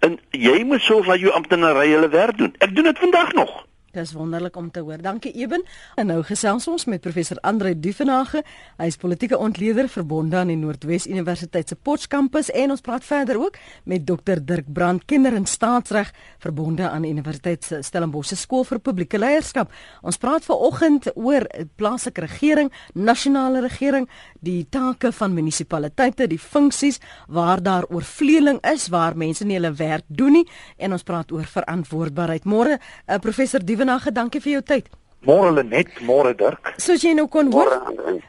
En 0.00 0.18
jy 0.30 0.64
moet 0.64 0.80
sorg 0.80 1.06
dat 1.06 1.20
jou 1.20 1.32
amptenare 1.32 1.86
hulle 1.86 2.08
werk 2.08 2.38
doen. 2.38 2.54
Ek 2.58 2.74
doen 2.74 2.84
dit 2.84 2.98
vandag 2.98 3.32
nog. 3.32 3.66
Dis 3.92 4.14
wonderlik 4.16 4.56
om 4.56 4.70
te 4.70 4.80
hoor. 4.80 5.02
Dankie 5.04 5.32
Eben. 5.36 5.60
En 6.00 6.06
nou 6.08 6.22
gesels 6.24 6.64
ons 6.68 6.84
met 6.88 7.00
professor 7.04 7.36
Andre 7.44 7.74
Duvenage. 7.76 8.40
Hy 8.78 8.86
is 8.88 8.96
politieke 8.96 9.36
ontleder 9.36 9.84
verbonde 9.92 10.38
aan 10.40 10.48
die 10.48 10.56
Noordwes 10.56 11.04
Universiteit 11.06 11.68
se 11.68 11.76
Potchefstroom 11.76 12.30
en 12.32 12.72
ons 12.72 12.80
praat 12.80 13.04
verder 13.04 13.36
ook 13.36 13.58
met 13.84 14.06
Dr 14.06 14.40
Dirk 14.40 14.72
Brand, 14.72 15.04
kenner 15.04 15.36
in 15.36 15.44
staatsreg 15.46 16.12
verbonde 16.40 16.88
aan 16.88 17.04
Universiteit 17.04 17.64
se 17.64 17.82
Stellenbosch 17.82 18.28
se 18.32 18.36
skool 18.36 18.64
vir 18.64 18.80
publieke 18.80 19.18
leierskap. 19.20 19.68
Ons 20.00 20.16
praat 20.16 20.44
vanoggend 20.48 21.10
oor 21.14 21.44
plaaslike 21.76 22.24
regering, 22.24 22.72
nasionale 22.94 23.60
regering, 23.60 24.08
die 24.40 24.64
take 24.70 25.12
van 25.12 25.36
munisipaliteite, 25.36 26.26
die 26.26 26.40
funksies 26.40 26.98
waar 27.28 27.62
daar 27.62 27.84
oorvleeling 27.92 28.62
is, 28.72 28.88
waar 28.88 29.16
mense 29.16 29.44
nie 29.44 29.60
hulle 29.60 29.74
werk 29.76 30.08
doen 30.08 30.32
nie 30.40 30.46
en 30.78 30.96
ons 30.96 31.04
praat 31.04 31.32
oor 31.32 31.44
verantwoordbaarheid. 31.44 32.48
Môre 32.48 32.78
uh, 32.78 33.20
professor 33.20 33.60
Duvenage, 33.60 33.81
dankie 34.12 34.40
vir 34.40 34.52
jou 34.52 34.62
tyd. 34.62 34.88
Môre 35.22 35.52
Lenet, 35.52 36.00
môre 36.02 36.34
Dirk. 36.34 36.74
Soos 36.78 37.02
jy 37.02 37.14
nou 37.14 37.28
kon 37.28 37.52
hoor, 37.52 37.70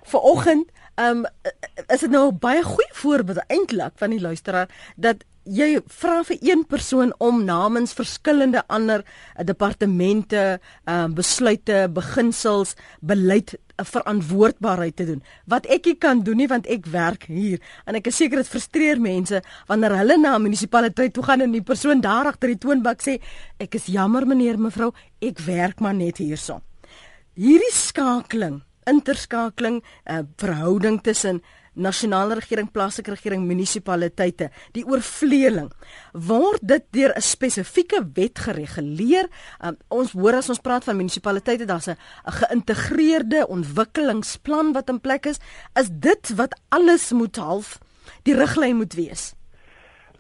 vanoggend, 0.05 0.69
ehm 0.95 1.23
um, 1.23 1.25
is 1.89 1.99
dit 2.01 2.11
nou 2.11 2.31
'n 2.31 2.39
baie 2.39 2.63
goeie 2.63 2.93
voorbeeld 2.93 3.41
eintlik 3.47 3.93
van 3.95 4.09
die 4.09 4.21
luisteraar 4.21 4.69
dat 4.95 5.23
jy 5.43 5.81
vra 5.99 6.21
vir 6.23 6.37
een 6.41 6.63
persoon 6.65 7.13
om 7.19 7.43
namens 7.43 7.93
verskillende 7.93 8.63
ander 8.67 9.03
uh, 9.03 9.43
departemente, 9.45 10.59
ehm 10.85 11.03
um, 11.03 11.13
besluite, 11.13 11.87
beginsels, 11.93 12.75
beleid 13.01 13.55
'n 13.77 13.85
verantwoordbaarheid 13.85 14.95
te 14.95 15.05
doen. 15.05 15.23
Wat 15.45 15.65
ek 15.65 15.85
nie 15.85 15.95
kan 15.97 16.21
doen 16.23 16.37
nie 16.37 16.47
want 16.47 16.67
ek 16.67 16.85
werk 16.85 17.23
hier 17.27 17.59
en 17.85 17.95
ek 17.95 18.07
is 18.07 18.15
seker 18.15 18.37
dit 18.37 18.47
frustreer 18.47 19.01
mense 19.01 19.41
wanneer 19.67 19.97
hulle 19.97 20.17
na 20.17 20.35
'n 20.35 20.41
munisipaliteit 20.41 21.13
toe 21.13 21.23
gaan 21.23 21.41
en 21.41 21.51
die 21.51 21.61
persoon 21.61 22.01
daar 22.01 22.25
agter 22.25 22.49
die 22.49 22.57
toonbank 22.57 23.01
sê 23.01 23.19
ek 23.59 23.75
is 23.75 23.85
jammer 23.85 24.27
meneer 24.27 24.57
mevrou, 24.57 24.93
ek 25.21 25.39
werk 25.39 25.79
maar 25.79 25.93
net 25.93 26.17
hierson. 26.17 26.61
Hierdie 27.35 27.73
skakeling, 27.73 28.61
interskakeling, 28.85 29.83
uh, 30.05 30.21
verhouding 30.37 31.01
tussen 31.01 31.41
nasionale 31.73 32.37
regering, 32.39 32.71
plaaslike 32.71 33.11
regering, 33.11 33.45
munisipaliteite, 33.47 34.49
die 34.71 34.85
oorvleeling, 34.85 35.71
word 36.13 36.61
dit 36.61 36.85
deur 36.91 37.13
'n 37.15 37.21
spesifieke 37.21 38.03
wet 38.13 38.39
gereguleer. 38.39 39.29
Um, 39.59 39.77
ons 39.89 40.11
hoor 40.11 40.35
as 40.35 40.49
ons 40.49 40.59
praat 40.59 40.83
van 40.83 40.95
munisipaliteite, 40.95 41.65
daar's 41.65 41.87
'n 41.87 41.97
geïntegreerde 42.25 43.47
ontwikkelingsplan 43.47 44.73
wat 44.73 44.89
in 44.89 45.01
plek 45.01 45.25
is. 45.25 45.39
Is 45.75 45.89
dit 45.91 46.35
wat 46.35 46.59
alles 46.69 47.11
moet 47.11 47.35
half 47.35 47.79
die 48.23 48.35
riglyn 48.35 48.75
moet 48.75 48.93
wees? 48.93 49.33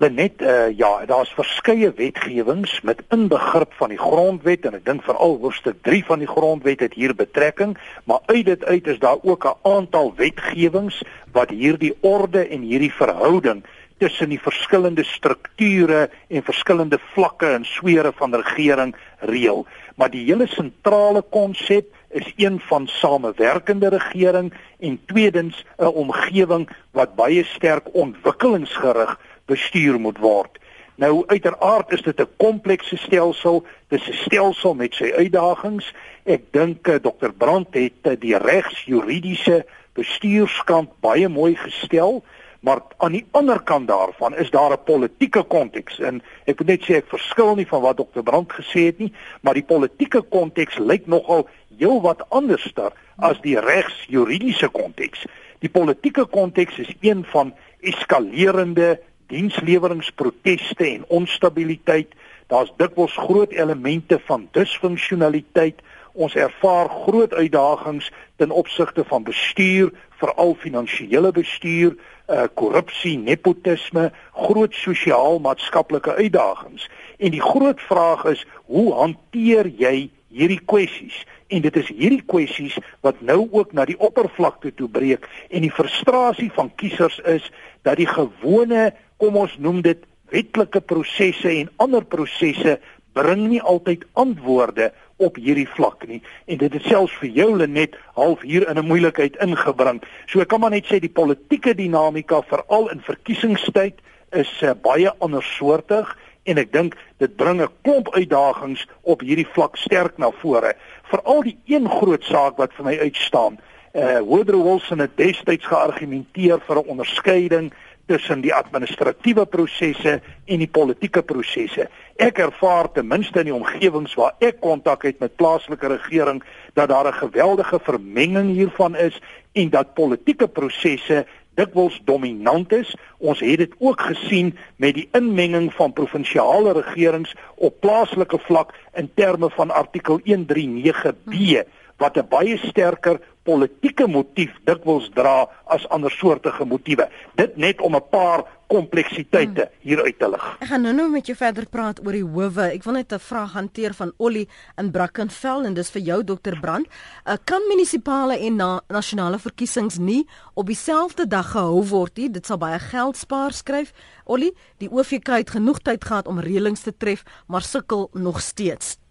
Lenet, 0.03 0.41
uh, 0.41 0.77
ja, 0.77 1.05
daar's 1.05 1.29
verskeie 1.31 1.93
wetgewings 1.95 2.81
met 2.81 3.03
inbegrip 3.09 3.71
van 3.79 3.93
die 3.93 3.99
grondwet 3.99 4.65
en 4.67 4.75
ek 4.75 4.83
dink 4.83 5.05
veral 5.07 5.37
hoofstuk 5.39 5.77
3 5.87 6.01
van 6.09 6.19
die 6.19 6.27
grondwet 6.27 6.83
het 6.83 6.97
hier 6.99 7.13
betrekking, 7.15 7.77
maar 8.03 8.19
uit 8.27 8.49
dit 8.49 8.65
uit 8.65 8.89
is 8.91 8.99
daar 8.99 9.23
ook 9.23 9.47
'n 9.47 9.55
aantal 9.63 10.11
wetgewings 10.19 10.99
wat 11.31 11.55
hierdie 11.55 11.93
orde 12.01 12.43
en 12.47 12.67
hierdie 12.67 12.91
verhouding 12.91 13.63
tussen 13.97 14.29
die 14.29 14.41
verskillende 14.41 15.03
strukture 15.03 16.09
en 16.27 16.43
verskillende 16.43 16.99
vlakke 17.13 17.47
en 17.47 17.65
swere 17.65 18.11
van 18.15 18.35
regering 18.35 18.95
reël. 19.19 19.65
Maar 19.95 20.09
die 20.09 20.25
hele 20.25 20.47
sentrale 20.47 21.21
konsep 21.21 21.87
is 22.09 22.33
een 22.35 22.59
van 22.59 22.87
samewerkende 22.87 23.87
regering 23.87 24.53
en 24.79 24.99
tweedens 25.05 25.65
'n 25.77 25.85
omgewing 25.85 26.69
wat 26.91 27.15
baie 27.15 27.43
sterk 27.43 27.93
ontwikkelingsgerig 27.93 29.19
bestuur 29.45 29.99
moet 29.99 30.17
word. 30.17 30.59
Nou 30.95 31.23
uiteraard 31.27 31.91
is 31.91 32.01
dit 32.01 32.19
'n 32.19 32.27
komplekse 32.37 32.97
stelsel, 32.97 33.65
dis 33.87 34.09
'n 34.09 34.13
stelsel 34.13 34.73
met 34.73 34.93
sy 34.93 35.11
uitdagings. 35.15 35.93
Ek 36.23 36.41
dink 36.51 36.87
uh, 36.87 36.95
Dr 36.95 37.31
Brandt 37.37 37.73
het 37.73 38.01
uh, 38.03 38.13
die 38.19 38.37
regsjuridiese 38.37 39.65
bestuurskant 39.93 40.89
baie 40.99 41.29
mooi 41.29 41.55
gestel, 41.55 42.23
maar 42.59 42.81
aan 42.97 43.11
die 43.11 43.25
ander 43.31 43.61
kant 43.63 43.87
daarvan 43.87 44.35
is 44.35 44.49
daar 44.49 44.71
'n 44.71 44.83
politieke 44.83 45.43
konteks 45.43 45.99
en 45.99 46.21
ek 46.45 46.57
moet 46.59 46.67
net 46.67 46.83
sê 46.83 46.95
ek 46.95 47.09
verskil 47.09 47.55
nie 47.55 47.67
van 47.67 47.81
wat 47.81 47.97
Dr 47.97 48.23
Brandt 48.23 48.53
gesê 48.53 48.85
het 48.85 48.99
nie, 48.99 49.13
maar 49.41 49.53
die 49.53 49.65
politieke 49.65 50.21
konteks 50.21 50.77
lyk 50.77 51.07
nogal 51.07 51.47
heelwat 51.77 52.29
anderster 52.29 52.91
as 53.17 53.41
die 53.41 53.59
regsjuridiese 53.59 54.69
konteks. 54.69 55.25
Die 55.59 55.69
politieke 55.69 56.25
konteks 56.25 56.77
is 56.77 56.93
een 57.01 57.25
van 57.25 57.53
eskalerende 57.81 58.99
diensleweringsproteste 59.33 60.85
en 60.85 61.03
onstabiliteit. 61.07 62.13
Daar's 62.47 62.73
dikwels 62.77 63.17
groot 63.17 63.51
elemente 63.51 64.19
van 64.25 64.47
disfunksionaliteit. 64.51 65.81
Ons 66.13 66.35
ervaar 66.35 66.89
groot 66.89 67.33
uitdagings 67.33 68.11
ten 68.37 68.51
opsigte 68.51 69.03
van 69.09 69.23
bestuur, 69.25 69.89
veral 70.21 70.53
finansiële 70.61 71.31
bestuur, 71.31 71.95
uh 72.29 72.45
korrupsie, 72.55 73.17
nepotisme, 73.17 74.11
groot 74.33 74.73
sosiaal-maatskaplike 74.73 76.13
uitdagings. 76.15 76.89
En 77.17 77.33
die 77.33 77.41
groot 77.41 77.81
vraag 77.81 78.25
is, 78.31 78.45
hoe 78.65 78.93
hanteer 78.93 79.67
jy 79.67 80.09
hierdie 80.33 80.61
kwessies? 80.65 81.23
En 81.47 81.61
dit 81.61 81.75
is 81.75 81.89
hierdie 81.89 82.23
kwessies 82.25 82.77
wat 83.05 83.21
nou 83.21 83.47
ook 83.51 83.73
na 83.73 83.85
die 83.85 83.99
oppervlakte 83.99 84.71
toe 84.73 84.89
breek 84.89 85.27
en 85.49 85.65
die 85.65 85.73
frustrasie 85.73 86.49
van 86.55 86.71
kiesers 86.79 87.19
is 87.29 87.49
dat 87.81 87.99
die 87.99 88.07
gewone, 88.09 88.93
kom 89.23 89.37
ons 89.39 89.53
noem 89.63 89.79
dit 89.85 90.01
wetlike 90.33 90.81
prosesse 90.83 91.47
en 91.47 91.69
ander 91.83 92.03
prosesse 92.03 92.75
bring 93.15 93.45
nie 93.47 93.61
altyd 93.61 94.03
antwoorde 94.19 94.89
op 95.23 95.37
hierdie 95.39 95.67
vlak 95.77 96.03
nie 96.09 96.19
en 96.51 96.59
dit 96.59 96.75
het 96.75 96.89
selfs 96.89 97.15
vir 97.21 97.29
jou 97.37 97.47
Lenet 97.61 97.95
half 98.17 98.43
hier 98.43 98.65
in 98.67 98.77
'n 98.79 98.89
moeilikheid 98.89 99.37
ingebring. 99.45 100.01
So 100.27 100.41
ek 100.41 100.49
kan 100.49 100.59
maar 100.59 100.75
net 100.75 100.89
sê 100.91 100.99
die 100.99 101.15
politieke 101.21 101.73
dinamika 101.73 102.41
veral 102.41 102.89
in 102.91 102.99
verkiesingstyd 102.99 104.01
is 104.31 104.51
uh, 104.61 104.73
baie 104.73 105.11
andersoortig 105.19 106.17
en 106.43 106.57
ek 106.57 106.73
dink 106.73 106.97
dit 107.19 107.35
bring 107.35 107.61
'n 107.61 107.71
klomp 107.83 108.09
uitdagings 108.13 108.87
op 109.03 109.21
hierdie 109.21 109.47
vlak 109.53 109.77
sterk 109.77 110.17
na 110.17 110.31
vore. 110.31 110.73
Veral 111.03 111.41
die 111.43 111.57
een 111.65 111.87
groot 111.87 112.23
saak 112.23 112.57
wat 112.57 112.73
vir 112.73 112.85
my 112.85 112.97
uitstaan. 112.99 113.57
Uh 113.93 114.19
Woodrow 114.19 114.63
Wilson 114.63 114.99
het 114.99 115.15
destyds 115.15 115.65
geargumenteer 115.65 116.59
vir 116.59 116.75
'n 116.75 116.89
onderskeiding 116.89 117.71
tussen 118.05 118.41
die 118.43 118.53
administratiewe 118.53 119.45
prosesse 119.45 120.19
en 120.45 120.59
die 120.59 120.67
politieke 120.67 121.23
prosesse. 121.23 121.87
Ek 122.21 122.41
ervaar 122.43 122.89
ten 122.91 123.07
minste 123.07 123.39
in 123.41 123.51
die 123.51 123.55
omgewings 123.55 124.15
waar 124.19 124.35
ek 124.43 124.59
kontak 124.63 125.05
het 125.07 125.21
met 125.23 125.37
plaaslike 125.39 125.87
regering 125.87 126.43
dat 126.73 126.89
daar 126.89 127.07
'n 127.07 127.21
geweldige 127.23 127.79
vermenging 127.79 128.53
hiervan 128.53 128.95
is 128.95 129.21
en 129.53 129.69
dat 129.69 129.93
politieke 129.93 130.47
prosesse 130.47 131.25
dikwels 131.55 132.01
dominant 132.05 132.71
is. 132.73 132.95
Ons 133.17 133.39
het 133.39 133.57
dit 133.57 133.73
ook 133.79 134.01
gesien 134.01 134.57
met 134.75 134.93
die 134.93 135.07
inmenging 135.11 135.73
van 135.73 135.93
provinsiale 135.93 136.73
regerings 136.73 137.35
op 137.55 137.79
plaaslike 137.79 138.39
vlak 138.39 138.73
in 138.93 139.11
terme 139.15 139.49
van 139.49 139.71
artikel 139.71 140.19
139B 140.19 141.63
wat 141.97 142.17
'n 142.17 142.27
baie 142.29 142.57
sterker 142.57 143.19
politieke 143.43 144.07
motief 144.07 144.51
dikwels 144.67 145.09
dra 145.15 145.49
as 145.65 145.87
andersoortige 145.89 146.65
motiewe. 146.65 147.09
Dit 147.35 147.57
net 147.57 147.81
om 147.81 147.95
'n 147.95 148.09
paar 148.09 148.43
kompleksiteite 148.67 149.67
hmm. 149.67 149.79
hier 149.85 150.01
uit 150.01 150.19
te 150.19 150.29
lig. 150.29 150.45
Ek 150.63 150.69
gaan 150.71 150.81
nou-nou 150.81 151.09
met 151.11 151.27
jou 151.29 151.35
verder 151.37 151.67
praat 151.69 151.99
oor 152.05 152.15
die 152.15 152.23
howe. 152.23 152.65
Ek 152.73 152.83
wil 152.83 152.93
net 152.93 153.13
'n 153.13 153.19
vraag 153.19 153.53
hanteer 153.53 153.93
van 153.93 154.13
Ollie 154.17 154.47
in 154.77 154.91
Brackenfell 154.91 155.65
en 155.65 155.73
dis 155.73 155.91
vir 155.91 156.01
jou 156.01 156.23
Dr 156.23 156.59
Brand. 156.61 156.87
Uh, 157.25 157.35
kan 157.45 157.61
munisipale 157.69 158.39
en 158.39 158.55
na 158.55 158.81
nasionale 158.87 159.39
verkiesings 159.39 159.97
nie 159.97 160.25
op 160.55 160.67
dieselfde 160.67 161.27
dag 161.27 161.51
gehou 161.51 161.83
word 161.83 162.17
nie? 162.17 162.29
Dit 162.29 162.45
sal 162.45 162.57
baie 162.57 162.79
geld 162.79 163.17
spaar, 163.17 163.51
skryf 163.51 163.93
Ollie. 164.25 164.53
Die 164.77 164.89
OVK 164.89 165.27
het 165.27 165.49
genoeg 165.49 165.79
tyd 165.79 166.03
gehad 166.03 166.27
om 166.27 166.39
reëlings 166.39 166.81
te 166.81 166.97
tref, 166.97 167.23
maar 167.47 167.61
sukkel 167.61 168.09
nog 168.13 168.41
steeds. 168.41 169.02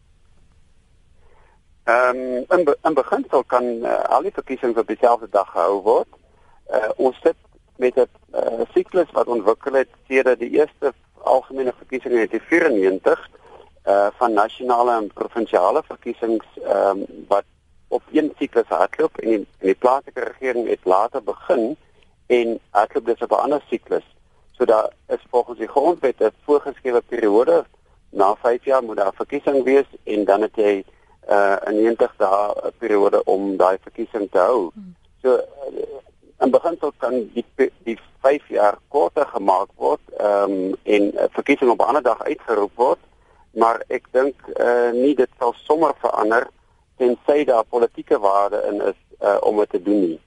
Ehm 1.84 2.16
um, 2.16 2.44
in 2.58 2.64
be 2.64 2.78
in 2.82 2.94
beginsel 2.94 3.44
kan 3.44 3.64
uh, 3.64 4.02
al 4.04 4.22
die 4.22 4.32
verkiesings 4.32 4.78
op 4.78 4.86
dieselfde 4.86 5.26
dag 5.30 5.48
gehou 5.50 5.80
word. 5.82 6.08
Uh, 6.70 6.90
ons 6.96 7.16
sit 7.22 7.36
met 7.76 7.96
'n 7.96 8.06
uh, 8.34 8.62
siklus 8.74 9.10
wat 9.10 9.26
ontwikkel 9.26 9.72
het 9.72 9.88
sedert 10.06 10.38
die 10.38 10.50
eerste 10.50 10.92
algemene 11.22 11.72
verkiesing 11.76 12.14
in 12.14 12.28
1994 12.28 13.30
uh 13.86 14.06
van 14.18 14.32
nasionale 14.32 14.92
en 14.92 15.10
provinsiale 15.14 15.82
verkiesings 15.82 16.46
ehm 16.62 17.02
um, 17.02 17.24
wat 17.28 17.44
op 17.88 18.02
een 18.12 18.32
siklus 18.38 18.68
hardloop 18.68 19.18
en 19.18 19.28
die, 19.28 19.46
en 19.58 19.66
die 19.66 19.74
plaaslike 19.74 20.20
regering 20.20 20.68
het 20.68 20.84
later 20.84 21.22
begin 21.22 21.76
en 22.26 22.58
hardloop 22.70 23.06
dis 23.06 23.22
op 23.26 23.30
'n 23.30 23.42
ander 23.44 23.62
siklus. 23.68 24.06
So 24.52 24.64
daar 24.64 24.92
is 25.08 25.26
volgens 25.30 25.58
die 25.58 25.68
grondwet 25.68 26.20
'n 26.20 26.30
voorgeskrewe 26.44 27.00
periode 27.00 27.64
na 28.10 28.34
5 28.34 28.64
jaar 28.64 28.82
moet 28.82 28.96
daar 28.96 29.14
verkiesing 29.14 29.64
wees 29.64 29.88
en 30.04 30.24
dan 30.24 30.40
het 30.40 30.54
jy 30.56 30.84
uh 31.28 31.56
'n 31.66 31.82
90 31.82 32.14
dae 32.16 32.72
periode 32.78 33.24
om 33.24 33.56
daai 33.56 33.78
verkiesing 33.82 34.30
te 34.30 34.38
hou. 34.38 34.70
Hmm. 34.74 34.94
So 35.22 35.40
in 36.42 36.50
beginsel 36.50 36.92
kan 36.98 37.30
die 37.34 37.44
die 37.84 37.98
5 38.22 38.48
jaar 38.48 38.78
korter 38.88 39.26
gemaak 39.26 39.70
word 39.76 40.00
ehm 40.18 40.50
um, 40.50 40.74
en 40.82 41.02
'n 41.14 41.28
verkiesing 41.30 41.70
op 41.70 41.80
'n 41.80 41.84
ander 41.84 42.02
dag 42.02 42.22
uitgeroep 42.22 42.74
word, 42.74 42.98
maar 43.50 43.82
ek 43.88 44.06
dink 44.10 44.34
uh 44.58 44.90
nie 44.92 45.14
dit 45.14 45.30
sal 45.38 45.54
sommer 45.56 45.94
verander 45.98 46.48
tensy 46.96 47.44
daar 47.44 47.64
politieke 47.64 48.18
waarde 48.18 48.62
in 48.70 48.80
is 48.80 49.00
uh 49.20 49.36
om 49.40 49.56
dit 49.56 49.70
te 49.70 49.82
doen 49.82 50.00
nie. 50.00 50.20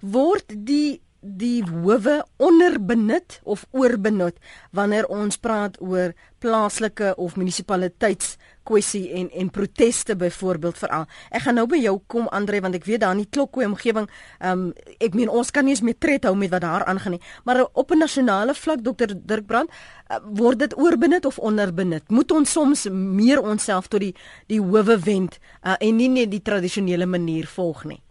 Word 0.00 0.54
die 0.66 1.00
die 1.22 1.62
howe 1.62 2.24
onderbenut 2.36 3.40
of 3.42 3.62
oorbenut 3.70 4.36
wanneer 4.74 5.06
ons 5.06 5.38
praat 5.38 5.78
oor 5.80 6.10
plaaslike 6.42 7.12
of 7.16 7.36
munisipaliteits 7.38 8.34
kwessie 8.66 9.04
en 9.14 9.30
en 9.30 9.50
proteste 9.50 10.16
byvoorbeeld 10.18 10.78
veral. 10.78 11.06
Ek 11.30 11.46
gaan 11.46 11.58
nou 11.58 11.66
by 11.70 11.78
jou 11.78 11.94
kom 12.10 12.26
Andre 12.34 12.60
want 12.62 12.74
ek 12.74 12.86
weet 12.86 13.02
daar 13.04 13.14
in 13.14 13.22
die 13.22 13.30
klokkoe 13.30 13.66
omgewing, 13.66 14.08
ehm 14.40 14.66
um, 14.66 14.92
ek 14.98 15.14
meen 15.18 15.30
ons 15.30 15.50
kan 15.50 15.64
nie 15.64 15.74
eens 15.76 15.84
meer 15.86 15.98
tred 15.98 16.26
hou 16.26 16.34
met 16.38 16.50
wat 16.50 16.66
daar 16.66 16.84
aangaan 16.90 17.18
nie, 17.18 17.24
maar 17.44 17.62
op 17.72 17.90
'n 17.90 17.98
nasionale 17.98 18.54
vlak 18.54 18.82
Dr 18.82 19.14
Dirk 19.14 19.46
Brand, 19.46 19.70
uh, 20.10 20.18
word 20.26 20.58
dit 20.58 20.78
oorbenut 20.78 21.24
of 21.24 21.38
onderbenut? 21.38 22.10
Moet 22.10 22.30
ons 22.32 22.52
soms 22.52 22.88
meer 22.90 23.40
onsself 23.40 23.86
tot 23.88 24.00
die 24.00 24.14
die 24.46 24.60
howe 24.60 24.98
wend 24.98 25.38
uh, 25.62 25.74
en 25.78 25.96
nie 25.96 26.08
net 26.08 26.30
die 26.30 26.42
tradisionele 26.42 27.06
manier 27.06 27.46
volg 27.46 27.84
nie? 27.84 28.02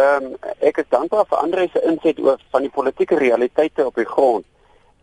Ehm 0.00 0.24
um, 0.24 0.36
ek 0.64 0.78
is 0.80 0.88
dankbaar 0.88 1.26
vir 1.28 1.42
Andre 1.44 1.66
se 1.72 1.80
inset 1.90 2.20
oor 2.24 2.38
van 2.54 2.64
die 2.64 2.72
politieke 2.72 3.18
realiteite 3.20 3.86
op 3.86 3.98
die 3.98 4.08
grond. 4.08 4.46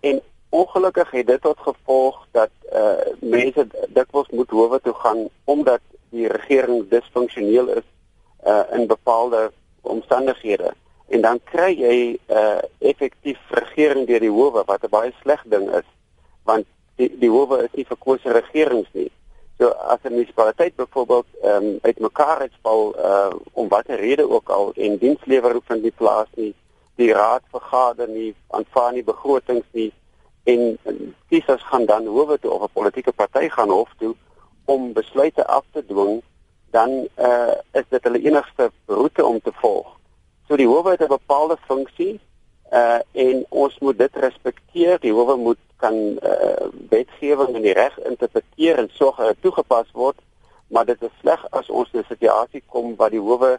En 0.10 0.22
ongelukkig 0.50 1.12
het 1.12 1.28
dit 1.28 1.42
tot 1.42 1.60
gevolg 1.66 2.18
dat 2.38 2.54
uh 2.74 3.14
mense 3.20 3.68
dikwels 3.98 4.30
moet 4.40 4.50
howe 4.50 4.80
toe 4.82 4.94
gaan 5.04 5.28
omdat 5.44 5.84
die 6.16 6.28
regering 6.32 6.88
disfunksioneel 6.90 7.70
is 7.76 7.88
uh 8.46 8.64
in 8.78 8.88
bepaalde 8.88 9.52
omstandighede. 9.82 10.74
En 11.08 11.22
dan 11.22 11.42
kry 11.52 11.70
jy 11.78 12.00
uh 12.40 12.58
effektief 12.80 13.40
regering 13.60 14.08
deur 14.08 14.24
die 14.26 14.34
howe 14.40 14.64
wat 14.72 14.84
'n 14.84 14.94
baie 14.98 15.14
sleg 15.22 15.44
ding 15.46 15.70
is 15.82 15.88
want 16.44 16.66
die 16.96 17.12
die 17.20 17.30
howe 17.30 17.64
is 17.64 17.74
nie 17.76 17.86
verkose 17.86 18.34
regerings 18.42 18.90
nie. 18.94 19.12
So 19.58 19.70
as 19.70 20.00
'n 20.04 20.12
munisipaliteit 20.12 20.76
byvoorbeeld 20.76 21.26
ehm 21.42 21.64
um, 21.64 21.78
uitmekaar 21.82 22.38
uitval 22.38 22.96
uh 22.98 23.30
om 23.54 23.68
watter 23.68 24.00
rede 24.00 24.30
ook 24.30 24.50
al 24.50 24.72
en 24.74 24.98
dienslewering 24.98 25.62
van 25.66 25.82
die 25.82 25.92
plaas 25.92 26.28
nie, 26.36 26.56
die 26.96 27.14
raad 27.14 27.42
vergader 27.52 28.08
nie, 28.08 28.36
aanvaar 28.48 28.94
nie 28.94 29.04
begrotings 29.04 29.66
nie 29.72 29.94
en 30.44 30.78
kiesers 31.30 31.64
gaan 31.64 31.86
dan 31.86 32.06
howe 32.06 32.40
toe 32.40 32.52
of 32.52 32.62
'n 32.62 32.74
politieke 32.74 33.12
party 33.12 33.50
gaan 33.50 33.70
hof 33.70 33.90
toe 33.98 34.16
om 34.66 34.94
besluite 34.94 35.46
af 35.46 35.66
te 35.72 35.86
dwing, 35.86 36.22
dan 36.72 36.90
uh 37.18 37.54
is 37.72 37.88
dit 37.90 38.04
hulle 38.04 38.22
enigste 38.22 38.72
roete 38.86 39.26
om 39.26 39.42
te 39.42 39.52
volg. 39.54 39.88
So 40.48 40.56
die 40.56 40.68
howe 40.68 40.90
het 40.90 41.02
'n 41.02 41.08
bepaalde 41.08 41.58
funksie 41.68 42.20
uh 42.72 43.00
en 43.12 43.46
ons 43.50 43.80
moet 43.80 43.98
dit 43.98 44.16
respekteer. 44.16 45.00
Die 45.00 45.14
howe 45.14 45.36
moet 45.36 45.60
kan 45.78 45.96
uh 46.24 46.68
wetgewing 46.90 47.56
in 47.56 47.62
die 47.62 47.74
reg 47.74 47.98
interpreteer 48.00 48.78
en 48.78 48.90
sorg 48.94 49.18
dit 49.18 49.42
toegepas 49.42 49.92
word, 49.94 50.20
maar 50.68 50.86
dit 50.86 51.02
is 51.02 51.20
sleg 51.22 51.46
as 51.52 51.70
ons 51.70 51.90
in 51.94 52.00
'n 52.00 52.10
situasie 52.10 52.64
kom 52.66 52.96
waar 52.96 53.14
die 53.14 53.24
howe 53.30 53.58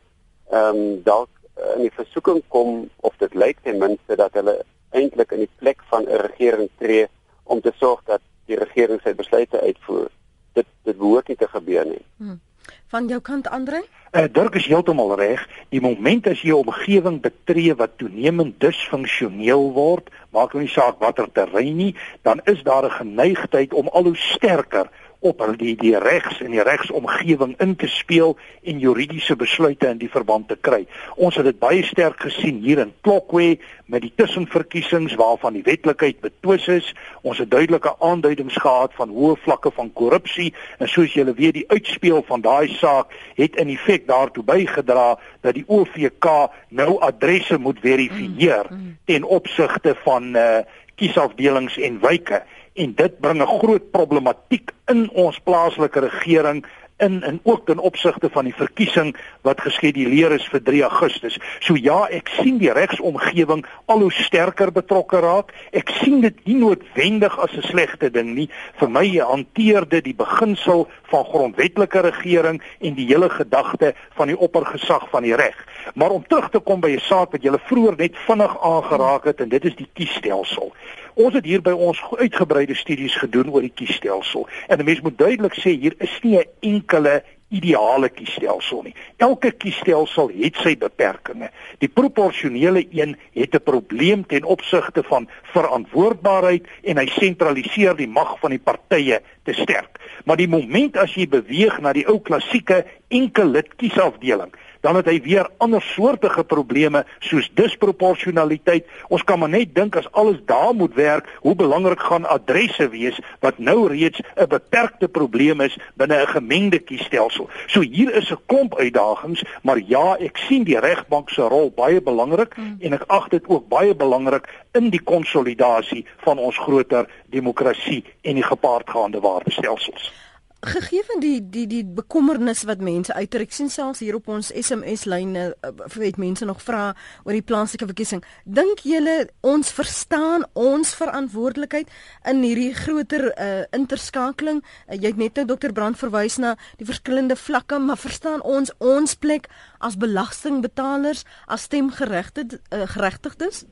ehm 0.50 0.76
um, 0.76 1.02
dalk 1.02 1.28
in 1.74 1.82
die 1.86 1.94
versoeking 1.94 2.42
kom 2.48 2.90
of 3.00 3.16
dit 3.18 3.34
lyk 3.34 3.58
ten 3.62 3.78
minste 3.78 4.16
dat 4.16 4.34
hulle 4.38 4.58
eintlik 4.90 5.32
in 5.32 5.44
die 5.44 5.54
plek 5.58 5.82
van 5.90 6.04
'n 6.04 6.20
regering 6.26 6.68
tree 6.78 7.06
om 7.44 7.60
te 7.60 7.72
sorg 7.76 8.02
dat 8.04 8.20
die 8.46 8.56
regering 8.56 9.00
sy 9.02 9.14
besluite 9.14 9.60
uitvoer. 9.60 10.10
Dit 10.52 10.66
dit 10.84 10.98
behoort 10.98 11.28
nie 11.28 11.36
te 11.36 11.48
gebeur 11.48 11.86
nie. 11.86 12.04
Hmm. 12.16 12.40
Van 12.88 13.08
jou 13.08 13.20
kant 13.20 13.48
Andre? 13.48 13.82
Uh, 14.12 14.24
Dirk 14.32 14.54
is 14.54 14.66
heeltemal 14.66 15.16
reg. 15.16 15.42
Die 15.68 15.80
oomblik 15.84 16.26
as 16.26 16.40
jy 16.40 16.54
'n 16.54 16.64
omgewing 16.64 17.20
betree 17.20 17.74
wat 17.74 17.98
toenemend 17.98 18.60
disfunksioneel 18.60 19.72
word, 19.72 20.08
maak 20.32 20.54
nie 20.54 20.68
saak 20.68 20.98
watter 20.98 21.28
terrein 21.32 21.76
nie, 21.76 21.94
dan 22.22 22.40
is 22.44 22.62
daar 22.62 22.84
'n 22.84 22.98
geneigtheid 23.00 23.74
om 23.74 23.88
al 23.88 24.04
hoe 24.04 24.16
sterker 24.16 24.88
op 25.20 25.42
die 25.58 25.74
die 25.76 25.98
regs 25.98 26.40
en 26.40 26.52
die 26.54 26.62
regsomgewing 26.62 27.54
in 27.58 27.74
te 27.76 27.88
speel 27.90 28.36
en 28.62 28.78
juridiese 28.78 29.36
besluite 29.36 29.88
in 29.88 29.98
die 29.98 30.10
verband 30.10 30.48
te 30.48 30.56
kry. 30.60 30.84
Ons 31.16 31.36
het 31.40 31.48
dit 31.48 31.58
baie 31.58 31.82
sterk 31.82 32.20
gesien 32.22 32.60
hier 32.62 32.78
in 32.84 32.92
Klokwe 33.02 33.56
met 33.86 34.04
die 34.04 34.12
tussenverkiesings 34.14 35.16
waarvan 35.18 35.56
die 35.58 35.64
wetlikheid 35.66 36.20
betwis 36.20 36.68
is. 36.68 36.92
Ons 37.22 37.40
het 37.42 37.50
duidelike 37.50 37.94
aanduidings 38.04 38.56
gehad 38.62 38.94
van 38.94 39.10
hoë 39.14 39.36
vlakke 39.42 39.72
van 39.74 39.92
korrupsie 39.92 40.52
en 40.78 40.88
soos 40.88 41.14
julle 41.16 41.34
weet 41.34 41.58
die 41.58 41.68
uitspeel 41.72 42.22
van 42.28 42.44
daai 42.44 42.68
saak 42.78 43.14
het 43.38 43.56
in 43.56 43.74
feite 43.78 44.06
daartoe 44.06 44.44
bygedra 44.44 45.18
dat 45.40 45.54
die 45.54 45.64
OVK 45.66 46.26
nou 46.68 46.98
adresse 47.04 47.58
moet 47.58 47.80
verifieer 47.82 48.66
mm, 48.70 48.76
mm. 48.76 48.96
ten 49.04 49.24
opsigte 49.24 49.94
van 50.04 50.36
uh, 50.36 50.60
kiesafdelings 50.98 51.78
en 51.78 52.00
wyke 52.02 52.42
en 52.78 52.94
dit 52.94 53.20
bring 53.20 53.42
'n 53.42 53.58
groot 53.58 53.90
problematiek 53.90 54.72
in 54.86 55.10
ons 55.10 55.38
plaaslike 55.38 56.00
regering 56.00 56.64
in 56.98 57.22
en 57.22 57.40
ook 57.42 57.66
ten 57.66 57.78
opsigte 57.78 58.28
van 58.30 58.44
die 58.44 58.54
verkiesing 58.54 59.16
wat 59.46 59.60
geskeduleer 59.60 60.32
is 60.34 60.46
vir 60.50 60.62
3 60.62 60.82
Augustus. 60.82 61.38
So 61.60 61.76
ja, 61.78 62.00
ek 62.10 62.30
sien 62.40 62.58
die 62.58 62.72
regsomgewing 62.74 63.64
al 63.86 64.02
hoe 64.02 64.12
sterker 64.12 64.72
betrokke 64.74 65.20
raak. 65.22 65.52
Ek 65.70 65.92
sien 66.00 66.20
dit 66.24 66.40
nie 66.46 66.56
noodwendig 66.58 67.38
as 67.38 67.54
'n 67.56 67.62
slegte 67.62 68.10
ding 68.10 68.34
nie. 68.34 68.48
Vir 68.80 68.90
my 68.90 69.06
hanteer 69.18 69.88
dit 69.88 70.04
die 70.04 70.14
beginsel 70.14 70.88
van 71.10 71.24
grondwetlike 71.24 72.00
regering 72.00 72.62
en 72.80 72.94
die 72.94 73.06
hele 73.06 73.30
gedagte 73.30 73.94
van 74.16 74.26
die 74.26 74.38
oppergesag 74.38 75.08
van 75.10 75.22
die 75.22 75.36
reg. 75.36 75.56
Maar 75.94 76.10
om 76.10 76.26
terug 76.26 76.50
te 76.50 76.58
kom 76.58 76.80
by 76.80 76.90
'n 76.90 77.00
saak 77.00 77.32
wat 77.32 77.42
jy 77.42 77.52
vroeër 77.58 77.96
net 77.96 78.16
vinnig 78.26 78.62
aangeraak 78.62 79.24
het 79.24 79.40
en 79.40 79.48
dit 79.48 79.64
is 79.64 79.76
die 79.76 79.88
kiesstelsel. 79.94 80.72
Ons 81.18 81.34
het 81.34 81.48
hier 81.50 81.62
by 81.66 81.72
ons 81.74 81.98
uitgebreide 82.14 82.76
studies 82.78 83.16
gedoen 83.18 83.48
oor 83.50 83.64
die 83.64 83.74
kiesstelsel. 83.74 84.46
En 84.70 84.78
'n 84.78 84.84
mens 84.86 85.00
moet 85.02 85.18
duidelik 85.18 85.56
sê 85.58 85.74
hier 85.74 85.94
is 85.98 86.14
nie 86.22 86.38
'n 86.38 86.46
enkele 86.60 87.24
ideale 87.48 88.08
kiesstelsel 88.08 88.82
nie. 88.82 88.94
Elke 89.16 89.50
kiesstelsel 89.50 90.30
het 90.36 90.56
sy 90.62 90.76
beperkings. 90.76 91.50
Die 91.78 91.88
proporsionele 91.88 92.86
een 92.90 93.16
het 93.32 93.54
'n 93.54 93.62
probleem 93.62 94.26
ten 94.26 94.44
opsigte 94.44 95.02
van 95.02 95.28
verantwoordbaarheid 95.42 96.66
en 96.82 96.96
hy 96.96 97.06
sentraliseer 97.06 97.96
die 97.96 98.08
mag 98.08 98.38
van 98.38 98.50
die 98.50 98.62
partye 98.62 99.22
te 99.42 99.52
sterk. 99.52 99.98
Maar 100.24 100.36
die 100.36 100.52
oomblik 100.52 100.96
as 100.96 101.14
jy 101.14 101.28
beweeg 101.28 101.80
na 101.80 101.92
die 101.92 102.06
ou 102.06 102.20
klassieke 102.20 102.84
enkel 103.08 103.46
lid 103.46 103.74
kiesafdeling, 103.76 104.52
dan 104.80 104.96
het 104.96 105.06
hy 105.10 105.20
weer 105.22 105.48
ander 105.58 105.82
soortige 105.82 106.44
probleme 106.44 107.04
soos 107.18 107.50
disproporsionaliteit. 107.54 108.86
Ons 109.08 109.24
kan 109.24 109.38
maar 109.38 109.52
net 109.52 109.74
dink 109.74 109.96
as 109.96 110.10
alles 110.12 110.40
daar 110.46 110.74
moet 110.74 110.94
werk, 110.94 111.28
hoe 111.40 111.54
belangrik 111.54 112.00
gaan 112.00 112.28
adresse 112.28 112.88
wees 112.88 113.18
wat 113.40 113.58
nou 113.58 113.88
reeds 113.88 114.20
'n 114.36 114.48
beperkte 114.48 115.08
probleem 115.08 115.60
is 115.60 115.78
binne 115.94 116.22
'n 116.22 116.26
gemengde 116.26 116.78
kiesstelsel. 116.78 117.48
So 117.66 117.80
hier 117.80 118.14
is 118.14 118.30
'n 118.30 118.38
klomp 118.46 118.78
uitdagings, 118.78 119.44
maar 119.62 119.78
ja, 119.78 120.16
ek 120.18 120.36
sien 120.36 120.64
die 120.64 120.78
regbank 120.78 121.30
se 121.30 121.42
rol 121.42 121.72
baie 121.76 122.00
belangrik 122.02 122.54
hmm. 122.54 122.76
en 122.80 122.92
ek 122.92 123.04
ag 123.06 123.28
dit 123.28 123.44
ook 123.46 123.68
baie 123.68 123.94
belangrik 123.94 124.48
in 124.72 124.90
die 124.90 125.02
konsolidasie 125.02 126.06
van 126.16 126.38
ons 126.38 126.58
groter 126.58 127.08
demokrasie 127.26 128.04
en 128.22 128.34
die 128.34 128.42
gepaardgaande 128.42 129.20
waardestelsels 129.20 130.12
gegee 130.60 131.02
van 131.06 131.20
die 131.22 131.38
die 131.50 131.66
die 131.70 131.84
bekommernis 131.84 132.64
wat 132.66 132.80
mense 132.82 133.14
uitdruk. 133.14 133.46
Ek 133.48 133.54
sien 133.54 133.70
selfs 133.70 134.00
hier 134.02 134.16
op 134.18 134.26
ons 134.28 134.50
SMS 134.50 135.04
lyne 135.06 135.52
uh, 135.62 135.70
het 136.02 136.18
mense 136.18 136.44
nog 136.44 136.62
vra 136.62 136.96
oor 137.22 137.36
die 137.36 137.44
plaaslike 137.46 137.86
verkiesing. 137.86 138.24
Dink 138.44 138.82
julle 138.82 139.28
ons 139.46 139.70
verstaan 139.70 140.46
ons 140.58 140.94
verantwoordelikheid 140.98 141.92
in 142.26 142.42
hierdie 142.42 142.74
groter 142.74 143.30
uh, 143.30 143.62
interskakeling? 143.76 144.64
Uh, 144.88 144.98
jy 144.98 145.12
het 145.12 145.22
net 145.22 145.38
nou 145.38 145.46
dokter 145.54 145.72
Brand 145.72 145.98
verwys 145.98 146.40
na 146.42 146.56
die 146.82 146.88
verskillende 146.88 147.38
vlakke, 147.38 147.78
maar 147.78 148.00
verstaan 148.00 148.42
ons 148.42 148.74
ons 148.82 149.14
plek 149.14 149.46
as 149.78 149.94
belastingbetalers, 149.96 151.24
as 151.46 151.70
stemgeregtigdes? 151.70 152.58
Uh, 152.74 152.86
geregtigdes? 152.90 153.62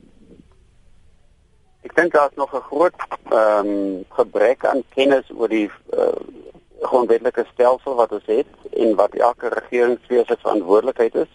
Ek 1.83 1.93
dink 1.99 2.15
daar's 2.15 2.35
nog 2.35 2.55
'n 2.55 2.63
groot 2.71 2.95
ehm 3.27 3.67
um, 3.67 4.03
gebrek 4.15 4.65
aan 4.65 4.83
kennis 4.95 5.27
oor 5.35 5.47
die 5.51 5.67
uh, 5.91 6.15
grondwetlike 6.81 7.45
stelsel 7.53 7.95
wat 7.95 8.11
ons 8.11 8.25
het 8.25 8.47
en 8.73 8.95
wat 8.95 9.15
elke 9.15 9.49
regeringswese 9.49 10.37
verantwoordelikheid 10.39 11.15
is. 11.15 11.31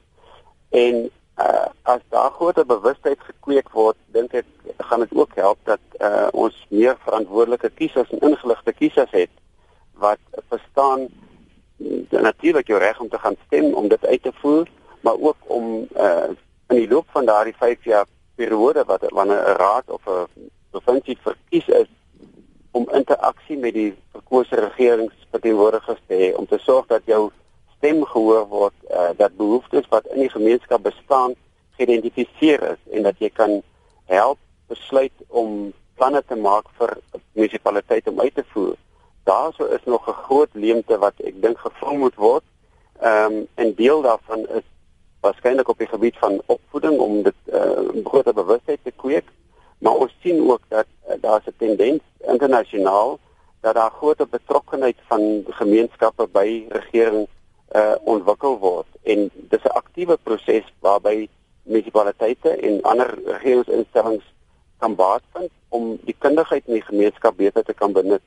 En 0.71 1.11
uh, 1.39 1.67
as 1.83 2.01
daar 2.09 2.31
groter 2.31 2.67
bewustheid 2.67 3.21
gekweek 3.21 3.71
word, 3.71 3.97
dink 4.07 4.33
ek 4.33 4.47
gaan 4.79 5.01
dit 5.05 5.15
ook 5.17 5.35
help 5.35 5.59
dat 5.65 5.81
uh, 5.99 6.29
ons 6.33 6.57
meer 6.69 6.97
verantwoordelike 7.05 7.71
kiesers 7.71 8.11
en 8.11 8.29
ingeligte 8.31 8.73
kiesers 8.73 9.11
het 9.11 9.31
wat 10.03 10.19
verstaan 10.49 11.09
natuurlik 12.11 12.67
jou 12.67 12.79
reg 12.79 13.01
om 13.01 13.09
te 13.09 13.19
gaan 13.19 13.37
stem 13.47 13.75
om 13.75 13.89
dit 13.89 14.07
uit 14.07 14.23
te 14.23 14.33
voer, 14.41 14.69
maar 15.01 15.19
ook 15.19 15.37
om 15.47 15.89
uh, 15.97 16.31
in 16.69 16.77
die 16.77 16.89
loop 16.89 17.07
van 17.11 17.27
daardie 17.27 17.57
5 17.59 17.85
jaar 17.85 18.07
periode 18.35 18.85
wat 18.87 19.05
wanneer 19.09 19.43
'n 19.43 19.57
raad 19.57 19.91
of 19.91 20.03
'n 20.07 20.51
provinsie 20.71 21.19
verkies 21.23 21.69
is 21.69 21.89
om 22.73 22.89
interaksie 22.97 23.59
met 23.61 23.75
die 23.77 23.91
verkose 24.13 24.61
regeringsverteenwoordigers 24.61 26.01
te 26.07 26.19
hê 26.21 26.29
om 26.37 26.47
te 26.49 26.59
sorg 26.65 26.89
dat 26.93 27.05
jou 27.05 27.31
stem 27.77 28.05
gehoor 28.05 28.47
word, 28.49 28.75
uh, 28.91 29.11
dat 29.17 29.37
behoeftes 29.37 29.89
wat 29.91 30.07
in 30.15 30.25
die 30.25 30.33
gemeenskap 30.33 30.83
bestaan 30.83 31.35
geïdentifiseer 31.77 32.63
is 32.73 32.83
en 32.97 33.09
dat 33.09 33.19
jy 33.21 33.31
kan 33.35 33.61
help 34.13 34.39
besluit 34.73 35.13
om 35.29 35.73
planne 35.99 36.23
te 36.27 36.39
maak 36.39 36.71
vir 36.79 36.97
munisipaliteit 37.37 38.09
om 38.09 38.21
uit 38.21 38.35
te 38.35 38.45
voer. 38.55 38.77
Daarso 39.29 39.69
is 39.77 39.85
nog 39.85 40.09
'n 40.09 40.23
groot 40.27 40.53
leemte 40.53 40.99
wat 40.99 41.15
ek 41.21 41.43
dink 41.43 41.59
gevul 41.59 41.97
moet 41.99 42.15
word. 42.15 42.45
Ehm 43.01 43.33
um, 43.33 43.47
en 43.55 43.75
deel 43.75 44.03
daarvan 44.03 44.49
is 44.49 44.67
waarskynlik 45.21 45.69
op 45.69 45.79
die 45.79 45.87
gebied 45.87 46.17
van 46.19 46.43
opvoeding 46.47 46.99
om 46.99 47.23
dit 47.23 47.35
uh, 47.47 47.63
eh, 47.63 48.05
groter 48.05 48.35
bewustheid 48.35 48.79
te 48.83 48.91
kweek. 48.91 49.25
Maar 49.83 49.99
ons 50.05 50.15
sien 50.23 50.39
ook 50.51 50.63
dat 50.69 50.87
uh, 50.87 51.15
daar 51.21 51.43
'n 51.47 51.55
tendens 51.59 52.03
internasionaal 52.19 53.19
dat 53.61 53.75
daar 53.75 53.91
groot 53.91 54.31
betrokkenheid 54.31 54.97
van 55.07 55.45
gemeenskappe 55.49 56.29
by 56.33 56.65
regering 56.69 57.29
uh 57.75 57.95
ontwikkel 58.05 58.59
word 58.59 58.87
en 59.03 59.31
dis 59.35 59.63
'n 59.63 59.77
aktiewe 59.83 60.17
proses 60.23 60.67
waarby 60.79 61.29
munisipaliteite 61.63 62.49
en 62.49 62.83
ander 62.83 63.19
regeringsinstellings 63.25 64.25
kan 64.79 64.95
baat 64.95 65.23
vind 65.33 65.51
om 65.69 65.99
die 66.05 66.17
kundigheid 66.19 66.67
in 66.67 66.73
die 66.73 66.89
gemeenskap 66.91 67.37
beter 67.37 67.65
te 67.65 67.75
kan 67.75 67.93
benut. 67.93 68.23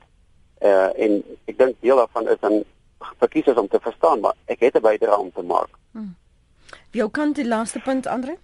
Uh 0.62 0.90
en 1.04 1.22
ek 1.44 1.58
dink 1.58 1.76
deel 1.80 1.96
daarvan 1.96 2.28
is 2.28 2.40
dan 2.40 2.64
verkiesers 2.98 3.56
om 3.56 3.68
te 3.68 3.80
verstaan 3.80 4.20
maar 4.20 4.34
ek 4.44 4.60
het 4.60 4.74
'n 4.74 4.80
bydrae 4.80 5.18
om 5.18 5.32
te 5.32 5.42
maak. 5.42 5.70
Hmm. 5.90 6.16
Wie 6.90 7.10
kan 7.10 7.32
die 7.32 7.46
laaste 7.46 7.80
punt 7.80 8.06
Andre? 8.06 8.36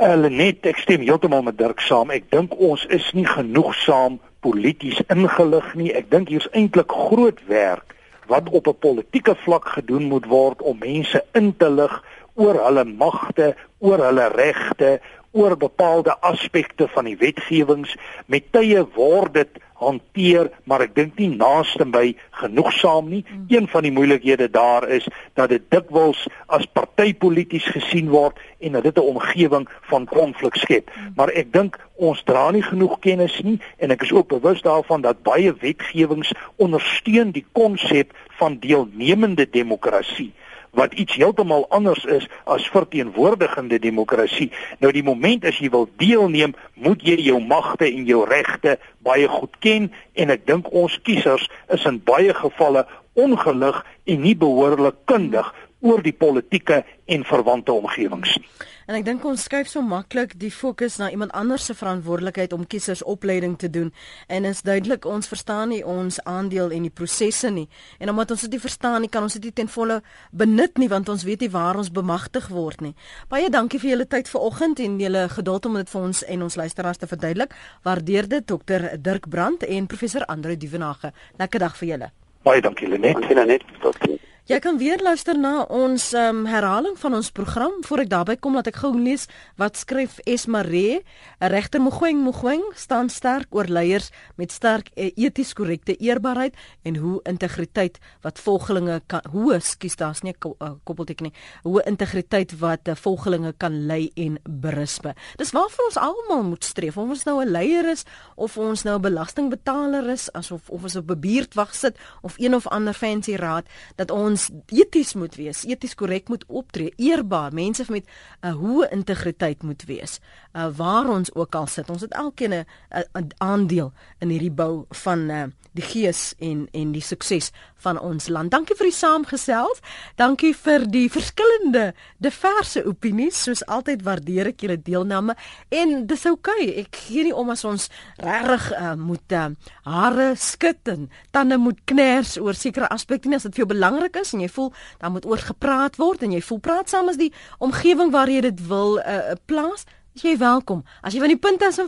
Hulle 0.00 0.30
net 0.32 0.64
ek 0.66 0.78
stem 0.80 1.02
heeltemal 1.04 1.42
met 1.44 1.58
Dirk 1.58 1.82
saam. 1.84 2.10
Ek 2.10 2.30
dink 2.32 2.54
ons 2.56 2.84
is 2.88 3.04
nie 3.12 3.26
genoegsaam 3.28 4.18
polities 4.42 5.02
ingelig 5.12 5.74
nie. 5.78 5.90
Ek 5.92 6.08
dink 6.10 6.32
hier's 6.32 6.48
eintlik 6.56 6.92
groot 6.92 7.42
werk 7.50 7.92
wat 8.30 8.48
op 8.48 8.68
'n 8.68 8.78
politieke 8.80 9.34
vlak 9.44 9.68
gedoen 9.76 10.08
moet 10.08 10.26
word 10.26 10.62
om 10.62 10.78
mense 10.78 11.24
in 11.34 11.52
te 11.56 11.68
lig 11.70 11.92
oor 12.34 12.56
hulle 12.64 12.84
magte, 12.84 13.54
oor 13.78 13.98
hulle 13.98 14.28
regte, 14.32 15.00
oor 15.32 15.56
bepaalde 15.56 16.16
aspekte 16.20 16.88
van 16.88 17.04
die 17.04 17.16
wetgewings. 17.16 17.96
Met 18.26 18.52
tye 18.52 18.86
word 18.94 19.34
dit 19.34 19.60
hanteer, 19.82 20.50
maar 20.68 20.84
ek 20.84 20.94
dink 20.94 21.18
nie 21.18 21.30
naaste 21.34 21.84
by 21.90 22.12
genoegsaam 22.42 23.08
nie. 23.10 23.22
Mm. 23.26 23.46
Een 23.50 23.68
van 23.72 23.86
die 23.86 23.92
moeilikhede 23.94 24.48
daar 24.52 24.86
is 24.88 25.08
dat 25.38 25.50
dit 25.50 25.64
dikwels 25.74 26.26
as 26.46 26.68
partypolities 26.70 27.66
gesien 27.74 28.12
word 28.12 28.38
en 28.60 28.78
dat 28.78 28.86
dit 28.86 28.98
'n 28.98 29.10
omgewing 29.14 29.68
van 29.90 30.06
konflik 30.06 30.56
skep. 30.56 30.90
Mm. 30.94 31.12
Maar 31.16 31.34
ek 31.34 31.52
dink 31.52 31.80
ons 31.96 32.22
dra 32.22 32.50
nie 32.50 32.62
genoeg 32.62 32.98
kennis 32.98 33.40
nie 33.42 33.58
en 33.78 33.90
ek 33.90 34.02
is 34.02 34.12
ook 34.12 34.28
bewus 34.28 34.62
daarvan 34.62 35.00
dat 35.00 35.22
baie 35.22 35.52
wetgewings 35.54 36.32
ondersteun 36.56 37.30
die 37.30 37.46
konsep 37.52 38.12
van 38.38 38.58
deelnemende 38.58 39.50
demokrasie 39.50 40.32
wat 40.72 40.92
iets 40.92 41.14
heeltemal 41.14 41.66
anders 41.68 42.04
is 42.04 42.28
as 42.44 42.68
verteenwoordigende 42.72 43.78
demokrasie. 43.78 44.50
Nou 44.80 44.92
die 44.92 45.04
oomblik 45.04 45.44
as 45.44 45.58
jy 45.60 45.68
wil 45.72 45.88
deelneem, 46.00 46.54
moet 46.74 47.04
jy 47.04 47.18
jou 47.20 47.40
magte 47.44 47.88
en 47.90 48.06
jou 48.08 48.22
regte 48.28 48.78
baie 49.04 49.28
goed 49.28 49.58
ken 49.60 49.90
en 50.16 50.32
ek 50.32 50.46
dink 50.48 50.70
ons 50.72 50.96
kiesers 51.04 51.48
is 51.74 51.84
in 51.88 52.00
baie 52.04 52.32
gevalle 52.34 52.86
ongelig 53.12 53.82
en 54.08 54.24
nie 54.24 54.36
behoorlik 54.38 54.96
kundig 55.04 55.52
oor 55.82 56.02
die 56.02 56.14
politieke 56.14 56.84
en 57.10 57.24
verwante 57.26 57.74
omgewings 57.74 58.38
nie. 58.38 58.48
En 58.90 58.96
ek 58.98 59.04
dink 59.06 59.22
ons 59.24 59.44
skuif 59.46 59.68
so 59.70 59.82
maklik 59.86 60.34
die 60.40 60.50
fokus 60.50 60.96
na 60.98 61.06
iemand 61.14 61.32
anders 61.38 61.68
se 61.68 61.74
verantwoordelikheid 61.78 62.52
om 62.52 62.64
kiesersopleiding 62.66 63.54
te 63.58 63.70
doen 63.70 63.92
en 64.26 64.48
is 64.48 64.62
duidelik 64.66 65.06
ons 65.06 65.30
verstaan 65.30 65.70
nie 65.70 65.82
ons 65.86 66.18
aandeel 66.26 66.74
en 66.74 66.88
die 66.88 66.90
prosesse 66.90 67.50
nie. 67.54 67.68
En 68.02 68.10
omdat 68.10 68.34
ons 68.34 68.42
dit 68.46 68.56
nie 68.56 68.62
verstaan 68.62 69.00
nie, 69.04 69.10
kan 69.12 69.22
ons 69.22 69.38
dit 69.38 69.46
nie 69.46 69.54
ten 69.62 69.70
volle 69.70 70.00
benut 70.30 70.82
nie 70.82 70.90
want 70.90 71.12
ons 71.14 71.24
weet 71.24 71.46
nie 71.46 71.50
waar 71.54 71.78
ons 71.78 71.92
bemagtig 71.94 72.48
word 72.50 72.82
nie. 72.82 72.94
Baie 73.30 73.50
dankie 73.54 73.80
vir 73.82 73.94
julle 73.94 74.08
tyd 74.10 74.30
vanoggend 74.32 74.82
en 74.82 74.98
julle 75.00 75.28
geduld 75.36 75.70
om 75.70 75.78
dit 75.78 75.94
vir 75.94 76.02
ons 76.02 76.24
en 76.34 76.42
ons 76.48 76.58
luisteraars 76.64 76.98
te 76.98 77.10
verduidelik. 77.14 77.54
Waardeer 77.86 78.28
dit 78.28 78.46
Dr 78.50 78.90
Dirk 78.98 79.30
Brandt 79.30 79.62
en 79.62 79.86
professor 79.86 80.26
Andre 80.26 80.58
Duvenage. 80.58 81.14
Lekker 81.38 81.62
dag 81.68 81.78
vir 81.78 81.88
julle. 81.94 82.12
Baie 82.42 82.60
dankie 82.60 82.90
Lenet. 82.90 83.14
Dankie 83.14 83.38
Lenet. 83.38 83.64
Tot 83.80 83.96
sien. 84.02 84.18
Jy 84.50 84.56
kan 84.58 84.74
weer 84.74 84.98
luister 84.98 85.38
na 85.38 85.60
ons 85.70 86.08
um, 86.18 86.40
herhaling 86.50 86.96
van 86.98 87.14
ons 87.14 87.28
program 87.30 87.76
voor 87.86 88.00
ek 88.02 88.08
daarby 88.10 88.34
kom 88.42 88.56
dat 88.58 88.66
ek 88.72 88.80
gou 88.82 88.88
lees 88.98 89.28
wat 89.54 89.76
skryf 89.78 90.16
Esmare. 90.26 91.04
Regter 91.38 91.78
Mogoeng 91.78 92.24
Mogoeng 92.24 92.64
staan 92.74 93.06
sterk 93.06 93.54
oor 93.54 93.70
leiers 93.70 94.10
met 94.34 94.50
sterk 94.50 94.90
eh, 94.96 95.12
eties 95.14 95.52
korrekte 95.54 95.94
eerbaarheid 95.94 96.58
en 96.82 96.98
hoe 96.98 97.20
integriteit 97.30 98.00
wat 98.26 98.42
volgelinge 98.42 98.96
kan 99.06 99.22
hoe 99.30 99.60
skuis 99.62 99.94
daar's 100.00 100.24
nie 100.26 100.34
'n 100.34 100.54
eh, 100.58 100.72
koppelteken 100.82 101.30
nie. 101.30 101.34
Hoe 101.62 101.82
integriteit 101.86 102.58
wat 102.58 102.88
uh, 102.88 102.94
volgelinge 102.94 103.54
kan 103.56 103.86
lei 103.86 104.10
en 104.16 104.38
berispe. 104.42 105.14
Dis 105.36 105.52
waarvoor 105.52 105.86
ons 105.86 105.96
almal 105.96 106.42
moet 106.42 106.64
streef. 106.64 106.96
Of 106.96 107.08
ons 107.08 107.24
nou 107.24 107.44
'n 107.44 107.48
leier 107.48 107.90
is 107.90 108.04
of 108.34 108.58
ons 108.58 108.82
nou 108.82 108.98
'n 108.98 109.02
belastingbetaler 109.02 110.10
is, 110.10 110.32
asof 110.32 110.68
of 110.68 110.82
ons 110.82 110.96
op 110.96 111.10
'n 111.10 111.20
buurtwag 111.20 111.74
sit 111.74 111.96
of 112.22 112.34
een 112.38 112.54
of 112.54 112.66
ander 112.66 112.94
fancy 112.94 113.36
raad 113.36 113.66
dat 113.96 114.10
ons 114.10 114.31
ons 114.32 114.48
eties 114.72 115.14
moet 115.18 115.34
wees, 115.38 115.64
eties 115.68 115.96
korrek 115.98 116.30
moet 116.32 116.44
optree, 116.48 116.92
eerbaar, 117.00 117.52
mense 117.54 117.84
met 117.88 118.06
'n 118.06 118.48
uh, 118.48 118.54
hoë 118.56 118.90
integriteit 118.92 119.62
moet 119.62 119.84
wees. 119.86 120.20
Uh, 120.52 120.68
waar 120.76 121.08
ons 121.08 121.34
ook 121.34 121.54
al 121.54 121.66
sit, 121.66 121.90
ons 121.90 122.00
het 122.00 122.12
elkeen 122.12 122.52
'n 122.52 123.32
aandeel 123.38 123.92
in 124.20 124.28
hierdie 124.28 124.50
bou 124.50 124.84
van 124.90 125.30
uh, 125.30 125.44
die 125.72 125.84
gees 125.84 126.34
en 126.38 126.68
en 126.72 126.92
die 126.92 127.02
sukses 127.02 127.52
van 127.82 127.98
ons 128.00 128.28
land. 128.32 128.52
Dankie 128.52 128.76
vir 128.78 128.88
die 128.88 128.96
saamgesels. 128.96 129.82
Dankie 130.20 130.52
vir 130.56 130.86
die 130.90 131.08
verskillende 131.12 131.92
diverse 132.22 132.84
opinies. 132.88 133.42
Soos 133.42 133.64
altyd 133.66 134.04
waardeer 134.06 134.52
ek 134.52 134.64
julle 134.64 134.78
deelname 134.78 135.36
en 135.70 136.06
dis 136.06 136.26
oukei. 136.30 136.68
Okay. 136.68 136.84
Ek 136.84 137.00
gee 137.06 137.26
nie 137.28 137.34
om 137.34 137.50
as 137.52 137.64
ons 137.68 137.88
regtig 138.22 138.68
uh, 138.76 138.94
moet 138.98 139.36
uh, 139.38 139.48
hare 139.88 140.32
skud 140.38 140.92
en 140.92 141.08
tande 141.34 141.58
moet 141.60 141.80
kners 141.90 142.36
oor 142.40 142.56
sekere 142.58 142.90
aspekte 142.92 143.30
nie 143.30 143.38
as 143.38 143.46
dit 143.48 143.56
vir 143.56 143.64
jou 143.64 143.72
belangrik 143.74 144.18
is 144.20 144.34
en 144.34 144.44
jy 144.44 144.50
voel 144.52 144.72
dan 145.00 145.14
moet 145.16 145.26
oor 145.28 145.42
gepraat 145.42 145.98
word 146.00 146.22
en 146.26 146.34
jy 146.36 146.42
voel 146.44 146.62
praat 146.62 146.92
saam 146.92 147.10
as 147.12 147.20
die 147.20 147.32
omgewing 147.62 148.12
waar 148.14 148.30
jy 148.30 148.42
dit 148.48 148.64
wil 148.68 148.98
uh, 149.00 149.34
plaas. 149.46 149.86
Jy 150.20 150.34
welkom. 150.36 150.82
As 151.00 151.14
jy 151.14 151.22
van 151.22 151.32
die 151.32 151.40
punt 151.40 151.62
is, 151.64 151.78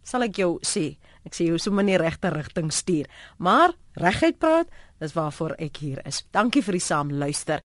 sal 0.00 0.24
ek 0.24 0.38
jou 0.40 0.54
sê. 0.64 0.94
Ek 1.26 1.34
sê 1.34 1.48
jy 1.48 1.58
sommer 1.60 1.84
in 1.84 1.94
die 1.94 2.00
regte 2.00 2.30
rigting 2.30 2.70
stuur. 2.74 3.08
Maar 3.42 3.74
reguit 3.98 4.38
praat, 4.38 4.70
dis 5.02 5.14
waarvoor 5.16 5.56
ek 5.66 5.80
hier 5.82 6.00
is. 6.06 6.22
Dankie 6.32 6.62
vir 6.64 6.78
die 6.78 6.84
saamluister. 6.86 7.64